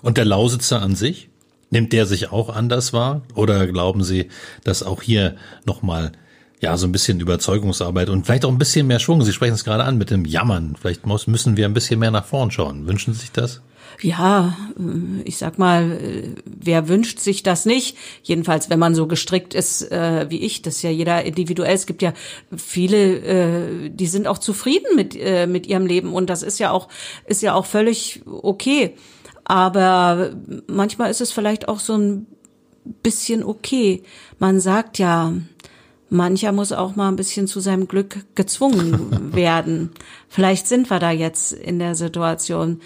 Und 0.01 0.17
der 0.17 0.25
Lausitzer 0.25 0.81
an 0.81 0.95
sich? 0.95 1.29
Nimmt 1.71 1.93
der 1.93 2.05
sich 2.05 2.31
auch 2.31 2.49
anders 2.49 2.93
wahr? 2.93 3.21
Oder 3.35 3.67
glauben 3.67 4.03
Sie, 4.03 4.29
dass 4.63 4.83
auch 4.83 5.03
hier 5.03 5.35
nochmal 5.65 6.11
ja, 6.59 6.75
so 6.75 6.87
ein 6.87 6.91
bisschen 6.91 7.19
Überzeugungsarbeit 7.19 8.09
und 8.09 8.25
vielleicht 8.25 8.45
auch 8.45 8.51
ein 8.51 8.57
bisschen 8.57 8.87
mehr 8.87 8.99
Schwung. 8.99 9.23
Sie 9.23 9.31
sprechen 9.31 9.53
es 9.53 9.63
gerade 9.63 9.85
an 9.85 9.97
mit 9.97 10.11
dem 10.11 10.25
Jammern. 10.25 10.75
Vielleicht 10.79 11.05
muss, 11.05 11.27
müssen 11.27 11.55
wir 11.55 11.65
ein 11.65 11.73
bisschen 11.73 11.99
mehr 11.99 12.11
nach 12.11 12.25
vorn 12.25 12.51
schauen. 12.51 12.85
Wünschen 12.85 13.13
Sie 13.13 13.21
sich 13.21 13.31
das? 13.31 13.61
Ja, 14.01 14.57
äh, 14.77 15.21
ich 15.23 15.37
sag 15.37 15.57
mal, 15.57 15.91
äh, 15.91 16.35
wer 16.45 16.89
wünscht 16.89 17.19
sich 17.19 17.43
das 17.43 17.65
nicht? 17.65 17.97
Jedenfalls, 18.23 18.69
wenn 18.69 18.79
man 18.79 18.93
so 18.93 19.07
gestrickt 19.07 19.53
ist 19.53 19.89
äh, 19.91 20.25
wie 20.29 20.39
ich, 20.39 20.61
das 20.61 20.77
ist 20.77 20.81
ja 20.81 20.89
jeder 20.89 21.23
individuell. 21.23 21.73
Es 21.73 21.85
gibt 21.85 22.01
ja 22.01 22.13
viele, 22.55 23.17
äh, 23.19 23.89
die 23.89 24.07
sind 24.07 24.27
auch 24.27 24.37
zufrieden 24.37 24.95
mit 24.95 25.15
äh, 25.15 25.47
mit 25.47 25.65
ihrem 25.65 25.85
Leben 25.85 26.13
und 26.13 26.29
das 26.29 26.43
ist 26.43 26.59
ja 26.59 26.71
auch 26.71 26.89
ist 27.25 27.41
ja 27.41 27.53
auch 27.53 27.65
völlig 27.65 28.21
okay. 28.25 28.95
Aber 29.45 30.35
manchmal 30.67 31.09
ist 31.09 31.21
es 31.21 31.31
vielleicht 31.31 31.67
auch 31.67 31.79
so 31.79 31.97
ein 31.97 32.27
bisschen 33.01 33.43
okay. 33.43 34.03
Man 34.37 34.59
sagt 34.59 34.99
ja, 34.99 35.33
mancher 36.09 36.51
muss 36.51 36.71
auch 36.71 36.95
mal 36.95 37.07
ein 37.07 37.15
bisschen 37.15 37.47
zu 37.47 37.59
seinem 37.59 37.87
Glück 37.87 38.25
gezwungen 38.35 39.33
werden. 39.33 39.91
Vielleicht 40.27 40.67
sind 40.67 40.89
wir 40.89 40.99
da 40.99 41.11
jetzt 41.11 41.53
in 41.53 41.79
der 41.79 41.95
Situation. 41.95 42.81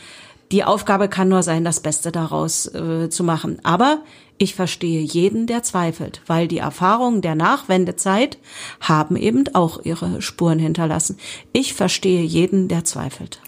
Die 0.51 0.63
Aufgabe 0.63 1.07
kann 1.07 1.29
nur 1.29 1.43
sein, 1.43 1.63
das 1.63 1.79
Beste 1.79 2.11
daraus 2.11 2.67
äh, 2.73 3.09
zu 3.09 3.23
machen. 3.23 3.57
Aber 3.63 4.03
Ich 4.37 4.55
verstehe 4.55 5.01
jeden, 5.01 5.47
der 5.47 5.63
zweifelt, 5.63 6.21
weil 6.27 6.47
die 6.47 6.57
Erfahrungen 6.57 7.21
der 7.21 7.35
Nachwendezeit 7.35 8.37
haben 8.79 9.15
eben 9.15 9.43
auch 9.53 9.83
ihre 9.85 10.21
Spuren 10.21 10.59
hinterlassen. 10.59 11.17
Ich 11.53 11.73
verstehe 11.73 12.23
jeden, 12.23 12.67
der 12.67 12.83
zweifelt. 12.83 13.39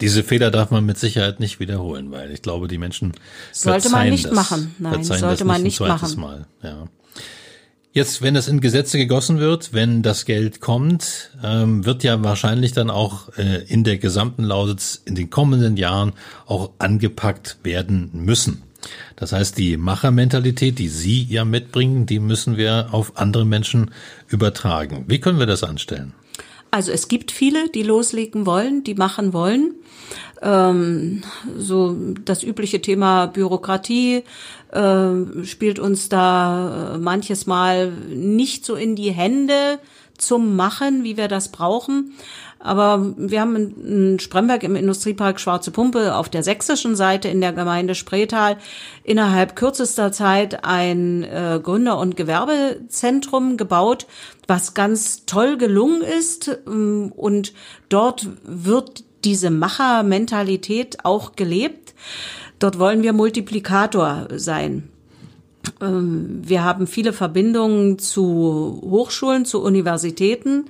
Diese 0.00 0.24
Fehler 0.24 0.50
darf 0.50 0.70
man 0.70 0.84
mit 0.84 0.98
Sicherheit 0.98 1.40
nicht 1.40 1.60
wiederholen, 1.60 2.10
weil 2.10 2.32
ich 2.32 2.42
glaube, 2.42 2.68
die 2.68 2.78
Menschen 2.78 3.12
sollte 3.52 3.90
man 3.90 4.08
nicht 4.08 4.24
das, 4.24 4.32
machen. 4.32 4.74
Nein, 4.78 5.04
sollte 5.04 5.44
man 5.44 5.62
nicht, 5.62 5.80
nicht 5.80 5.88
machen. 5.88 6.20
Mal. 6.20 6.46
Ja. 6.62 6.88
Jetzt, 7.96 8.22
wenn 8.22 8.34
das 8.34 8.48
in 8.48 8.60
Gesetze 8.60 8.98
gegossen 8.98 9.38
wird, 9.38 9.72
wenn 9.72 10.02
das 10.02 10.24
Geld 10.24 10.60
kommt, 10.60 11.30
ähm, 11.44 11.86
wird 11.86 12.02
ja 12.02 12.24
wahrscheinlich 12.24 12.72
dann 12.72 12.90
auch 12.90 13.28
äh, 13.38 13.62
in 13.68 13.84
der 13.84 13.98
gesamten 13.98 14.42
Lausitz 14.42 15.00
in 15.04 15.14
den 15.14 15.30
kommenden 15.30 15.76
Jahren 15.76 16.12
auch 16.46 16.72
angepackt 16.78 17.58
werden 17.62 18.10
müssen. 18.12 18.64
Das 19.14 19.30
heißt, 19.30 19.56
die 19.58 19.76
Machermentalität, 19.76 20.80
die 20.80 20.88
Sie 20.88 21.22
ja 21.22 21.44
mitbringen, 21.44 22.04
die 22.04 22.18
müssen 22.18 22.56
wir 22.56 22.88
auf 22.90 23.16
andere 23.16 23.44
Menschen 23.44 23.92
übertragen. 24.26 25.04
Wie 25.06 25.20
können 25.20 25.38
wir 25.38 25.46
das 25.46 25.62
anstellen? 25.62 26.14
Also 26.72 26.90
es 26.90 27.06
gibt 27.06 27.30
viele, 27.30 27.68
die 27.68 27.84
loslegen 27.84 28.44
wollen, 28.44 28.82
die 28.82 28.96
machen 28.96 29.32
wollen. 29.32 29.76
Ähm, 30.42 31.22
so 31.56 31.96
das 32.24 32.42
übliche 32.42 32.80
Thema 32.80 33.26
Bürokratie 33.26 34.24
äh, 34.74 35.44
spielt 35.44 35.78
uns 35.78 36.08
da 36.08 36.94
äh, 36.94 36.98
manches 36.98 37.46
Mal 37.46 37.90
nicht 37.90 38.64
so 38.64 38.74
in 38.74 38.96
die 38.96 39.12
Hände 39.12 39.78
zum 40.18 40.56
Machen, 40.56 41.04
wie 41.04 41.16
wir 41.16 41.28
das 41.28 41.48
brauchen. 41.48 42.12
Aber 42.64 43.12
wir 43.18 43.42
haben 43.42 43.56
in 43.56 44.18
Spremberg 44.20 44.62
im 44.62 44.74
Industriepark 44.74 45.38
Schwarze 45.38 45.70
Pumpe 45.70 46.14
auf 46.14 46.30
der 46.30 46.42
sächsischen 46.42 46.96
Seite 46.96 47.28
in 47.28 47.42
der 47.42 47.52
Gemeinde 47.52 47.94
Spreetal 47.94 48.56
innerhalb 49.02 49.54
kürzester 49.54 50.12
Zeit 50.12 50.64
ein 50.64 51.24
äh, 51.24 51.60
Gründer- 51.62 51.98
und 51.98 52.16
Gewerbezentrum 52.16 53.58
gebaut, 53.58 54.06
was 54.46 54.72
ganz 54.72 55.26
toll 55.26 55.58
gelungen 55.58 56.00
ist. 56.00 56.58
Ähm, 56.66 57.12
und 57.14 57.52
dort 57.90 58.28
wird 58.44 59.04
diese 59.24 59.50
Machermentalität 59.50 61.04
auch 61.04 61.36
gelebt. 61.36 61.94
Dort 62.58 62.78
wollen 62.78 63.02
wir 63.02 63.12
Multiplikator 63.12 64.28
sein. 64.36 64.88
Ähm, 65.80 66.40
wir 66.42 66.64
haben 66.64 66.86
viele 66.86 67.12
Verbindungen 67.12 67.98
zu 67.98 68.80
Hochschulen, 68.82 69.44
zu 69.44 69.62
Universitäten. 69.62 70.66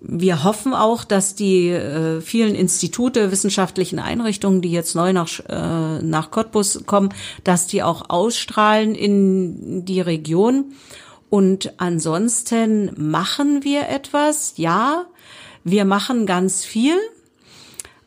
Wir 0.00 0.44
hoffen 0.44 0.74
auch, 0.74 1.04
dass 1.04 1.34
die 1.34 1.70
äh, 1.70 2.20
vielen 2.20 2.54
Institute, 2.54 3.30
wissenschaftlichen 3.32 3.98
Einrichtungen, 3.98 4.60
die 4.62 4.70
jetzt 4.70 4.94
neu 4.94 5.12
nach, 5.12 5.40
äh, 5.48 6.02
nach 6.02 6.30
Cottbus 6.30 6.82
kommen, 6.86 7.10
dass 7.44 7.66
die 7.66 7.82
auch 7.82 8.10
ausstrahlen 8.10 8.94
in 8.94 9.84
die 9.84 10.00
Region. 10.00 10.72
Und 11.28 11.72
ansonsten 11.78 12.92
machen 12.96 13.64
wir 13.64 13.88
etwas, 13.88 14.54
ja, 14.56 15.06
wir 15.64 15.84
machen 15.84 16.26
ganz 16.26 16.64
viel, 16.64 16.96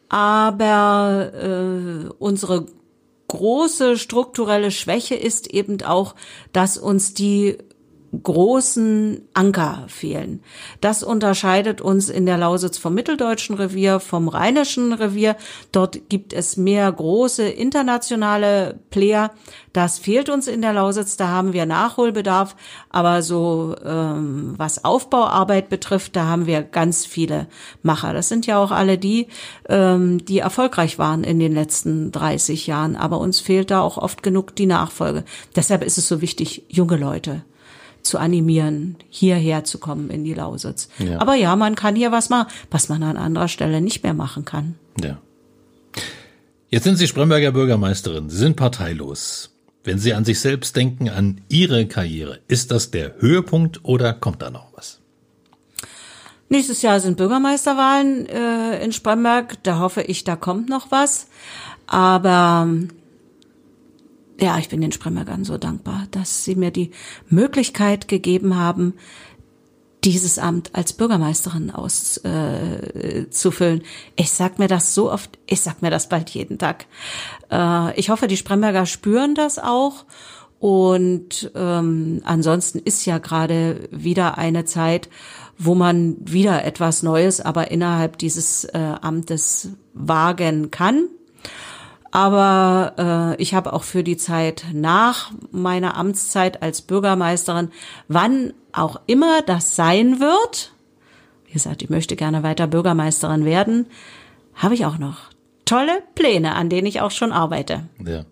aber 0.09 1.31
äh, 1.33 2.09
unsere 2.17 2.65
große 3.27 3.97
strukturelle 3.97 4.71
Schwäche 4.71 5.15
ist 5.15 5.47
eben 5.47 5.81
auch, 5.83 6.15
dass 6.51 6.77
uns 6.77 7.13
die 7.13 7.57
großen 8.23 9.21
Anker 9.33 9.85
fehlen. 9.87 10.41
Das 10.81 11.03
unterscheidet 11.03 11.81
uns 11.81 12.09
in 12.09 12.25
der 12.25 12.37
Lausitz 12.37 12.77
vom 12.77 12.93
mitteldeutschen 12.93 13.55
Revier, 13.55 13.99
vom 13.99 14.27
rheinischen 14.27 14.93
Revier. 14.93 15.35
Dort 15.71 16.09
gibt 16.09 16.33
es 16.33 16.57
mehr 16.57 16.91
große 16.91 17.47
internationale 17.47 18.79
Player. 18.89 19.31
Das 19.73 19.99
fehlt 19.99 20.29
uns 20.29 20.47
in 20.47 20.61
der 20.61 20.73
Lausitz, 20.73 21.17
da 21.17 21.27
haben 21.27 21.53
wir 21.53 21.65
Nachholbedarf. 21.65 22.55
Aber 22.89 23.21
so 23.21 23.75
ähm, 23.85 24.55
was 24.57 24.83
Aufbauarbeit 24.83 25.69
betrifft, 25.69 26.15
da 26.15 26.25
haben 26.25 26.47
wir 26.47 26.63
ganz 26.63 27.05
viele 27.05 27.47
Macher. 27.83 28.13
Das 28.13 28.29
sind 28.29 28.47
ja 28.47 28.57
auch 28.57 28.71
alle 28.71 28.97
die, 28.97 29.27
ähm, 29.67 30.25
die 30.25 30.39
erfolgreich 30.39 30.97
waren 30.97 31.23
in 31.23 31.39
den 31.39 31.53
letzten 31.53 32.11
30 32.11 32.65
Jahren. 32.65 32.95
Aber 32.95 33.19
uns 33.19 33.39
fehlt 33.39 33.69
da 33.69 33.81
auch 33.81 33.97
oft 33.97 34.23
genug 34.23 34.55
die 34.55 34.65
Nachfolge. 34.65 35.23
Deshalb 35.55 35.83
ist 35.83 35.99
es 35.99 36.07
so 36.07 36.21
wichtig, 36.21 36.65
junge 36.69 36.97
Leute 36.97 37.43
zu 38.09 38.17
animieren, 38.17 38.97
hierher 39.09 39.63
zu 39.63 39.77
kommen 39.77 40.09
in 40.09 40.23
die 40.23 40.33
Lausitz. 40.33 40.89
Ja. 40.97 41.21
Aber 41.21 41.35
ja, 41.35 41.55
man 41.55 41.75
kann 41.75 41.95
hier 41.95 42.11
was 42.11 42.29
machen, 42.29 42.51
was 42.71 42.89
man 42.89 43.03
an 43.03 43.15
anderer 43.15 43.47
Stelle 43.47 43.79
nicht 43.79 44.03
mehr 44.03 44.13
machen 44.13 44.43
kann. 44.43 44.75
Ja. 45.01 45.19
Jetzt 46.69 46.83
sind 46.83 46.97
Sie 46.97 47.07
Spremberger 47.07 47.51
Bürgermeisterin. 47.51 48.29
Sie 48.29 48.37
sind 48.37 48.55
parteilos. 48.55 49.51
Wenn 49.83 49.97
Sie 49.97 50.13
an 50.13 50.25
sich 50.25 50.39
selbst 50.39 50.75
denken, 50.75 51.09
an 51.09 51.41
Ihre 51.47 51.87
Karriere, 51.87 52.39
ist 52.47 52.71
das 52.71 52.91
der 52.91 53.15
Höhepunkt 53.19 53.85
oder 53.85 54.13
kommt 54.13 54.41
da 54.41 54.49
noch 54.49 54.67
was? 54.75 54.99
Nächstes 56.49 56.81
Jahr 56.81 56.99
sind 56.99 57.17
Bürgermeisterwahlen 57.17 58.27
äh, 58.27 58.83
in 58.83 58.91
Spremberg. 58.91 59.63
Da 59.63 59.79
hoffe 59.79 60.01
ich, 60.01 60.23
da 60.23 60.35
kommt 60.35 60.67
noch 60.67 60.91
was. 60.91 61.27
Aber 61.87 62.67
ja, 64.39 64.57
ich 64.57 64.69
bin 64.69 64.81
den 64.81 64.91
Spremmergern 64.91 65.43
so 65.43 65.57
dankbar, 65.57 66.07
dass 66.11 66.43
sie 66.43 66.55
mir 66.55 66.71
die 66.71 66.91
Möglichkeit 67.29 68.07
gegeben 68.07 68.55
haben, 68.55 68.93
dieses 70.03 70.39
Amt 70.39 70.71
als 70.73 70.93
Bürgermeisterin 70.93 71.71
auszufüllen. 71.71 73.81
Äh, 73.81 73.83
ich 74.15 74.31
sag 74.31 74.59
mir 74.59 74.67
das 74.67 74.95
so 74.95 75.11
oft, 75.11 75.37
ich 75.45 75.61
sag 75.61 75.81
mir 75.81 75.91
das 75.91 76.07
bald 76.07 76.29
jeden 76.29 76.57
Tag. 76.57 76.85
Äh, 77.51 77.99
ich 77.99 78.09
hoffe, 78.09 78.27
die 78.27 78.37
Spremberger 78.37 78.85
spüren 78.85 79.35
das 79.35 79.59
auch. 79.59 80.05
Und 80.59 81.51
ähm, 81.55 82.21
ansonsten 82.25 82.79
ist 82.79 83.05
ja 83.05 83.17
gerade 83.17 83.87
wieder 83.91 84.37
eine 84.37 84.65
Zeit, 84.65 85.09
wo 85.57 85.75
man 85.75 86.17
wieder 86.19 86.65
etwas 86.65 87.03
Neues, 87.03 87.41
aber 87.41 87.71
innerhalb 87.71 88.17
dieses 88.17 88.65
äh, 88.65 88.95
Amtes 89.01 89.69
wagen 89.93 90.71
kann. 90.71 91.07
Aber 92.11 93.35
äh, 93.37 93.41
ich 93.41 93.53
habe 93.53 93.73
auch 93.73 93.83
für 93.83 94.03
die 94.03 94.17
Zeit 94.17 94.65
nach 94.73 95.31
meiner 95.51 95.95
Amtszeit 95.95 96.61
als 96.61 96.81
Bürgermeisterin, 96.81 97.69
wann 98.07 98.53
auch 98.71 98.99
immer 99.05 99.41
das 99.41 99.75
sein 99.75 100.19
wird, 100.19 100.71
wie 101.45 101.53
gesagt, 101.53 101.81
ich 101.81 101.89
möchte 101.89 102.15
gerne 102.15 102.43
weiter 102.43 102.67
Bürgermeisterin 102.67 103.45
werden, 103.45 103.87
habe 104.53 104.75
ich 104.75 104.85
auch 104.85 104.97
noch 104.97 105.17
tolle 105.65 106.01
Pläne, 106.15 106.55
an 106.55 106.69
denen 106.69 106.87
ich 106.87 107.01
auch 107.01 107.11
schon 107.11 107.31
arbeite. 107.31 107.83
Ja. 108.05 108.25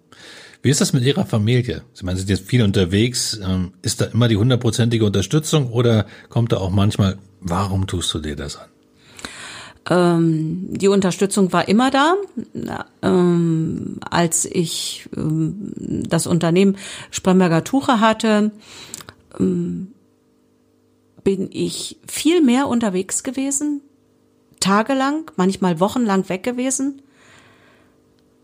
Wie 0.62 0.70
ist 0.70 0.82
das 0.82 0.94
mit 0.94 1.04
Ihrer 1.04 1.26
Familie? 1.26 1.84
Sie 1.94 2.04
meinen, 2.04 2.18
Sie 2.18 2.22
sind 2.22 2.30
jetzt 2.30 2.50
viel 2.50 2.64
unterwegs. 2.64 3.40
Ähm, 3.44 3.74
ist 3.84 4.02
da 4.02 4.06
immer 4.06 4.28
die 4.28 4.38
hundertprozentige 4.38 5.06
Unterstützung 5.06 5.72
oder 5.72 6.06
kommt 6.30 6.52
da 6.52 6.58
auch 6.58 6.72
manchmal, 6.72 7.18
warum 7.42 7.88
tust 7.88 8.14
du 8.14 8.20
dir 8.20 8.36
das 8.36 8.58
an? 8.58 8.68
Ähm, 9.90 10.68
die 10.70 10.88
Unterstützung 10.88 11.54
war 11.54 11.68
immer 11.68 11.92
da. 11.92 12.16
Ähm, 13.02 13.98
als 14.10 14.46
ich 14.46 15.10
ähm, 15.16 15.72
das 16.08 16.28
Unternehmen 16.28 16.78
Spremberger 17.12 17.64
Tuche 17.64 18.00
hatte, 18.00 18.52
ähm, 19.40 19.94
bin 21.24 21.50
ich 21.52 21.98
viel 22.08 22.42
mehr 22.42 22.68
unterwegs 22.68 23.24
gewesen, 23.24 23.82
tagelang, 24.60 25.30
manchmal 25.36 25.80
wochenlang 25.80 26.28
weg 26.30 26.44
gewesen. 26.44 27.02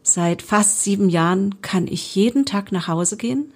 Seit 0.01 0.41
fast 0.41 0.83
sieben 0.83 1.09
Jahren 1.09 1.61
kann 1.61 1.87
ich 1.87 2.13
jeden 2.15 2.45
Tag 2.45 2.71
nach 2.73 2.87
Hause 2.89 3.15
gehen 3.15 3.53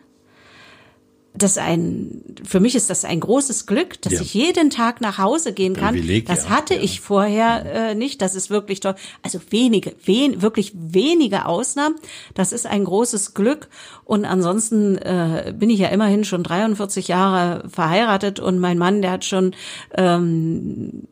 das 1.37 1.57
ein, 1.57 2.23
für 2.43 2.59
mich 2.59 2.75
ist 2.75 2.89
das 2.89 3.05
ein 3.05 3.19
großes 3.19 3.65
Glück, 3.65 4.01
dass 4.01 4.13
ja. 4.13 4.21
ich 4.21 4.33
jeden 4.33 4.69
Tag 4.69 5.01
nach 5.01 5.17
Hause 5.17 5.53
gehen 5.53 5.75
kann. 5.75 5.95
Privileg, 5.95 6.25
das 6.25 6.45
ja, 6.45 6.49
hatte 6.49 6.75
ja. 6.75 6.81
ich 6.81 7.01
vorher 7.01 7.65
äh, 7.65 7.95
nicht. 7.95 8.21
Das 8.21 8.35
ist 8.35 8.49
wirklich 8.49 8.79
toll. 8.79 8.95
Also 9.21 9.39
wenige, 9.49 9.95
wen, 10.03 10.41
wirklich 10.41 10.73
wenige 10.75 11.45
Ausnahmen. 11.45 11.95
Das 12.33 12.51
ist 12.51 12.65
ein 12.65 12.83
großes 12.83 13.33
Glück. 13.33 13.67
Und 14.05 14.25
ansonsten 14.25 14.97
äh, 14.97 15.53
bin 15.57 15.69
ich 15.69 15.79
ja 15.79 15.89
immerhin 15.89 16.23
schon 16.23 16.43
43 16.43 17.07
Jahre 17.07 17.67
verheiratet 17.69 18.39
und 18.39 18.59
mein 18.59 18.77
Mann, 18.77 19.01
der 19.01 19.11
hat 19.11 19.25
schon 19.25 19.55
ähm, 19.95 21.07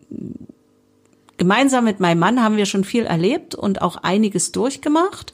gemeinsam 1.37 1.83
mit 1.83 1.99
meinem 1.99 2.19
Mann 2.19 2.43
haben 2.43 2.57
wir 2.57 2.65
schon 2.65 2.83
viel 2.83 3.05
erlebt 3.05 3.55
und 3.55 3.81
auch 3.81 3.97
einiges 3.97 4.51
durchgemacht. 4.51 5.33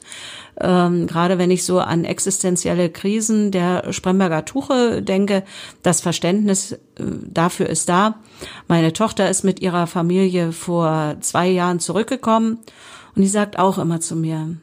Ähm, 0.60 1.06
gerade 1.06 1.38
wenn 1.38 1.50
ich 1.50 1.64
so 1.64 1.80
an 1.80 2.04
existenzielle 2.04 2.90
Krisen 2.90 3.50
der 3.50 3.92
Spremberger 3.92 4.44
Tuche 4.44 5.02
denke, 5.02 5.44
das 5.82 6.00
Verständnis 6.00 6.72
äh, 6.72 6.78
dafür 6.98 7.68
ist 7.68 7.88
da. 7.88 8.16
Meine 8.68 8.92
Tochter 8.92 9.30
ist 9.30 9.44
mit 9.44 9.60
ihrer 9.60 9.86
Familie 9.86 10.52
vor 10.52 11.16
zwei 11.20 11.48
Jahren 11.48 11.80
zurückgekommen 11.80 12.58
und 13.16 13.22
die 13.22 13.28
sagt 13.28 13.58
auch 13.58 13.78
immer 13.78 14.00
zu 14.00 14.14
mir, 14.14 14.56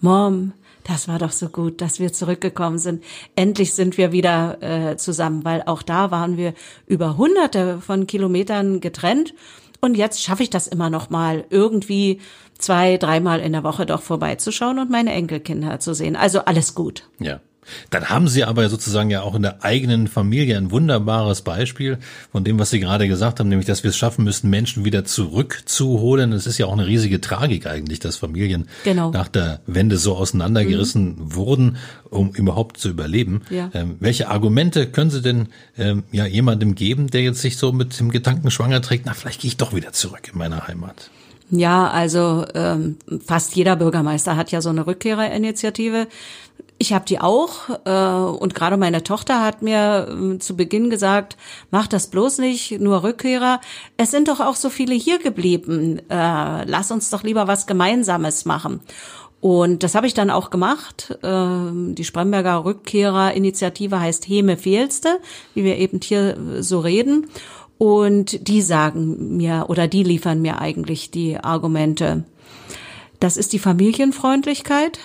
Mom, 0.00 0.52
das 0.84 1.06
war 1.06 1.18
doch 1.18 1.32
so 1.32 1.50
gut, 1.50 1.82
dass 1.82 2.00
wir 2.00 2.12
zurückgekommen 2.12 2.78
sind. 2.78 3.04
Endlich 3.36 3.74
sind 3.74 3.98
wir 3.98 4.10
wieder 4.10 4.62
äh, 4.62 4.96
zusammen, 4.96 5.44
weil 5.44 5.62
auch 5.66 5.82
da 5.82 6.10
waren 6.10 6.36
wir 6.36 6.54
über 6.86 7.18
hunderte 7.18 7.80
von 7.80 8.06
Kilometern 8.06 8.80
getrennt. 8.80 9.34
Und 9.80 9.96
jetzt 9.96 10.22
schaffe 10.22 10.42
ich 10.42 10.50
das 10.50 10.66
immer 10.66 10.90
noch 10.90 11.10
mal 11.10 11.44
irgendwie 11.50 12.20
zwei, 12.58 12.96
dreimal 12.96 13.40
in 13.40 13.52
der 13.52 13.62
Woche 13.62 13.86
doch 13.86 14.02
vorbeizuschauen 14.02 14.78
und 14.78 14.90
meine 14.90 15.12
Enkelkinder 15.12 15.78
zu 15.80 15.94
sehen. 15.94 16.16
Also 16.16 16.40
alles 16.40 16.74
gut. 16.74 17.08
Ja. 17.18 17.40
Dann 17.90 18.08
haben 18.08 18.28
Sie 18.28 18.44
aber 18.44 18.68
sozusagen 18.68 19.10
ja 19.10 19.22
auch 19.22 19.34
in 19.34 19.42
der 19.42 19.64
eigenen 19.64 20.08
Familie 20.08 20.56
ein 20.56 20.70
wunderbares 20.70 21.42
Beispiel 21.42 21.98
von 22.32 22.44
dem, 22.44 22.58
was 22.58 22.70
Sie 22.70 22.80
gerade 22.80 23.08
gesagt 23.08 23.40
haben, 23.40 23.48
nämlich, 23.48 23.66
dass 23.66 23.82
wir 23.82 23.90
es 23.90 23.96
schaffen 23.96 24.24
müssen, 24.24 24.50
Menschen 24.50 24.84
wieder 24.84 25.04
zurückzuholen. 25.04 26.32
Es 26.32 26.46
ist 26.46 26.58
ja 26.58 26.66
auch 26.66 26.72
eine 26.72 26.86
riesige 26.86 27.20
Tragik 27.20 27.66
eigentlich, 27.66 28.00
dass 28.00 28.16
Familien 28.16 28.68
genau. 28.84 29.10
nach 29.10 29.28
der 29.28 29.60
Wende 29.66 29.98
so 29.98 30.16
auseinandergerissen 30.16 31.16
mhm. 31.16 31.34
wurden, 31.34 31.76
um 32.10 32.30
überhaupt 32.30 32.78
zu 32.78 32.88
überleben. 32.88 33.42
Ja. 33.50 33.70
Ähm, 33.74 33.96
welche 34.00 34.28
Argumente 34.28 34.86
können 34.86 35.10
Sie 35.10 35.22
denn 35.22 35.48
ähm, 35.76 36.04
ja 36.12 36.26
jemandem 36.26 36.74
geben, 36.74 37.08
der 37.08 37.22
jetzt 37.22 37.40
sich 37.40 37.56
so 37.56 37.72
mit 37.72 37.98
dem 37.98 38.10
Gedanken 38.10 38.50
schwanger 38.50 38.82
trägt, 38.82 39.06
na, 39.06 39.14
vielleicht 39.14 39.40
gehe 39.40 39.48
ich 39.48 39.56
doch 39.56 39.74
wieder 39.74 39.92
zurück 39.92 40.30
in 40.32 40.38
meine 40.38 40.66
Heimat? 40.66 41.10
Ja, 41.50 41.88
also 41.88 42.44
ähm, 42.54 42.96
fast 43.24 43.56
jeder 43.56 43.76
Bürgermeister 43.76 44.36
hat 44.36 44.50
ja 44.50 44.60
so 44.60 44.68
eine 44.68 44.86
Rückkehrerinitiative. 44.86 46.06
Ich 46.80 46.92
habe 46.92 47.04
die 47.04 47.20
auch 47.20 47.68
äh, 47.84 48.38
und 48.38 48.54
gerade 48.54 48.76
meine 48.76 49.02
Tochter 49.02 49.42
hat 49.42 49.62
mir 49.62 50.08
äh, 50.08 50.38
zu 50.38 50.56
Beginn 50.56 50.90
gesagt, 50.90 51.36
mach 51.72 51.88
das 51.88 52.06
bloß 52.06 52.38
nicht, 52.38 52.80
nur 52.80 53.02
Rückkehrer. 53.02 53.60
Es 53.96 54.12
sind 54.12 54.28
doch 54.28 54.38
auch 54.38 54.54
so 54.54 54.70
viele 54.70 54.94
hier 54.94 55.18
geblieben. 55.18 55.98
Äh, 56.08 56.64
lass 56.64 56.92
uns 56.92 57.10
doch 57.10 57.24
lieber 57.24 57.48
was 57.48 57.66
Gemeinsames 57.66 58.44
machen. 58.44 58.80
Und 59.40 59.82
das 59.82 59.96
habe 59.96 60.06
ich 60.06 60.14
dann 60.14 60.30
auch 60.30 60.50
gemacht. 60.50 61.18
Ähm, 61.24 61.96
die 61.96 62.04
Spremberger 62.04 62.64
Rückkehrerinitiative 62.64 63.98
heißt 63.98 64.28
Heme 64.28 64.56
Fehlste, 64.56 65.18
wie 65.54 65.64
wir 65.64 65.78
eben 65.78 66.00
hier 66.00 66.36
so 66.60 66.78
reden. 66.78 67.26
Und 67.78 68.48
die 68.48 68.62
sagen 68.62 69.36
mir 69.36 69.66
oder 69.68 69.88
die 69.88 70.02
liefern 70.02 70.42
mir 70.42 70.60
eigentlich 70.60 71.10
die 71.10 71.38
Argumente. 71.38 72.24
Das 73.20 73.36
ist 73.36 73.52
die 73.52 73.58
Familienfreundlichkeit, 73.58 75.00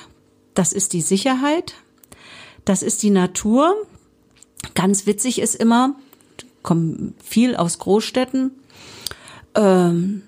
das 0.53 0.73
ist 0.73 0.93
die 0.93 1.01
Sicherheit, 1.01 1.75
das 2.65 2.83
ist 2.83 3.03
die 3.03 3.09
Natur. 3.09 3.75
Ganz 4.75 5.05
witzig 5.05 5.39
ist 5.39 5.55
immer, 5.55 5.95
kommen 6.61 7.15
viel 7.23 7.55
aus 7.55 7.79
Großstädten. 7.79 8.51
Ähm, 9.55 10.23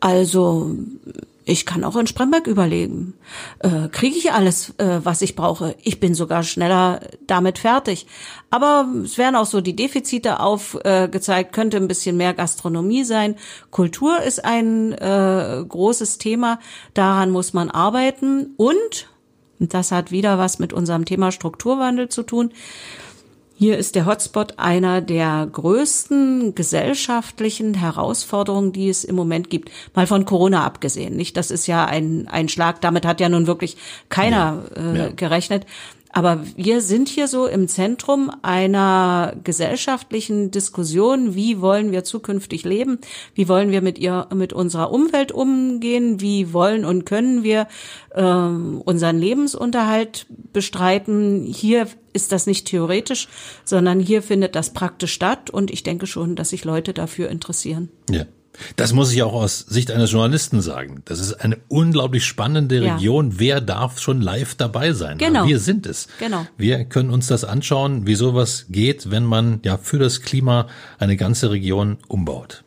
also 0.00 0.76
ich 1.50 1.66
kann 1.66 1.82
auch 1.82 1.96
in 1.96 2.06
Spremberg 2.06 2.46
überlegen. 2.46 3.14
Äh, 3.58 3.88
Kriege 3.88 4.16
ich 4.16 4.32
alles, 4.32 4.72
äh, 4.78 5.00
was 5.02 5.20
ich 5.20 5.34
brauche? 5.34 5.74
Ich 5.82 5.98
bin 5.98 6.14
sogar 6.14 6.44
schneller 6.44 7.00
damit 7.26 7.58
fertig. 7.58 8.06
Aber 8.50 8.86
es 9.04 9.18
werden 9.18 9.34
auch 9.34 9.46
so 9.46 9.60
die 9.60 9.74
Defizite 9.74 10.38
aufgezeigt, 10.38 11.50
äh, 11.50 11.52
könnte 11.52 11.76
ein 11.78 11.88
bisschen 11.88 12.16
mehr 12.16 12.34
Gastronomie 12.34 13.02
sein. 13.02 13.34
Kultur 13.72 14.22
ist 14.22 14.44
ein 14.44 14.92
äh, 14.92 15.64
großes 15.66 16.18
Thema, 16.18 16.60
daran 16.94 17.30
muss 17.30 17.52
man 17.52 17.68
arbeiten. 17.70 18.54
Und, 18.56 19.08
und 19.60 19.74
das 19.74 19.92
hat 19.92 20.10
wieder 20.10 20.38
was 20.38 20.58
mit 20.58 20.72
unserem 20.72 21.04
Thema 21.04 21.30
Strukturwandel 21.30 22.08
zu 22.08 22.22
tun, 22.22 22.50
hier 23.60 23.76
ist 23.76 23.94
der 23.94 24.06
Hotspot 24.06 24.54
einer 24.56 25.02
der 25.02 25.46
größten 25.52 26.54
gesellschaftlichen 26.54 27.74
Herausforderungen, 27.74 28.72
die 28.72 28.88
es 28.88 29.04
im 29.04 29.14
Moment 29.16 29.50
gibt. 29.50 29.70
Mal 29.94 30.06
von 30.06 30.24
Corona 30.24 30.64
abgesehen. 30.64 31.14
Nicht, 31.14 31.36
das 31.36 31.50
ist 31.50 31.66
ja 31.66 31.84
ein, 31.84 32.26
ein 32.26 32.48
Schlag. 32.48 32.80
Damit 32.80 33.04
hat 33.04 33.20
ja 33.20 33.28
nun 33.28 33.46
wirklich 33.46 33.76
keiner 34.08 34.64
ja, 34.74 34.94
ja. 34.94 35.06
Äh, 35.08 35.12
gerechnet. 35.12 35.66
Aber 36.12 36.40
wir 36.56 36.80
sind 36.80 37.08
hier 37.08 37.28
so 37.28 37.46
im 37.46 37.68
Zentrum 37.68 38.30
einer 38.42 39.34
gesellschaftlichen 39.44 40.50
Diskussion. 40.50 41.34
Wie 41.34 41.60
wollen 41.60 41.92
wir 41.92 42.02
zukünftig 42.02 42.64
leben? 42.64 42.98
Wie 43.34 43.48
wollen 43.48 43.70
wir 43.70 43.80
mit 43.80 43.98
ihr, 43.98 44.26
mit 44.34 44.52
unserer 44.52 44.90
Umwelt 44.90 45.30
umgehen? 45.30 46.20
Wie 46.20 46.52
wollen 46.52 46.84
und 46.84 47.06
können 47.06 47.44
wir 47.44 47.68
äh, 48.10 48.22
unseren 48.24 49.18
Lebensunterhalt 49.18 50.26
bestreiten? 50.52 51.44
Hier 51.44 51.86
ist 52.12 52.32
das 52.32 52.46
nicht 52.46 52.66
theoretisch, 52.66 53.28
sondern 53.64 54.00
hier 54.00 54.22
findet 54.22 54.56
das 54.56 54.72
praktisch 54.72 55.12
statt. 55.12 55.48
Und 55.48 55.70
ich 55.70 55.84
denke 55.84 56.08
schon, 56.08 56.34
dass 56.34 56.50
sich 56.50 56.64
Leute 56.64 56.92
dafür 56.92 57.28
interessieren. 57.28 57.88
Ja. 58.10 58.24
Das 58.76 58.92
muss 58.92 59.12
ich 59.12 59.22
auch 59.22 59.32
aus 59.32 59.60
Sicht 59.60 59.90
eines 59.90 60.12
Journalisten 60.12 60.60
sagen. 60.60 61.02
Das 61.04 61.20
ist 61.20 61.34
eine 61.34 61.58
unglaublich 61.68 62.24
spannende 62.24 62.82
Region. 62.82 63.30
Ja. 63.30 63.38
Wer 63.38 63.60
darf 63.60 64.00
schon 64.00 64.20
live 64.20 64.54
dabei 64.54 64.92
sein? 64.92 65.18
Genau. 65.18 65.46
Wir 65.46 65.58
sind 65.58 65.86
es. 65.86 66.08
Genau. 66.18 66.46
Wir 66.56 66.84
können 66.84 67.10
uns 67.10 67.26
das 67.26 67.44
anschauen, 67.44 68.06
wie 68.06 68.14
sowas 68.14 68.66
geht, 68.68 69.10
wenn 69.10 69.24
man 69.24 69.60
ja 69.64 69.78
für 69.78 69.98
das 69.98 70.22
Klima 70.22 70.66
eine 70.98 71.16
ganze 71.16 71.50
Region 71.50 71.98
umbaut. 72.08 72.64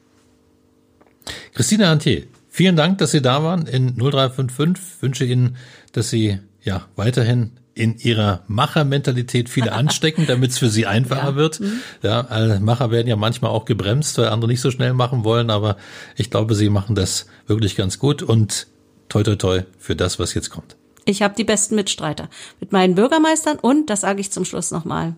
Christine 1.54 1.88
Hantier, 1.88 2.24
vielen 2.50 2.76
Dank, 2.76 2.98
dass 2.98 3.12
Sie 3.12 3.22
da 3.22 3.44
waren 3.44 3.68
in 3.68 3.96
0355. 3.96 4.84
Ich 4.96 5.02
wünsche 5.02 5.26
Ihnen, 5.26 5.58
dass 5.92 6.10
Sie 6.10 6.40
ja 6.64 6.88
weiterhin 6.96 7.52
in 7.76 7.98
ihrer 7.98 8.42
Machermentalität 8.48 9.50
viele 9.50 9.72
anstecken, 9.74 10.26
damit 10.28 10.52
es 10.52 10.58
für 10.58 10.70
sie 10.70 10.86
einfacher 10.86 11.30
ja. 11.30 11.36
wird. 11.36 11.60
Mhm. 11.60 11.80
Ja, 12.02 12.22
also 12.22 12.60
Macher 12.60 12.92
werden 12.92 13.08
ja 13.08 13.16
manchmal 13.16 13.52
auch 13.52 13.66
gebremst, 13.66 14.18
weil 14.18 14.28
andere 14.28 14.52
nicht 14.52 14.62
so 14.62 14.72
schnell 14.72 14.94
machen 14.94 15.24
wollen, 15.24 15.50
aber 15.50 15.78
ich 16.16 16.30
glaube, 16.30 16.56
sie 16.56 16.70
machen 16.70 16.96
das 16.96 17.28
wirklich 17.48 17.76
ganz 17.76 18.00
gut 18.00 18.22
und 18.22 18.68
toi 19.10 19.24
toi 19.24 19.36
toi 19.36 19.64
für 19.80 19.96
das, 19.96 20.20
was 20.20 20.34
jetzt 20.34 20.50
kommt. 20.50 20.76
Ich 21.06 21.22
habe 21.22 21.36
die 21.36 21.44
besten 21.44 21.76
Mitstreiter 21.76 22.30
mit 22.60 22.72
meinen 22.72 22.96
Bürgermeistern 22.96 23.60
und, 23.60 23.90
das 23.90 24.02
sage 24.02 24.22
ich 24.22 24.32
zum 24.32 24.46
Schluss 24.46 24.72
nochmal, 24.72 25.16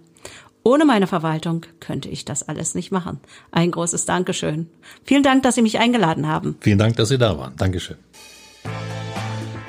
ohne 0.64 0.84
meine 0.84 1.06
Verwaltung 1.06 1.64
könnte 1.80 2.10
ich 2.10 2.26
das 2.26 2.48
alles 2.48 2.74
nicht 2.74 2.92
machen. 2.92 3.20
Ein 3.52 3.70
großes 3.70 4.06
Dankeschön. 4.06 4.68
Vielen 5.04 5.22
Dank, 5.22 5.44
dass 5.44 5.54
Sie 5.56 5.62
mich 5.62 5.78
eingeladen 5.78 6.28
haben. 6.28 6.58
Vielen 6.60 6.80
Dank, 6.80 6.96
dass 6.96 7.10
Sie 7.10 7.20
da 7.20 7.38
waren. 7.38 7.56
Dankeschön. 7.56 7.98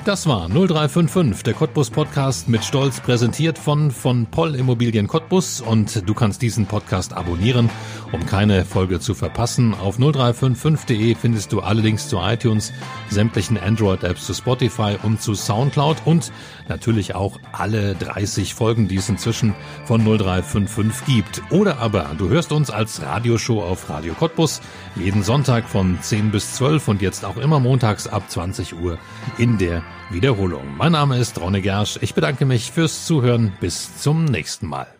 Das 0.07 0.25
war 0.25 0.47
0355, 0.47 1.43
der 1.43 1.53
Cottbus 1.53 1.89
Podcast 1.89 2.47
mit 2.47 2.63
Stolz 2.63 3.01
präsentiert 3.01 3.57
von 3.57 3.91
von 3.91 4.25
Poll 4.25 4.55
Immobilien 4.55 5.05
Cottbus 5.05 5.59
und 5.59 6.07
du 6.07 6.13
kannst 6.13 6.41
diesen 6.41 6.65
Podcast 6.65 7.11
abonnieren, 7.11 7.69
um 8.13 8.25
keine 8.25 8.63
Folge 8.63 9.01
zu 9.01 9.13
verpassen. 9.13 9.73
Auf 9.73 9.99
0355.de 9.99 11.13
findest 11.13 11.51
du 11.51 11.59
alle 11.59 11.81
Links 11.81 12.07
zu 12.07 12.19
iTunes, 12.19 12.71
sämtlichen 13.09 13.57
Android 13.57 14.05
Apps 14.05 14.25
zu 14.25 14.33
Spotify 14.33 14.95
und 15.03 15.21
zu 15.21 15.35
Soundcloud 15.35 15.97
und 16.05 16.31
natürlich 16.69 17.15
auch 17.15 17.39
alle 17.51 17.95
30 17.95 18.53
Folgen, 18.53 18.87
die 18.87 18.97
es 18.97 19.09
inzwischen 19.09 19.55
von 19.85 20.01
0355 20.01 21.05
gibt. 21.05 21.41
Oder 21.51 21.79
aber 21.79 22.11
du 22.17 22.29
hörst 22.29 22.51
uns 22.51 22.69
als 22.69 23.01
Radioshow 23.01 23.61
auf 23.61 23.89
Radio 23.89 24.13
Cottbus 24.13 24.61
jeden 24.95 25.23
Sonntag 25.23 25.67
von 25.67 25.99
10 26.01 26.31
bis 26.31 26.55
12 26.55 26.87
und 26.87 27.01
jetzt 27.01 27.25
auch 27.25 27.37
immer 27.37 27.59
montags 27.59 28.07
ab 28.07 28.29
20 28.29 28.75
Uhr 28.79 28.97
in 29.37 29.57
der 29.57 29.83
Wiederholung. 30.09 30.75
Mein 30.77 30.93
Name 30.93 31.17
ist 31.17 31.39
Ronne 31.39 31.61
Gersch. 31.61 31.99
Ich 32.01 32.13
bedanke 32.13 32.45
mich 32.45 32.71
fürs 32.71 33.05
Zuhören. 33.05 33.53
Bis 33.59 33.97
zum 33.97 34.25
nächsten 34.25 34.67
Mal. 34.67 34.96